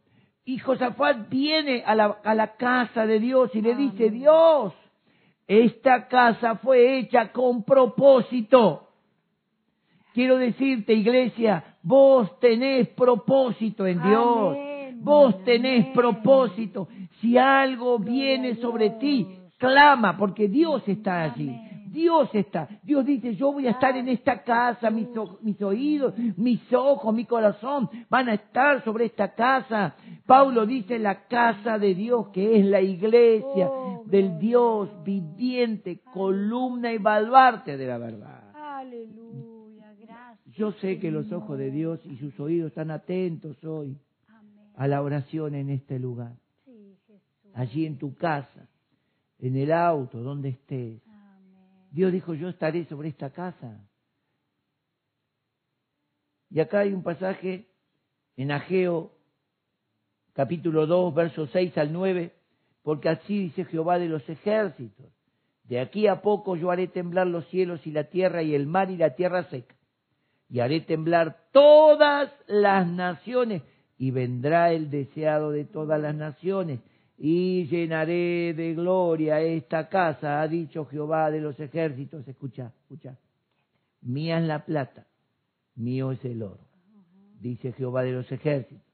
Y 0.48 0.56
Josafat 0.60 1.28
viene 1.28 1.82
a 1.84 1.94
la, 1.94 2.20
a 2.24 2.34
la 2.34 2.56
casa 2.56 3.04
de 3.04 3.20
Dios 3.20 3.50
y 3.54 3.60
le 3.60 3.74
dice. 3.74 4.08
Dios, 4.08 4.72
esta 5.46 6.08
casa 6.08 6.54
fue 6.54 6.96
hecha 6.96 7.32
con 7.32 7.64
propósito. 7.64 8.88
Quiero 10.14 10.38
decirte, 10.38 10.94
iglesia, 10.94 11.76
vos 11.82 12.40
tenés 12.40 12.88
propósito 12.88 13.86
en 13.86 14.02
Dios. 14.02 14.56
Amén. 14.56 15.04
Vos 15.04 15.44
tenés 15.44 15.82
Amén. 15.82 15.92
propósito. 15.92 16.88
Si 17.20 17.36
algo 17.36 17.98
viene 17.98 18.54
sobre 18.54 18.88
ti, 18.92 19.28
clama, 19.58 20.16
porque 20.16 20.48
Dios 20.48 20.82
está 20.88 21.24
allí. 21.24 21.60
Dios 21.90 22.28
está. 22.34 22.68
Dios 22.82 23.04
dice, 23.04 23.34
yo 23.34 23.52
voy 23.52 23.66
a 23.66 23.70
estar 23.70 23.96
en 23.96 24.08
esta 24.08 24.42
casa, 24.42 24.90
mis, 24.90 25.08
oídos, 25.62 26.14
mis 26.36 26.60
ojos, 26.72 27.14
mi 27.14 27.24
corazón 27.24 27.88
van 28.08 28.28
a 28.28 28.34
estar 28.34 28.82
sobre 28.84 29.06
esta 29.06 29.34
casa. 29.34 29.94
Paulo 30.26 30.66
dice, 30.66 30.98
la 30.98 31.26
casa 31.26 31.78
de 31.78 31.94
Dios, 31.94 32.28
que 32.28 32.58
es 32.58 32.66
la 32.66 32.80
iglesia 32.80 33.68
Oh, 33.70 34.04
del 34.06 34.38
Dios 34.38 34.90
viviente, 35.04 36.00
columna 36.12 36.92
y 36.92 36.98
baluarte 36.98 37.76
de 37.76 37.86
la 37.86 37.98
verdad. 37.98 38.50
Aleluya, 38.54 39.92
gracias. 40.00 40.54
Yo 40.56 40.72
sé 40.72 40.98
que 40.98 41.10
los 41.10 41.30
ojos 41.32 41.58
de 41.58 41.70
Dios 41.70 42.00
y 42.04 42.16
sus 42.16 42.38
oídos 42.40 42.68
están 42.68 42.90
atentos 42.90 43.62
hoy 43.64 43.96
Amén. 44.28 44.70
a 44.76 44.86
la 44.88 45.02
oración 45.02 45.54
en 45.54 45.70
este 45.70 45.98
lugar, 45.98 46.32
Sí, 46.64 46.96
Jesús. 47.06 47.22
allí 47.54 47.86
en 47.86 47.98
tu 47.98 48.14
casa, 48.14 48.68
en 49.40 49.56
el 49.56 49.72
auto, 49.72 50.18
donde 50.22 50.50
estés. 50.50 51.00
Dios 51.90 52.12
dijo, 52.12 52.34
yo 52.34 52.48
estaré 52.48 52.84
sobre 52.86 53.08
esta 53.08 53.30
casa. 53.30 53.80
Y 56.50 56.60
acá 56.60 56.80
hay 56.80 56.92
un 56.92 57.02
pasaje 57.02 57.68
en 58.36 58.52
Ageo, 58.52 59.12
capítulo 60.32 60.86
2, 60.86 61.14
versos 61.14 61.50
6 61.52 61.76
al 61.78 61.92
9, 61.92 62.34
porque 62.82 63.08
así 63.08 63.44
dice 63.44 63.64
Jehová 63.64 63.98
de 63.98 64.08
los 64.08 64.26
ejércitos. 64.28 65.06
De 65.64 65.80
aquí 65.80 66.06
a 66.06 66.22
poco 66.22 66.56
yo 66.56 66.70
haré 66.70 66.88
temblar 66.88 67.26
los 67.26 67.46
cielos 67.48 67.86
y 67.86 67.90
la 67.90 68.04
tierra 68.04 68.42
y 68.42 68.54
el 68.54 68.66
mar 68.66 68.90
y 68.90 68.96
la 68.96 69.14
tierra 69.14 69.44
seca. 69.50 69.74
Y 70.48 70.60
haré 70.60 70.80
temblar 70.80 71.48
todas 71.52 72.32
las 72.46 72.86
naciones 72.86 73.62
y 73.98 74.10
vendrá 74.10 74.72
el 74.72 74.90
deseado 74.90 75.50
de 75.50 75.64
todas 75.66 76.00
las 76.00 76.14
naciones 76.14 76.80
y 77.18 77.66
llenaré 77.66 78.54
de 78.54 78.74
gloria 78.74 79.40
esta 79.40 79.88
casa, 79.88 80.40
ha 80.40 80.46
dicho 80.46 80.84
Jehová 80.86 81.30
de 81.30 81.40
los 81.40 81.58
ejércitos. 81.58 82.26
Escucha, 82.28 82.72
escucha. 82.82 83.18
Mía 84.02 84.38
es 84.38 84.44
la 84.44 84.64
plata, 84.64 85.04
mío 85.74 86.12
es 86.12 86.24
el 86.24 86.42
oro, 86.42 86.64
dice 87.40 87.72
Jehová 87.72 88.04
de 88.04 88.12
los 88.12 88.30
ejércitos. 88.30 88.86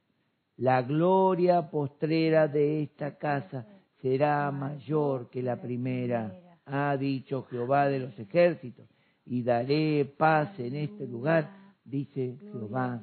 La 0.57 0.81
gloria 0.83 1.71
postrera 1.71 2.49
de 2.49 2.83
esta 2.83 3.19
casa 3.19 3.67
será 4.01 4.51
mayor 4.51 5.29
que 5.29 5.43
la 5.43 5.61
primera, 5.61 6.41
ha 6.65 6.97
dicho 6.97 7.43
Jehová 7.51 7.89
de 7.89 7.99
los 7.99 8.19
ejércitos. 8.19 8.89
Y 9.27 9.43
daré 9.43 10.05
paz 10.05 10.59
en 10.59 10.77
este 10.77 11.07
lugar, 11.07 11.51
dice 11.85 12.39
Jehová 12.41 13.03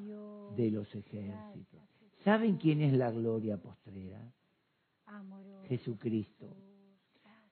de 0.55 0.71
los 0.71 0.87
ejércitos. 0.95 1.81
¿Saben 2.23 2.57
quién 2.57 2.81
es 2.81 2.93
la 2.93 3.11
gloria 3.11 3.57
postrera? 3.57 4.19
Jesucristo. 5.67 6.55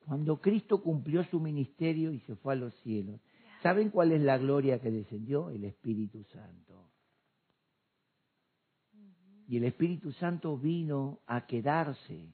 Cuando 0.05 0.41
Cristo 0.41 0.81
cumplió 0.81 1.23
su 1.25 1.39
ministerio 1.39 2.11
y 2.11 2.19
se 2.21 2.35
fue 2.35 2.53
a 2.53 2.55
los 2.57 2.73
cielos, 2.81 3.19
¿saben 3.61 3.89
cuál 3.89 4.11
es 4.11 4.21
la 4.21 4.37
gloria 4.37 4.79
que 4.79 4.91
descendió? 4.91 5.49
El 5.49 5.63
Espíritu 5.65 6.23
Santo. 6.25 6.89
Y 9.47 9.57
el 9.57 9.65
Espíritu 9.65 10.11
Santo 10.13 10.57
vino 10.57 11.19
a 11.25 11.45
quedarse. 11.45 12.33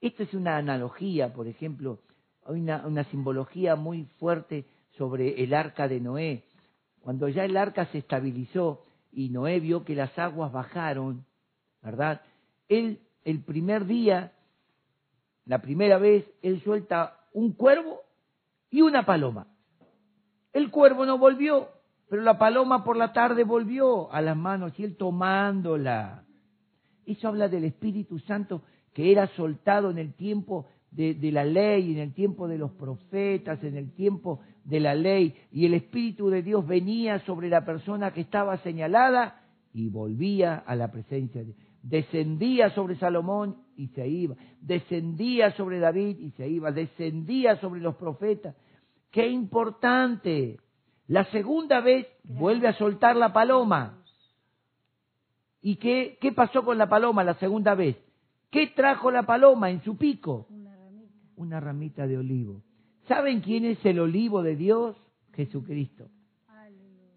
Esto 0.00 0.22
es 0.22 0.34
una 0.34 0.56
analogía, 0.56 1.32
por 1.32 1.46
ejemplo, 1.46 2.00
hay 2.46 2.60
una, 2.60 2.86
una 2.86 3.04
simbología 3.04 3.76
muy 3.76 4.04
fuerte 4.18 4.66
sobre 4.96 5.42
el 5.42 5.54
arca 5.54 5.88
de 5.88 6.00
Noé. 6.00 6.44
Cuando 7.00 7.28
ya 7.28 7.44
el 7.44 7.56
arca 7.56 7.86
se 7.86 7.98
estabilizó 7.98 8.84
y 9.12 9.28
Noé 9.28 9.60
vio 9.60 9.84
que 9.84 9.94
las 9.94 10.18
aguas 10.18 10.52
bajaron, 10.52 11.24
¿verdad? 11.82 12.22
Él, 12.68 13.00
el 13.24 13.42
primer 13.42 13.86
día, 13.86 14.32
la 15.44 15.60
primera 15.60 15.98
vez, 15.98 16.24
él 16.42 16.62
suelta 16.62 17.20
un 17.32 17.52
cuervo 17.52 18.00
y 18.70 18.82
una 18.82 19.04
paloma. 19.04 19.46
El 20.52 20.70
cuervo 20.70 21.04
no 21.04 21.18
volvió, 21.18 21.68
pero 22.08 22.22
la 22.22 22.38
paloma 22.38 22.84
por 22.84 22.96
la 22.96 23.12
tarde 23.12 23.44
volvió 23.44 24.12
a 24.12 24.20
las 24.20 24.36
manos 24.36 24.72
y 24.78 24.84
él 24.84 24.96
tomándola. 24.96 26.24
Eso 27.06 27.28
habla 27.28 27.48
del 27.48 27.64
Espíritu 27.64 28.18
Santo 28.20 28.62
que 28.92 29.10
era 29.10 29.26
soltado 29.34 29.90
en 29.90 29.98
el 29.98 30.14
tiempo 30.14 30.66
de, 30.92 31.16
la 31.32 31.44
ley, 31.44 31.92
en 31.92 31.98
el 31.98 32.14
tiempo 32.14 32.46
de 32.46 32.56
los 32.56 32.70
profetas, 32.70 33.62
en 33.64 33.76
el 33.76 33.92
tiempo 33.92 34.40
de 34.64 34.78
la 34.78 34.94
ley, 34.94 35.34
y 35.50 35.66
el 35.66 35.74
Espíritu 35.74 36.30
de 36.30 36.42
Dios 36.42 36.64
venía 36.64 37.18
sobre 37.26 37.48
la 37.48 37.64
persona 37.64 38.12
que 38.12 38.20
estaba 38.20 38.58
señalada 38.58 39.42
y 39.72 39.88
volvía 39.88 40.54
a 40.54 40.76
la 40.76 40.92
presencia 40.92 41.40
de 41.40 41.46
Dios. 41.46 41.63
Descendía 41.84 42.70
sobre 42.70 42.96
Salomón 42.96 43.58
y 43.76 43.88
se 43.88 44.08
iba, 44.08 44.36
descendía 44.62 45.50
sobre 45.54 45.80
David 45.80 46.18
y 46.18 46.30
se 46.30 46.48
iba, 46.48 46.72
descendía 46.72 47.60
sobre 47.60 47.82
los 47.82 47.96
profetas. 47.96 48.56
¡Qué 49.10 49.28
importante! 49.28 50.58
La 51.08 51.26
segunda 51.26 51.82
vez 51.82 52.06
vuelve 52.22 52.68
a 52.68 52.72
soltar 52.78 53.16
la 53.16 53.34
paloma. 53.34 54.02
¿Y 55.60 55.76
qué, 55.76 56.16
qué 56.22 56.32
pasó 56.32 56.64
con 56.64 56.78
la 56.78 56.88
paloma 56.88 57.22
la 57.22 57.34
segunda 57.34 57.74
vez? 57.74 57.98
¿Qué 58.50 58.68
trajo 58.68 59.10
la 59.10 59.24
paloma 59.24 59.68
en 59.68 59.82
su 59.82 59.98
pico? 59.98 60.46
Una 60.48 60.74
ramita. 60.74 61.12
Una 61.36 61.60
ramita 61.60 62.06
de 62.06 62.16
olivo. 62.16 62.62
¿Saben 63.08 63.42
quién 63.42 63.66
es 63.66 63.84
el 63.84 64.00
olivo 64.00 64.42
de 64.42 64.56
Dios? 64.56 64.96
Jesucristo. 65.34 66.08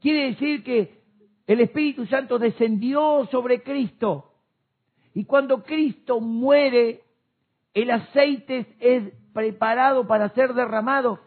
Quiere 0.02 0.32
decir 0.32 0.62
que 0.62 1.02
el 1.48 1.62
Espíritu 1.62 2.06
Santo 2.08 2.38
descendió 2.38 3.26
sobre 3.32 3.64
Cristo. 3.64 4.34
Y 5.18 5.26
cuando 5.26 5.64
Cristo 5.64 6.20
muere, 6.20 7.02
el 7.74 7.90
aceite 7.90 8.68
es 8.80 9.12
preparado 9.34 10.06
para 10.06 10.30
ser 10.30 10.54
derramado. 10.54 11.20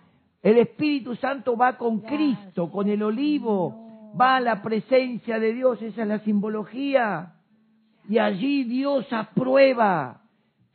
El 0.44 0.58
Espíritu 0.58 1.16
Santo 1.16 1.56
va 1.56 1.76
con 1.76 1.98
Cristo, 2.02 2.70
con 2.70 2.88
el 2.88 3.02
olivo, 3.02 4.12
va 4.16 4.36
a 4.36 4.40
la 4.40 4.62
presencia 4.62 5.40
de 5.40 5.54
Dios. 5.54 5.82
Esa 5.82 6.02
es 6.02 6.06
la 6.06 6.20
simbología. 6.20 7.32
Y 8.08 8.18
allí 8.18 8.62
Dios 8.62 9.12
aprueba. 9.12 10.20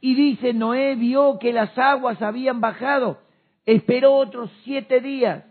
Y 0.02 0.14
dice, 0.14 0.54
Noé 0.54 0.96
vio 0.96 1.40
que 1.40 1.54
las 1.54 1.78
aguas 1.78 2.22
habían 2.22 2.60
bajado. 2.60 3.20
Esperó 3.66 4.16
otros 4.16 4.52
siete 4.66 5.00
días. 5.00 5.46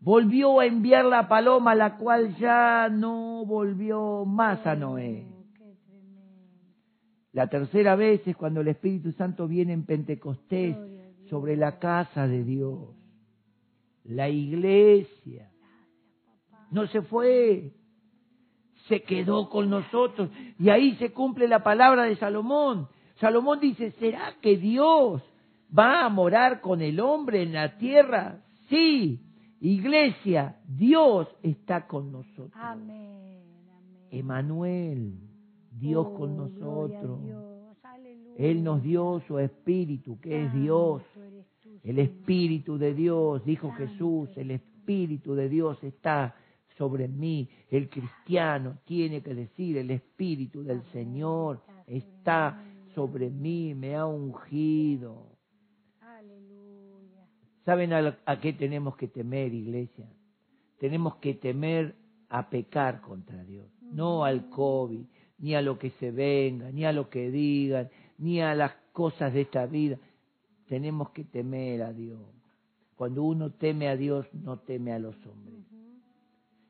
Volvió 0.00 0.58
a 0.58 0.66
enviar 0.66 1.04
la 1.04 1.28
paloma, 1.28 1.76
la 1.76 1.96
cual 1.96 2.34
ya 2.38 2.88
no 2.90 3.44
volvió 3.46 4.24
más 4.24 4.66
a 4.66 4.74
Noé. 4.74 5.33
La 7.34 7.48
tercera 7.48 7.96
vez 7.96 8.26
es 8.26 8.36
cuando 8.36 8.60
el 8.60 8.68
Espíritu 8.68 9.10
Santo 9.10 9.48
viene 9.48 9.72
en 9.72 9.84
Pentecostés 9.84 10.76
sobre 11.28 11.56
la 11.56 11.80
casa 11.80 12.28
de 12.28 12.44
Dios. 12.44 12.94
La 14.04 14.28
iglesia 14.28 15.50
no 16.70 16.86
se 16.86 17.02
fue, 17.02 17.72
se 18.86 19.02
quedó 19.02 19.48
con 19.50 19.68
nosotros. 19.68 20.30
Y 20.60 20.68
ahí 20.68 20.94
se 20.94 21.12
cumple 21.12 21.48
la 21.48 21.64
palabra 21.64 22.04
de 22.04 22.14
Salomón. 22.16 22.88
Salomón 23.16 23.58
dice, 23.58 23.90
¿será 23.98 24.36
que 24.40 24.56
Dios 24.56 25.20
va 25.76 26.04
a 26.04 26.08
morar 26.10 26.60
con 26.60 26.82
el 26.82 27.00
hombre 27.00 27.42
en 27.42 27.52
la 27.52 27.78
tierra? 27.78 28.44
Sí, 28.68 29.20
iglesia, 29.60 30.60
Dios 30.68 31.26
está 31.42 31.88
con 31.88 32.12
nosotros. 32.12 32.52
Amén, 32.54 33.42
amén. 33.70 34.08
Emanuel, 34.12 35.23
Dios 35.84 36.06
Oh, 36.06 36.14
con 36.14 36.32
a 36.32 36.36
nosotros. 36.36 37.20
Él 38.38 38.64
nos 38.64 38.82
dio 38.82 39.20
su 39.26 39.38
espíritu, 39.38 40.18
que 40.18 40.44
es 40.44 40.52
Dios. 40.54 41.02
El. 41.82 41.98
Espíritu 41.98 42.78
de 42.78 42.94
Dios, 42.94 43.44
dijo 43.44 43.70
Jesús, 43.72 44.30
el 44.36 44.50
Espíritu 44.50 45.34
de 45.34 45.48
Dios 45.48 45.82
está 45.84 46.34
sobre 46.78 47.06
mí. 47.06 47.48
El 47.70 47.88
cristiano 47.90 48.78
tiene 48.86 49.22
que 49.22 49.34
decir, 49.34 49.76
el 49.76 49.90
Espíritu 49.90 50.62
del 50.62 50.82
Señor 50.92 51.60
está 51.86 52.64
sobre 52.94 53.28
mí, 53.28 53.74
me 53.74 53.94
ha 53.94 54.06
ungido. 54.06 55.36
¿Saben 57.64 57.92
a, 57.92 58.18
a 58.24 58.40
qué 58.40 58.52
tenemos 58.54 58.96
que 58.96 59.08
temer, 59.08 59.52
iglesia? 59.52 60.06
Tenemos 60.78 61.16
que 61.16 61.34
temer 61.34 61.94
a 62.28 62.48
pecar 62.48 63.00
contra 63.00 63.44
Dios, 63.44 63.68
no 63.80 64.24
al 64.24 64.48
COVID, 64.48 65.06
ni 65.44 65.54
a 65.54 65.60
lo 65.60 65.78
que 65.78 65.90
se 65.90 66.10
venga, 66.10 66.72
ni 66.72 66.86
a 66.86 66.92
lo 66.92 67.10
que 67.10 67.30
digan, 67.30 67.90
ni 68.16 68.40
a 68.40 68.54
las 68.54 68.72
cosas 68.94 69.30
de 69.34 69.42
esta 69.42 69.66
vida. 69.66 69.98
Tenemos 70.66 71.10
que 71.10 71.24
temer 71.24 71.82
a 71.82 71.92
Dios. 71.92 72.18
Cuando 72.96 73.24
uno 73.24 73.50
teme 73.50 73.90
a 73.90 73.94
Dios, 73.94 74.26
no 74.32 74.60
teme 74.60 74.94
a 74.94 74.98
los 74.98 75.14
hombres. 75.26 75.58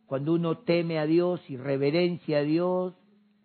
Cuando 0.07 0.35
uno 0.35 0.59
teme 0.59 0.99
a 0.99 1.07
Dios 1.07 1.49
y 1.49 1.57
reverencia 1.57 2.39
a 2.39 2.43
Dios, 2.43 2.95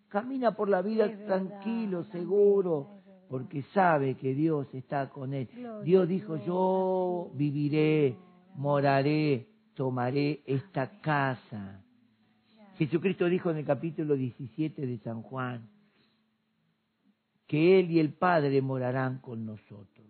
camina 0.08 0.56
por 0.56 0.68
la 0.68 0.82
vida 0.82 1.06
verdad, 1.06 1.26
tranquilo, 1.26 2.02
seguro, 2.06 2.88
porque 3.28 3.62
sabe 3.72 4.16
que 4.16 4.34
Dios 4.34 4.66
está 4.74 5.10
con 5.10 5.32
él. 5.32 5.48
Dios 5.84 6.08
dijo, 6.08 6.38
yo 6.44 7.30
viviré, 7.34 8.16
moraré, 8.56 9.46
tomaré 9.74 10.40
esta 10.44 11.00
casa. 11.00 11.79
Jesucristo 12.80 13.26
dijo 13.26 13.50
en 13.50 13.58
el 13.58 13.66
capítulo 13.66 14.16
17 14.16 14.86
de 14.86 14.98
San 15.00 15.20
Juan 15.20 15.68
que 17.46 17.78
Él 17.78 17.90
y 17.90 18.00
el 18.00 18.14
Padre 18.14 18.62
morarán 18.62 19.18
con 19.18 19.44
nosotros. 19.44 20.06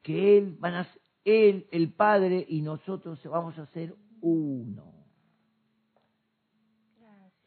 Que 0.00 0.38
Él, 0.38 0.56
van 0.58 0.76
a, 0.76 0.88
Él, 1.26 1.66
el 1.70 1.92
Padre 1.92 2.46
y 2.48 2.62
nosotros 2.62 3.20
vamos 3.24 3.58
a 3.58 3.66
ser 3.66 3.94
uno. 4.22 4.94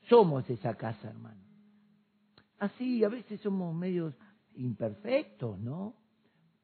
Somos 0.07 0.47
esa 0.51 0.75
casa, 0.75 1.09
hermano. 1.09 1.41
Así, 2.59 3.03
a 3.03 3.09
veces 3.09 3.41
somos 3.41 3.73
medios 3.73 4.13
imperfectos, 4.53 5.59
¿no? 5.59 5.95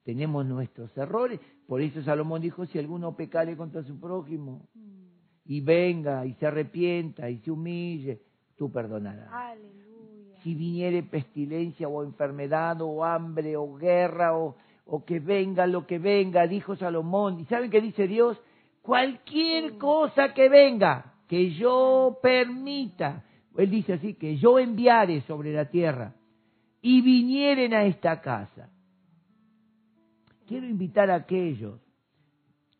Tenemos 0.03 0.45
nuestros 0.45 0.95
errores. 0.95 1.39
Por 1.65 1.81
eso 1.81 2.03
Salomón 2.03 2.43
dijo, 2.43 2.67
si 2.67 2.77
alguno 2.77 3.15
pecare 3.15 3.57
contra 3.57 3.81
su 3.81 3.99
prójimo 3.99 4.69
y 5.45 5.61
venga 5.61 6.25
y 6.25 6.33
se 6.33 6.47
arrepienta 6.47 7.29
y 7.29 7.39
se 7.39 7.51
humille, 7.51 8.21
tú 8.57 8.71
perdonarás. 8.71 9.29
Aleluya. 9.31 10.37
Si 10.43 10.55
viniere 10.55 11.03
pestilencia 11.03 11.87
o 11.87 12.03
enfermedad 12.03 12.81
o 12.81 13.03
hambre 13.03 13.55
o 13.55 13.75
guerra 13.75 14.37
o, 14.37 14.55
o 14.85 15.05
que 15.05 15.19
venga 15.19 15.65
lo 15.67 15.87
que 15.87 15.99
venga, 15.99 16.47
dijo 16.47 16.75
Salomón. 16.75 17.39
¿Y 17.39 17.45
saben 17.45 17.69
qué 17.69 17.81
dice 17.81 18.07
Dios? 18.07 18.41
Cualquier 18.81 19.77
cosa 19.77 20.33
que 20.33 20.49
venga, 20.49 21.13
que 21.27 21.51
yo 21.51 22.19
permita. 22.21 23.23
Él 23.55 23.69
dice 23.69 23.93
así, 23.93 24.15
que 24.15 24.37
yo 24.37 24.59
enviare 24.59 25.21
sobre 25.21 25.53
la 25.53 25.69
tierra 25.69 26.13
y 26.81 27.01
vinieren 27.01 27.73
a 27.73 27.85
esta 27.85 28.19
casa. 28.19 28.69
Quiero 30.45 30.67
invitar 30.67 31.09
a 31.09 31.15
aquellos 31.15 31.79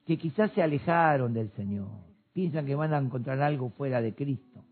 que 0.06 0.18
quizás 0.18 0.52
se 0.52 0.62
alejaron 0.62 1.34
del 1.34 1.50
Señor, 1.52 1.88
piensan 2.34 2.66
que 2.66 2.76
van 2.76 2.94
a 2.94 2.98
encontrar 2.98 3.42
algo 3.42 3.70
fuera 3.70 4.02
de 4.02 4.14
Cristo. 4.14 4.66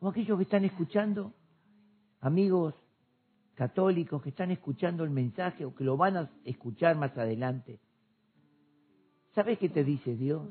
O 0.00 0.08
aquellos 0.08 0.36
que 0.36 0.44
están 0.44 0.64
escuchando, 0.64 1.32
amigos 2.20 2.74
católicos 3.54 4.22
que 4.22 4.28
están 4.28 4.52
escuchando 4.52 5.02
el 5.02 5.10
mensaje 5.10 5.64
o 5.64 5.74
que 5.74 5.82
lo 5.82 5.96
van 5.96 6.16
a 6.16 6.30
escuchar 6.44 6.96
más 6.96 7.16
adelante. 7.18 7.80
¿Sabes 9.34 9.58
qué 9.58 9.68
te 9.68 9.82
dice 9.82 10.14
Dios? 10.14 10.46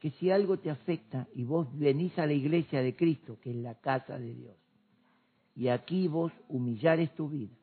Que 0.00 0.10
si 0.10 0.30
algo 0.30 0.58
te 0.58 0.70
afecta 0.70 1.26
y 1.34 1.44
vos 1.44 1.66
venís 1.78 2.18
a 2.18 2.26
la 2.26 2.34
iglesia 2.34 2.82
de 2.82 2.94
Cristo, 2.94 3.38
que 3.40 3.50
es 3.50 3.56
la 3.56 3.76
casa 3.76 4.18
de 4.18 4.34
Dios, 4.34 4.56
y 5.56 5.68
aquí 5.68 6.08
vos 6.08 6.30
humillares 6.48 7.14
tu 7.14 7.30
vida 7.30 7.56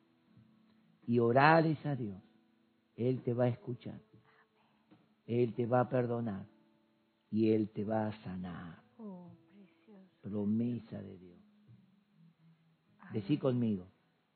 y 1.06 1.20
orares 1.20 1.84
a 1.86 1.94
Dios, 1.94 2.20
Él 2.96 3.22
te 3.22 3.34
va 3.34 3.44
a 3.44 3.48
escuchar, 3.48 4.00
Él 5.26 5.54
te 5.54 5.66
va 5.66 5.82
a 5.82 5.88
perdonar 5.88 6.51
y 7.32 7.50
Él 7.50 7.70
te 7.70 7.84
va 7.84 8.06
a 8.08 8.12
sanar. 8.22 8.78
Oh, 8.98 9.30
precioso. 9.52 10.06
Promesa 10.20 11.00
de 11.02 11.18
Dios. 11.18 11.38
Decí 13.12 13.38
conmigo, 13.38 13.86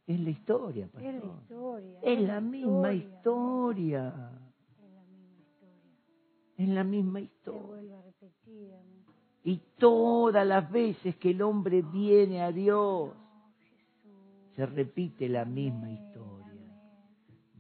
es 0.07 0.19
la 0.21 0.31
historia, 0.31 0.87
Es 0.87 0.91
pastor. 0.93 1.13
la 1.15 1.41
historia. 1.43 1.99
Es 2.03 2.21
la 2.21 2.41
misma 2.41 2.93
historia. 2.95 4.09
historia. 4.09 4.41
Es 4.79 4.89
la 4.91 5.05
misma 5.05 5.39
historia. 5.39 6.57
Es 6.57 6.69
la 6.69 6.85
misma 6.85 7.21
historia. 7.21 8.03
repetir. 8.03 8.73
Y 9.45 9.61
todas 9.79 10.47
las 10.47 10.71
veces 10.73 11.17
que 11.17 11.31
el 11.31 11.43
hombre 11.43 11.83
viene 11.83 12.43
a 12.43 12.51
Dios, 12.51 13.11
se 14.57 14.67
repite 14.67 15.29
la 15.29 15.45
misma 15.45 15.91
historia. 15.91 16.73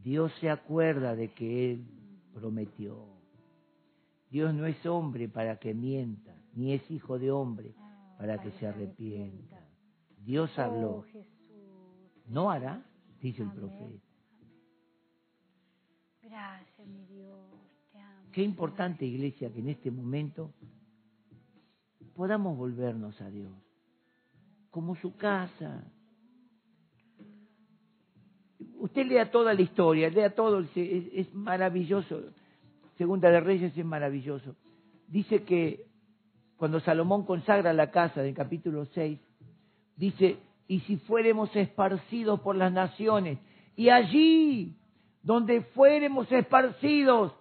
Dios 0.02 0.32
se 0.40 0.48
acuerda 0.50 1.14
de 1.14 1.32
que 1.32 1.72
Él 1.72 1.84
prometió. 2.32 3.15
Dios 4.30 4.52
no 4.54 4.66
es 4.66 4.84
hombre 4.86 5.28
para 5.28 5.56
que 5.58 5.72
mienta, 5.74 6.34
ni 6.54 6.72
es 6.72 6.90
hijo 6.90 7.18
de 7.18 7.30
hombre 7.30 7.74
para 8.18 8.40
que 8.40 8.50
se 8.52 8.66
arrepienta. 8.66 9.60
Dios 10.24 10.50
Oh, 10.58 10.62
habló, 10.62 11.02
Jesús. 11.02 11.26
no 12.26 12.50
hará, 12.50 12.82
dice 13.20 13.42
el 13.42 13.52
profeta. 13.52 14.02
Gracias, 16.22 16.88
mi 16.88 17.04
Dios. 17.06 17.38
Te 17.92 17.98
amo. 18.00 18.28
Qué 18.32 18.42
importante, 18.42 19.04
iglesia, 19.06 19.52
que 19.52 19.60
en 19.60 19.68
este 19.68 19.90
momento 19.90 20.52
podamos 22.14 22.56
volvernos 22.56 23.20
a 23.20 23.30
Dios, 23.30 23.52
como 24.70 24.96
su 24.96 25.14
casa. 25.16 25.84
Usted 28.78 29.06
lea 29.06 29.30
toda 29.30 29.54
la 29.54 29.62
historia, 29.62 30.08
lea 30.10 30.34
todo, 30.34 30.60
es, 30.60 30.70
es 30.74 31.32
maravilloso. 31.34 32.22
Segunda 32.96 33.30
de 33.30 33.40
Reyes 33.40 33.76
es 33.76 33.84
maravilloso. 33.84 34.56
Dice 35.08 35.42
que 35.42 35.86
cuando 36.56 36.80
Salomón 36.80 37.24
consagra 37.24 37.72
la 37.72 37.90
casa 37.90 38.22
del 38.22 38.34
capítulo 38.34 38.86
6, 38.86 39.18
dice, 39.96 40.38
y 40.66 40.80
si 40.80 40.96
fuéramos 40.96 41.54
esparcidos 41.54 42.40
por 42.40 42.56
las 42.56 42.72
naciones, 42.72 43.38
y 43.76 43.90
allí 43.90 44.76
donde 45.22 45.60
fuéramos 45.60 46.30
esparcidos, 46.32 47.32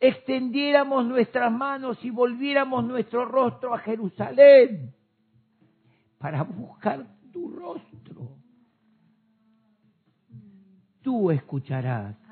extendiéramos 0.00 1.06
nuestras 1.06 1.50
manos 1.50 1.98
y 2.04 2.10
volviéramos 2.10 2.84
nuestro 2.84 3.24
rostro 3.24 3.74
a 3.74 3.78
Jerusalén 3.78 4.94
para 6.18 6.42
buscar 6.42 7.06
tu 7.32 7.48
rostro. 7.50 8.36
Tú 11.02 11.30
escucharás. 11.30 12.27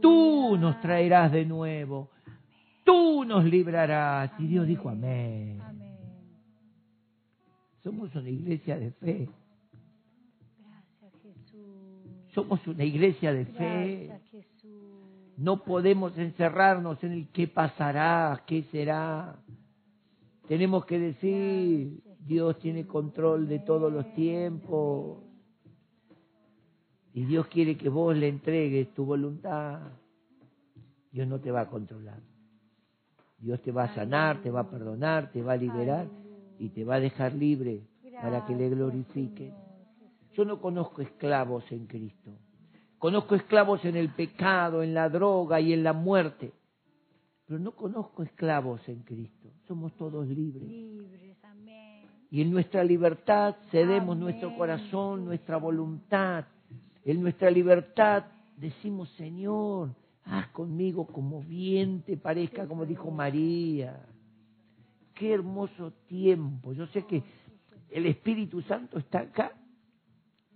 Tú 0.00 0.56
nos 0.58 0.80
traerás 0.80 1.32
de 1.32 1.44
nuevo, 1.44 2.10
tú 2.84 3.24
nos 3.24 3.44
librarás. 3.44 4.32
Y 4.38 4.46
Dios 4.46 4.66
dijo, 4.66 4.88
amén. 4.88 5.60
Somos 7.82 8.14
una 8.14 8.28
iglesia 8.28 8.78
de 8.78 8.90
fe, 8.90 9.28
Gracias, 10.58 11.12
Jesús. 11.22 12.32
somos 12.34 12.66
una 12.66 12.84
iglesia 12.84 13.32
de 13.32 13.46
fe. 13.46 14.10
No 15.36 15.62
podemos 15.62 16.18
encerrarnos 16.18 17.02
en 17.04 17.12
el 17.12 17.28
qué 17.28 17.46
pasará, 17.46 18.42
qué 18.46 18.64
será. 18.72 19.36
Tenemos 20.48 20.84
que 20.84 20.98
decir, 20.98 22.02
Dios 22.26 22.58
tiene 22.58 22.86
control 22.86 23.48
de 23.48 23.60
todos 23.60 23.92
los 23.92 24.12
tiempos. 24.14 25.22
Y 27.18 27.24
Dios 27.24 27.48
quiere 27.48 27.76
que 27.76 27.88
vos 27.88 28.16
le 28.16 28.28
entregues 28.28 28.94
tu 28.94 29.04
voluntad, 29.04 29.80
Dios 31.10 31.26
no 31.26 31.40
te 31.40 31.50
va 31.50 31.62
a 31.62 31.68
controlar. 31.68 32.20
Dios 33.38 33.60
te 33.60 33.72
va 33.72 33.84
a 33.84 33.94
sanar, 33.96 34.40
te 34.40 34.52
va 34.52 34.60
a 34.60 34.70
perdonar, 34.70 35.32
te 35.32 35.42
va 35.42 35.54
a 35.54 35.56
liberar 35.56 36.06
y 36.60 36.68
te 36.68 36.84
va 36.84 36.94
a 36.94 37.00
dejar 37.00 37.34
libre 37.34 37.82
para 38.22 38.46
que 38.46 38.54
le 38.54 38.68
glorifique. 38.70 39.52
Yo 40.34 40.44
no 40.44 40.60
conozco 40.60 41.02
esclavos 41.02 41.64
en 41.72 41.86
Cristo. 41.86 42.30
Conozco 42.98 43.34
esclavos 43.34 43.84
en 43.84 43.96
el 43.96 44.10
pecado, 44.10 44.84
en 44.84 44.94
la 44.94 45.08
droga 45.08 45.60
y 45.60 45.72
en 45.72 45.82
la 45.82 45.94
muerte. 45.94 46.52
Pero 47.46 47.58
no 47.58 47.72
conozco 47.72 48.22
esclavos 48.22 48.88
en 48.88 49.02
Cristo. 49.02 49.48
Somos 49.66 49.92
todos 49.96 50.28
libres. 50.28 50.70
Y 52.30 52.42
en 52.42 52.52
nuestra 52.52 52.84
libertad 52.84 53.56
cedemos 53.72 54.16
nuestro 54.16 54.56
corazón, 54.56 55.24
nuestra 55.24 55.56
voluntad. 55.56 56.44
En 57.08 57.22
nuestra 57.22 57.50
libertad 57.50 58.24
decimos, 58.58 59.08
Señor, 59.16 59.94
haz 60.24 60.48
conmigo 60.48 61.06
como 61.06 61.40
bien 61.40 62.02
te 62.02 62.18
parezca, 62.18 62.68
como 62.68 62.84
dijo 62.84 63.10
María. 63.10 64.04
Qué 65.14 65.32
hermoso 65.32 65.94
tiempo. 66.06 66.74
Yo 66.74 66.86
sé 66.88 67.06
que 67.06 67.22
el 67.88 68.04
Espíritu 68.04 68.60
Santo 68.60 68.98
está 68.98 69.20
acá 69.20 69.52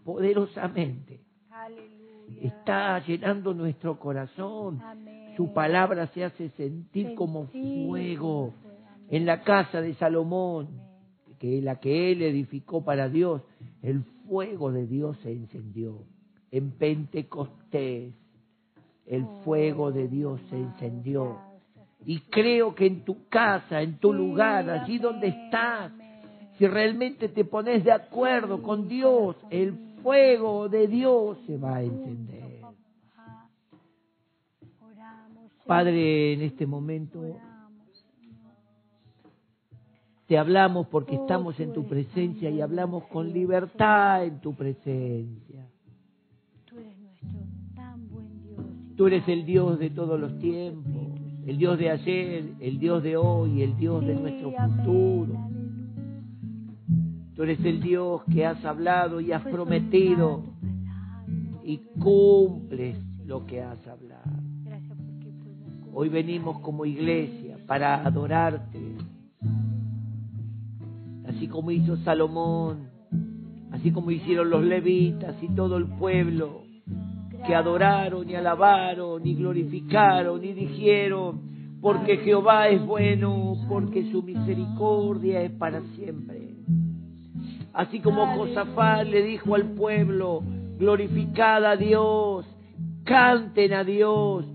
poderosamente. 0.04 1.22
Está 2.42 2.98
llenando 2.98 3.54
nuestro 3.54 3.98
corazón. 3.98 4.78
Su 5.38 5.54
palabra 5.54 6.08
se 6.08 6.22
hace 6.22 6.50
sentir 6.50 7.14
como 7.14 7.46
fuego 7.46 8.52
en 9.08 9.24
la 9.24 9.42
casa 9.42 9.80
de 9.80 9.94
Salomón, 9.94 10.68
que 11.38 11.62
la 11.62 11.80
que 11.80 12.12
él 12.12 12.20
edificó 12.20 12.84
para 12.84 13.08
Dios. 13.08 13.40
El 13.80 14.04
fuego 14.28 14.70
de 14.70 14.86
Dios 14.86 15.16
se 15.22 15.32
encendió. 15.32 16.04
En 16.52 16.70
Pentecostés 16.70 18.14
el 19.06 19.26
fuego 19.44 19.90
de 19.90 20.08
Dios 20.08 20.40
se 20.48 20.56
encendió. 20.56 21.38
Y 22.04 22.20
creo 22.20 22.74
que 22.74 22.86
en 22.86 23.04
tu 23.04 23.28
casa, 23.28 23.82
en 23.82 23.98
tu 23.98 24.12
lugar, 24.12 24.68
allí 24.70 24.98
donde 24.98 25.28
estás, 25.28 25.92
si 26.58 26.66
realmente 26.66 27.28
te 27.28 27.44
pones 27.44 27.84
de 27.84 27.92
acuerdo 27.92 28.62
con 28.62 28.88
Dios, 28.88 29.36
el 29.50 29.96
fuego 30.02 30.68
de 30.68 30.88
Dios 30.88 31.38
se 31.46 31.56
va 31.58 31.76
a 31.76 31.82
encender. 31.82 32.62
Padre, 35.66 36.32
en 36.34 36.42
este 36.42 36.66
momento 36.66 37.36
te 40.26 40.36
hablamos 40.36 40.88
porque 40.88 41.14
estamos 41.14 41.58
en 41.60 41.72
tu 41.72 41.86
presencia 41.86 42.50
y 42.50 42.60
hablamos 42.60 43.04
con 43.04 43.32
libertad 43.32 44.24
en 44.24 44.40
tu 44.40 44.54
presencia. 44.54 45.71
Tú 49.02 49.08
eres 49.08 49.26
el 49.26 49.44
Dios 49.44 49.80
de 49.80 49.90
todos 49.90 50.20
los 50.20 50.38
tiempos, 50.38 50.94
el 51.44 51.58
Dios 51.58 51.76
de 51.76 51.90
ayer, 51.90 52.52
el 52.60 52.78
Dios 52.78 53.02
de 53.02 53.16
hoy, 53.16 53.60
el 53.60 53.76
Dios 53.76 54.06
de 54.06 54.14
nuestro 54.14 54.52
futuro. 54.52 55.48
Tú 57.34 57.42
eres 57.42 57.58
el 57.64 57.82
Dios 57.82 58.22
que 58.32 58.46
has 58.46 58.64
hablado 58.64 59.20
y 59.20 59.32
has 59.32 59.42
prometido 59.42 60.44
y 61.64 61.78
cumples 61.98 62.96
lo 63.26 63.44
que 63.44 63.60
has 63.60 63.84
hablado. 63.88 64.30
Hoy 65.92 66.08
venimos 66.08 66.60
como 66.60 66.86
iglesia 66.86 67.58
para 67.66 68.06
adorarte, 68.06 68.78
así 71.26 71.48
como 71.48 71.72
hizo 71.72 71.96
Salomón, 72.04 72.88
así 73.72 73.90
como 73.90 74.12
hicieron 74.12 74.48
los 74.48 74.62
levitas 74.62 75.34
y 75.42 75.48
todo 75.48 75.76
el 75.76 75.86
pueblo 75.86 76.61
que 77.46 77.54
adoraron 77.54 78.28
y 78.28 78.34
alabaron 78.34 79.26
y 79.26 79.34
glorificaron 79.34 80.44
y 80.44 80.52
dijeron, 80.52 81.40
porque 81.80 82.18
Jehová 82.18 82.68
es 82.68 82.84
bueno, 82.84 83.56
porque 83.68 84.10
su 84.10 84.22
misericordia 84.22 85.42
es 85.42 85.50
para 85.52 85.82
siempre. 85.96 86.54
Así 87.72 88.00
como 88.00 88.26
Josafat 88.36 89.06
le 89.06 89.22
dijo 89.22 89.54
al 89.54 89.72
pueblo, 89.72 90.42
glorificad 90.78 91.64
a 91.64 91.76
Dios, 91.76 92.46
canten 93.04 93.72
a 93.72 93.82
Dios, 93.82 94.46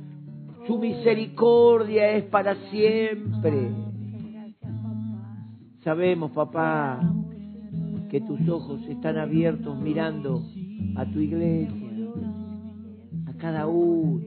su 0.65 0.77
misericordia 0.77 2.11
es 2.11 2.23
para 2.25 2.55
siempre. 2.69 3.71
Sabemos, 5.83 6.31
papá, 6.31 6.99
que 8.09 8.21
tus 8.21 8.47
ojos 8.47 8.81
están 8.87 9.17
abiertos 9.17 9.77
mirando 9.77 10.41
a 10.95 11.05
tu 11.05 11.19
iglesia 11.19 11.87
cada 13.37 13.67
uno. 13.67 14.21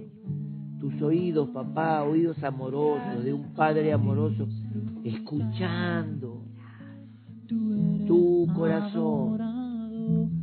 Tus 0.80 1.00
oídos, 1.02 1.50
papá, 1.50 2.02
oídos 2.02 2.42
amorosos 2.42 3.22
de 3.22 3.34
un 3.34 3.52
padre 3.54 3.92
amoroso, 3.92 4.48
escuchando. 5.04 6.42
Tu 7.46 8.48
corazón 8.54 9.38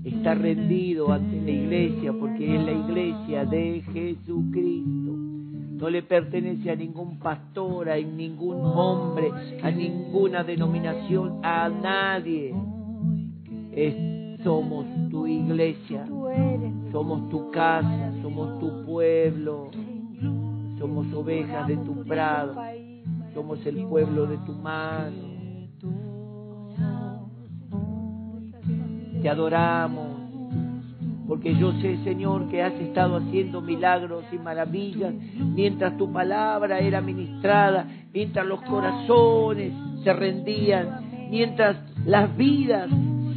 está 0.04 0.36
rendido 0.36 1.12
ante 1.12 1.42
la 1.42 1.50
iglesia 1.50 2.14
porque 2.14 2.56
es 2.56 2.64
la 2.64 2.72
iglesia 2.72 3.46
de 3.46 3.82
Jesucristo. 3.92 5.12
No 5.12 5.90
le 5.90 6.04
pertenece 6.04 6.70
a 6.70 6.76
ningún 6.76 7.18
pastor, 7.18 7.90
a 7.90 7.98
ningún 7.98 8.58
hombre, 8.64 9.32
a 9.64 9.72
ninguna 9.72 10.44
denominación, 10.44 11.40
a 11.44 11.70
nadie. 11.70 12.54
somos 14.44 14.86
tu 15.10 15.26
iglesia 15.26 16.06
somos 16.92 17.30
tu 17.30 17.52
casa, 17.52 18.12
somos 18.38 18.60
tu 18.60 18.86
pueblo, 18.86 19.72
somos 20.78 21.12
ovejas 21.12 21.68
de 21.68 21.76
tu 21.78 22.04
prado, 22.04 22.56
somos 23.34 23.66
el 23.66 23.84
pueblo 23.88 24.28
de 24.28 24.38
tu 24.38 24.52
mano. 24.52 25.16
Te 29.24 29.28
adoramos, 29.28 30.08
porque 31.28 31.56
yo 31.56 31.72
sé, 31.82 31.98
Señor, 32.04 32.48
que 32.50 32.62
has 32.62 32.74
estado 32.74 33.18
haciendo 33.18 33.60
milagros 33.60 34.24
y 34.32 34.38
maravillas 34.38 35.16
mientras 35.16 35.98
tu 35.98 36.14
palabra 36.14 36.78
era 36.78 37.02
ministrada, 37.02 37.88
mientras 38.14 38.46
los 38.46 38.62
corazones 38.62 39.74
se 40.04 40.14
rendían, 40.14 41.30
mientras 41.32 41.76
las 42.06 42.38
vidas 42.38 42.88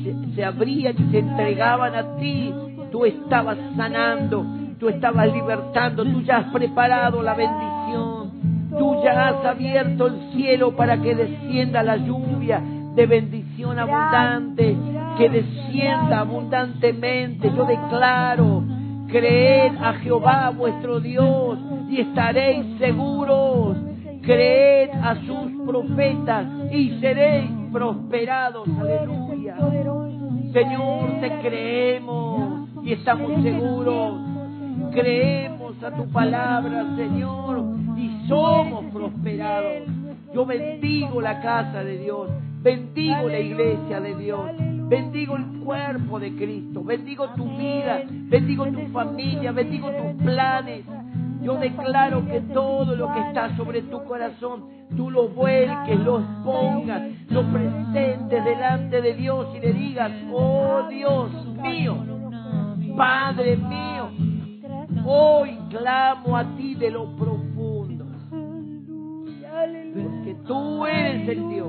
se, 0.05 0.35
se 0.35 0.45
abrían 0.45 0.95
y 0.99 1.11
se 1.11 1.21
entregaban 1.21 1.95
a 1.95 2.17
ti. 2.17 2.53
Tú 2.93 3.07
estabas 3.07 3.57
sanando, 3.77 4.60
tú 4.81 4.89
estabas 4.89 5.31
libertando, 5.31 6.05
tú 6.05 6.23
ya 6.23 6.39
has 6.39 6.53
preparado 6.53 7.23
la 7.23 7.35
bendición, 7.35 8.31
tú 8.71 8.97
ya 9.05 9.29
has 9.29 9.45
abierto 9.45 10.07
el 10.07 10.33
cielo 10.33 10.75
para 10.75 10.97
que 10.97 11.15
descienda 11.15 11.83
la 11.83 11.97
lluvia 11.99 12.63
de 12.95 13.07
bendición 13.07 13.79
abundante, 13.79 14.75
que 15.19 15.29
descienda 15.29 16.21
abundantemente. 16.21 17.53
Yo 17.55 17.67
declaro, 17.67 18.63
creed 19.09 19.73
a 19.81 19.93
Jehová 19.95 20.51
vuestro 20.51 20.99
Dios 20.99 21.59
y 21.91 22.01
estaréis 22.01 22.79
seguros. 22.79 23.77
Creed 24.23 24.91
a 25.03 25.15
sus 25.27 25.67
profetas 25.67 26.47
y 26.71 27.01
seréis 27.01 27.51
prosperados. 27.73 28.69
Aleluya. 28.79 29.57
Señor, 30.53 31.21
te 31.21 31.41
creemos 31.41 32.69
y 32.85 32.93
estamos 32.93 33.43
seguros. 33.43 34.30
Creemos 34.93 35.83
a 35.83 35.91
tu 35.93 36.09
palabra, 36.11 36.97
Señor, 36.97 37.63
y 37.97 38.29
somos 38.29 38.85
prosperados. 38.93 39.89
Yo 40.35 40.47
bendigo 40.47 41.21
la 41.21 41.41
casa 41.41 41.83
de 41.83 41.99
Dios, 41.99 42.29
bendigo 42.63 43.29
la 43.29 43.39
iglesia 43.39 44.01
de 44.01 44.15
Dios, 44.17 44.51
bendigo 44.89 45.37
el 45.37 45.61
cuerpo 45.65 46.21
de 46.21 46.35
Cristo, 46.35 46.85
bendigo 46.85 47.29
tu 47.31 47.45
vida, 47.57 48.03
bendigo 48.09 48.67
tu 48.67 48.87
familia, 48.93 49.53
bendigo 49.53 49.91
tus 49.91 50.23
planes. 50.25 50.85
Yo 51.43 51.55
declaro 51.55 52.27
que 52.27 52.41
todo 52.41 52.95
lo 52.95 53.13
que 53.13 53.21
está 53.21 53.57
sobre 53.57 53.83
tu 53.83 54.05
corazón, 54.05 54.65
tú 54.97 55.11
lo 55.11 55.29
vuelques, 55.29 55.99
lo 56.01 56.23
pongas, 56.45 57.03
lo 57.29 57.43
presentes 57.51 58.45
delante 58.45 59.01
de 59.01 59.15
Dios 59.15 59.47
y 59.57 59.61
le 59.61 59.73
digas, 59.73 60.13
oh 60.33 60.83
Dios 60.91 61.31
mío, 61.63 61.97
Padre 62.97 63.57
mío, 63.57 64.00
hoy 65.05 65.59
clamo 65.71 66.37
a 66.37 66.45
ti 66.57 66.75
de 66.75 66.91
lo 66.91 67.17
profundo. 67.17 68.07
Porque 69.51 70.37
tú 70.47 70.87
eres 70.87 71.29
el 71.29 71.49
Dios 71.49 71.69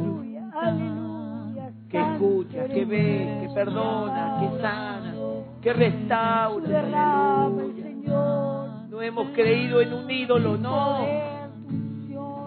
que 1.89 1.99
escucha, 1.99 2.67
que 2.67 2.85
ve, 2.85 3.39
que 3.41 3.49
perdona, 3.53 4.37
que 4.39 4.61
sana, 4.61 5.13
que 5.61 5.73
restaura. 5.73 7.49
No 8.89 9.01
hemos 9.01 9.29
creído 9.31 9.81
en 9.81 9.93
un 9.93 10.09
ídolo, 10.09 10.57
no. 10.57 10.99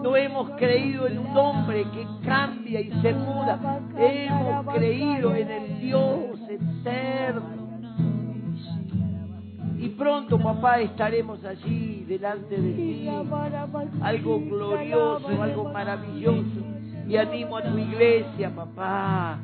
No 0.01 0.15
hemos 0.15 0.51
creído 0.51 1.07
en 1.07 1.17
un 1.19 1.35
hombre 1.35 1.83
que 1.91 2.07
cambia 2.23 2.79
y 2.79 2.91
se 3.01 3.13
muda. 3.13 3.81
Hemos 3.97 4.73
creído 4.73 5.35
en 5.35 5.51
el 5.51 5.79
Dios 5.79 6.39
eterno 6.49 7.64
pronto, 9.97 10.37
papá, 10.37 10.79
estaremos 10.79 11.43
allí 11.43 12.05
delante 12.07 12.55
de 12.55 12.73
ti. 12.73 13.09
Algo 14.01 14.39
glorioso, 14.39 15.41
algo 15.41 15.69
maravilloso. 15.71 16.61
Y 17.07 17.17
animo 17.17 17.57
a 17.57 17.63
tu 17.63 17.77
iglesia, 17.77 18.49
papá, 18.55 19.39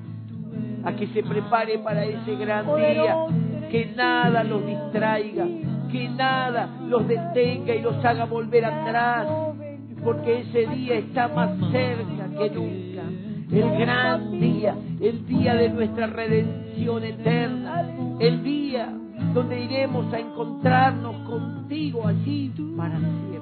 a 0.83 0.93
que 0.93 1.07
se 1.07 1.23
prepare 1.23 1.79
para 1.79 2.05
ese 2.05 2.35
gran 2.35 2.65
día. 2.75 3.15
Que 3.69 3.85
nada 3.95 4.43
los 4.43 4.65
distraiga, 4.65 5.45
que 5.91 6.09
nada 6.09 6.69
los 6.87 7.07
detenga 7.07 7.75
y 7.75 7.81
los 7.81 8.03
haga 8.03 8.25
volver 8.25 8.65
atrás. 8.65 9.27
Porque 10.03 10.41
ese 10.41 10.67
día 10.67 10.95
está 10.95 11.27
más 11.27 11.51
cerca 11.71 12.27
que 12.37 12.49
nunca. 12.49 13.03
El 13.51 13.77
gran 13.77 14.39
día, 14.39 14.75
el 15.01 15.25
día 15.27 15.55
de 15.55 15.69
nuestra 15.69 16.07
redención 16.07 17.03
eterna. 17.03 17.85
El 18.19 18.43
día 18.43 18.89
donde 19.33 19.59
iremos 19.59 20.13
a 20.13 20.19
encontrarnos 20.19 21.15
contigo 21.27 22.07
allí 22.07 22.51
para 22.75 22.97
siempre. 22.97 23.41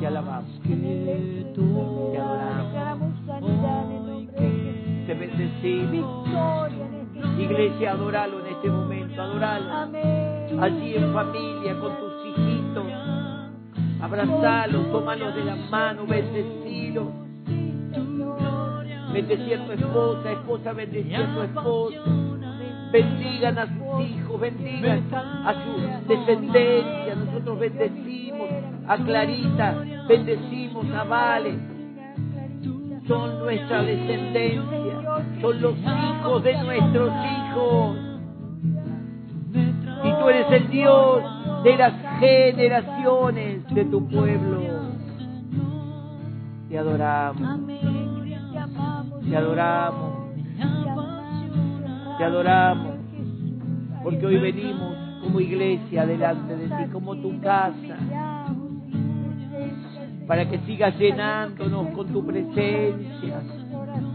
Te 0.00 0.06
alabamos, 0.06 0.60
te 0.64 2.18
adoramos, 2.18 3.14
te 5.06 5.14
bendecimos. 5.14 6.28
Iglesia, 7.38 7.92
adoralo 7.92 8.40
en 8.40 8.52
este 8.52 8.68
momento, 8.68 9.22
adoralo. 9.22 9.96
Allí 10.60 10.94
en 10.96 11.12
familia, 11.12 11.78
con 11.80 11.96
tus 11.98 12.26
hijitos. 12.26 12.86
Abrazalos, 14.00 14.90
tómalos 14.90 15.34
de 15.34 15.44
la 15.44 15.56
mano, 15.56 16.06
bendecilos. 16.06 17.06
Bendecí 19.14 19.52
a 19.52 19.64
tu 19.64 19.70
esposa, 19.70 20.32
esposa, 20.32 20.72
bendecí 20.72 21.14
a 21.14 21.32
tu 21.32 21.42
esposo. 21.42 22.38
Bendigan 22.90 23.58
a 23.58 23.66
sus 23.66 24.08
hijos, 24.08 24.40
bendigan 24.40 25.04
a 25.14 25.54
su 25.54 26.08
descendencia. 26.08 27.14
Nosotros 27.14 27.60
bendecimos 27.60 28.48
a 28.88 28.96
Clarita, 28.96 29.84
bendecimos 30.08 30.86
a 30.90 31.04
Vale. 31.04 31.54
Son 33.06 33.38
nuestra 33.38 33.82
descendencia, 33.82 35.22
son 35.40 35.62
los 35.62 35.76
hijos 35.78 36.42
de 36.42 36.62
nuestros 36.64 37.12
hijos. 37.24 37.96
Y 40.02 40.10
tú 40.10 40.28
eres 40.28 40.50
el 40.50 40.70
Dios 40.70 41.22
de 41.62 41.76
las 41.76 41.92
generaciones 42.18 43.74
de 43.74 43.84
tu 43.84 44.08
pueblo. 44.08 44.60
Te 46.68 46.78
adoramos, 46.78 47.60
te 49.28 49.36
adoramos, 49.36 50.12
te 52.18 52.24
adoramos, 52.24 52.94
porque 54.02 54.26
hoy 54.26 54.38
venimos 54.38 54.96
como 55.22 55.40
iglesia 55.40 56.06
delante 56.06 56.56
de 56.56 56.68
ti, 56.68 56.90
como 56.92 57.16
tu 57.16 57.40
casa, 57.40 57.98
para 60.26 60.48
que 60.48 60.58
sigas 60.60 60.96
llenándonos 60.98 61.88
con 61.88 62.06
tu 62.08 62.24
presencia. 62.24 63.42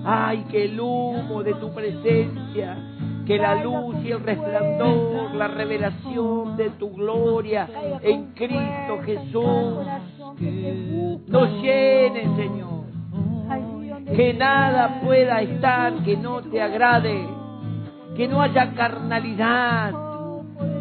Ay, 0.03 0.45
que 0.49 0.65
el 0.65 0.79
humo 0.79 1.43
de 1.43 1.53
tu 1.55 1.73
presencia, 1.73 2.77
que 3.25 3.37
la 3.37 3.63
luz 3.63 3.95
y 4.03 4.11
el 4.11 4.21
resplandor, 4.21 5.35
la 5.35 5.47
revelación 5.47 6.57
de 6.57 6.69
tu 6.71 6.91
gloria 6.91 7.69
en 8.01 8.31
Cristo 8.33 8.99
Jesús 9.05 9.77
nos 11.27 11.61
llene, 11.61 12.35
Señor. 12.35 12.78
Que 14.19 14.33
nada 14.33 14.99
pueda 14.99 15.41
estar 15.41 16.03
que 16.03 16.17
no 16.17 16.41
te 16.41 16.61
agrade, 16.61 17.25
que 18.17 18.27
no 18.27 18.41
haya 18.41 18.73
carnalidad, 18.73 19.93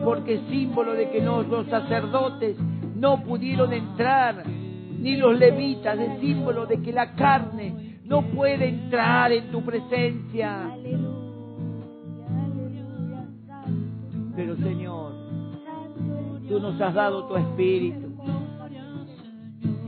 porque 0.04 0.40
símbolo 0.50 0.94
de 0.94 1.08
que 1.10 1.20
no, 1.20 1.44
los 1.44 1.68
sacerdotes 1.68 2.56
no 2.96 3.22
pudieron 3.22 3.72
entrar, 3.72 4.42
ni 4.44 5.14
los 5.16 5.38
levitas, 5.38 5.96
es 6.00 6.18
símbolo 6.18 6.66
de 6.66 6.82
que 6.82 6.92
la 6.92 7.14
carne 7.14 8.00
no 8.06 8.22
puede 8.22 8.70
entrar 8.70 9.30
en 9.30 9.52
tu 9.52 9.62
presencia. 9.62 10.76
Pero 14.34 14.56
Señor, 14.56 15.12
tú 16.48 16.58
nos 16.58 16.80
has 16.80 16.92
dado 16.92 17.28
tu 17.28 17.36
espíritu. 17.36 18.07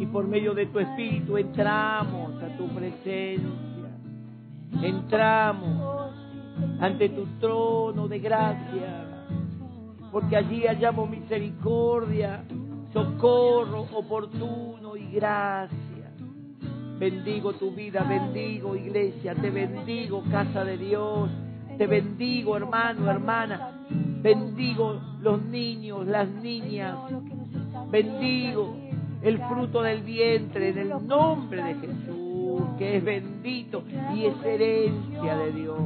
Y 0.00 0.06
por 0.06 0.26
medio 0.26 0.54
de 0.54 0.64
tu 0.64 0.78
espíritu 0.78 1.36
entramos 1.36 2.42
a 2.42 2.56
tu 2.56 2.66
presencia. 2.68 3.50
Entramos 4.82 6.14
ante 6.80 7.10
tu 7.10 7.26
trono 7.38 8.08
de 8.08 8.18
gracia. 8.18 9.26
Porque 10.10 10.38
allí 10.38 10.62
hallamos 10.66 11.10
misericordia, 11.10 12.42
socorro 12.94 13.88
oportuno 13.92 14.96
y 14.96 15.12
gracia. 15.12 15.76
Bendigo 16.98 17.52
tu 17.52 17.70
vida, 17.72 18.02
bendigo 18.02 18.74
iglesia, 18.74 19.34
te 19.34 19.50
bendigo 19.50 20.22
casa 20.30 20.64
de 20.64 20.78
Dios, 20.78 21.30
te 21.76 21.86
bendigo 21.86 22.56
hermano, 22.56 23.10
hermana, 23.10 23.86
bendigo 24.22 24.98
los 25.20 25.42
niños, 25.42 26.06
las 26.06 26.28
niñas, 26.28 26.96
bendigo 27.90 28.89
el 29.22 29.38
fruto 29.38 29.82
del 29.82 30.02
vientre 30.02 30.70
en 30.70 30.78
el 30.78 31.06
nombre 31.06 31.62
de 31.62 31.74
Jesús, 31.74 32.62
que 32.78 32.96
es 32.96 33.04
bendito 33.04 33.84
y 34.14 34.26
es 34.26 34.44
herencia 34.44 35.36
de 35.36 35.52
Dios. 35.52 35.78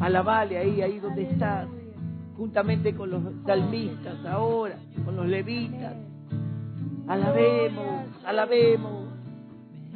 Alabale 0.00 0.58
ahí, 0.58 0.82
ahí 0.82 0.98
donde 0.98 1.22
estás, 1.22 1.66
juntamente 2.36 2.94
con 2.94 3.10
los 3.10 3.22
salmistas 3.46 4.24
ahora, 4.26 4.76
con 5.04 5.16
los 5.16 5.26
levitas. 5.26 5.94
Alabemos, 7.08 8.06
alabemos. 8.24 9.08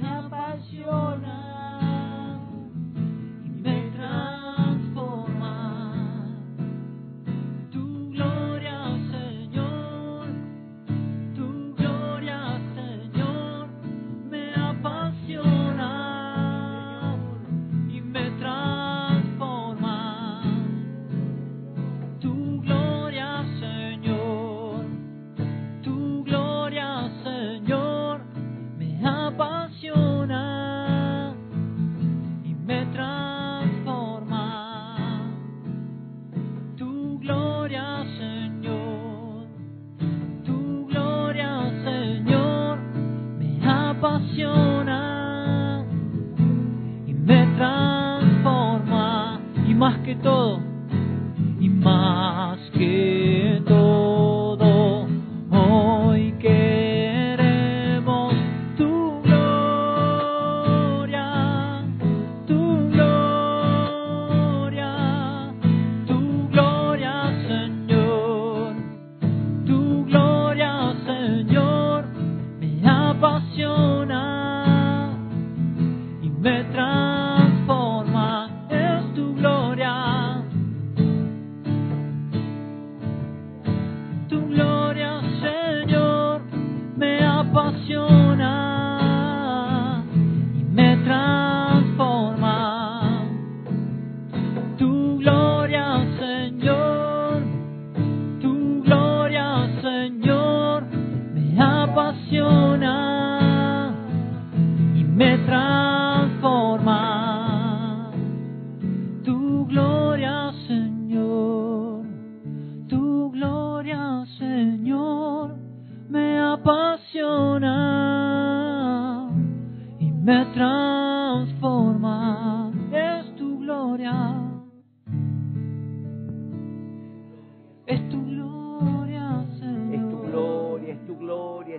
Me 0.01 0.09
apasiona 0.09 1.46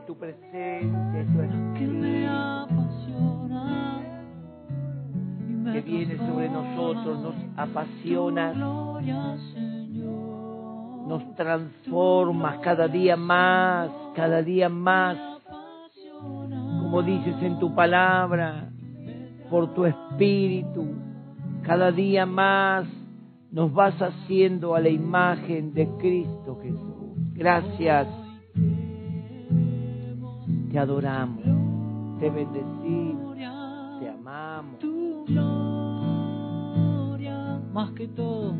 tu 0.07 0.17
presencia 0.17 1.21
y 1.21 1.25
tu 1.25 1.73
que 1.73 1.85
me 1.85 2.27
apasiona 2.27 3.97
que 5.73 5.81
viene 5.81 6.17
sobre 6.17 6.47
nosotros, 6.47 7.19
nos 7.19 7.35
apasiona, 7.57 8.53
nos 11.07 11.35
transforma 11.35 12.61
cada 12.61 12.87
día 12.87 13.17
más, 13.17 13.91
cada 14.15 14.41
día 14.41 14.69
más, 14.69 15.17
como 16.21 17.03
dices 17.03 17.35
en 17.41 17.59
tu 17.59 17.75
palabra, 17.75 18.69
por 19.49 19.73
tu 19.73 19.85
espíritu, 19.85 20.85
cada 21.63 21.91
día 21.91 22.25
más 22.25 22.87
nos 23.51 23.73
vas 23.73 24.01
haciendo 24.01 24.73
a 24.73 24.79
la 24.79 24.89
imagen 24.89 25.73
de 25.73 25.85
Cristo 25.99 26.59
Jesús. 26.63 27.33
Gracias, 27.33 28.07
te 30.77 30.81
adoramos, 30.81 31.43
te 32.19 32.29
bendecimos, 32.29 33.35
te 33.99 34.09
amamos. 34.09 34.77
tu 34.77 35.25
gloria 35.25 36.39
más 37.73 37.89
que 37.93 38.07
todo, 38.09 38.53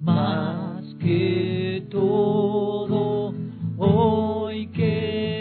más 0.00 0.82
que 0.98 1.86
todo. 1.88 3.32
Hoy 3.78 4.66
queremos 4.66 5.39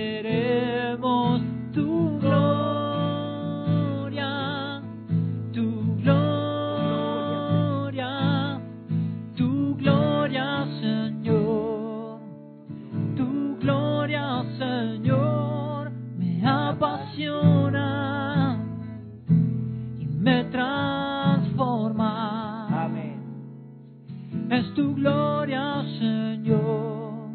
Es 24.69 24.75
tu 24.75 24.93
gloria, 24.93 25.83
Señor. 25.97 27.31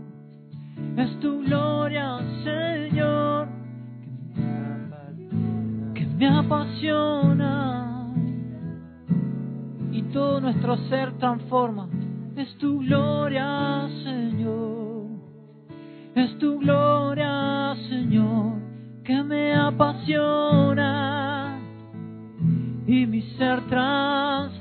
Es 0.97 1.19
tu 1.19 1.43
gloria, 1.43 2.21
Señor, 2.45 3.49
que 5.95 6.07
me 6.07 6.29
apasiona 6.29 8.15
y 9.91 10.03
todo 10.13 10.43
nuestro 10.43 10.77
ser 10.89 11.19
transforma. 11.19 11.89
Es 12.37 12.57
tu 12.59 12.79
gloria, 12.79 13.89
Señor. 14.05 15.09
Es 16.15 16.39
tu 16.39 16.61
gloria, 16.61 17.75
Señor, 17.89 18.61
que 19.03 19.25
me 19.25 19.57
apasiona 19.57 21.59
y 22.87 23.07
mi 23.07 23.23
ser 23.37 23.61
transforma. 23.63 24.54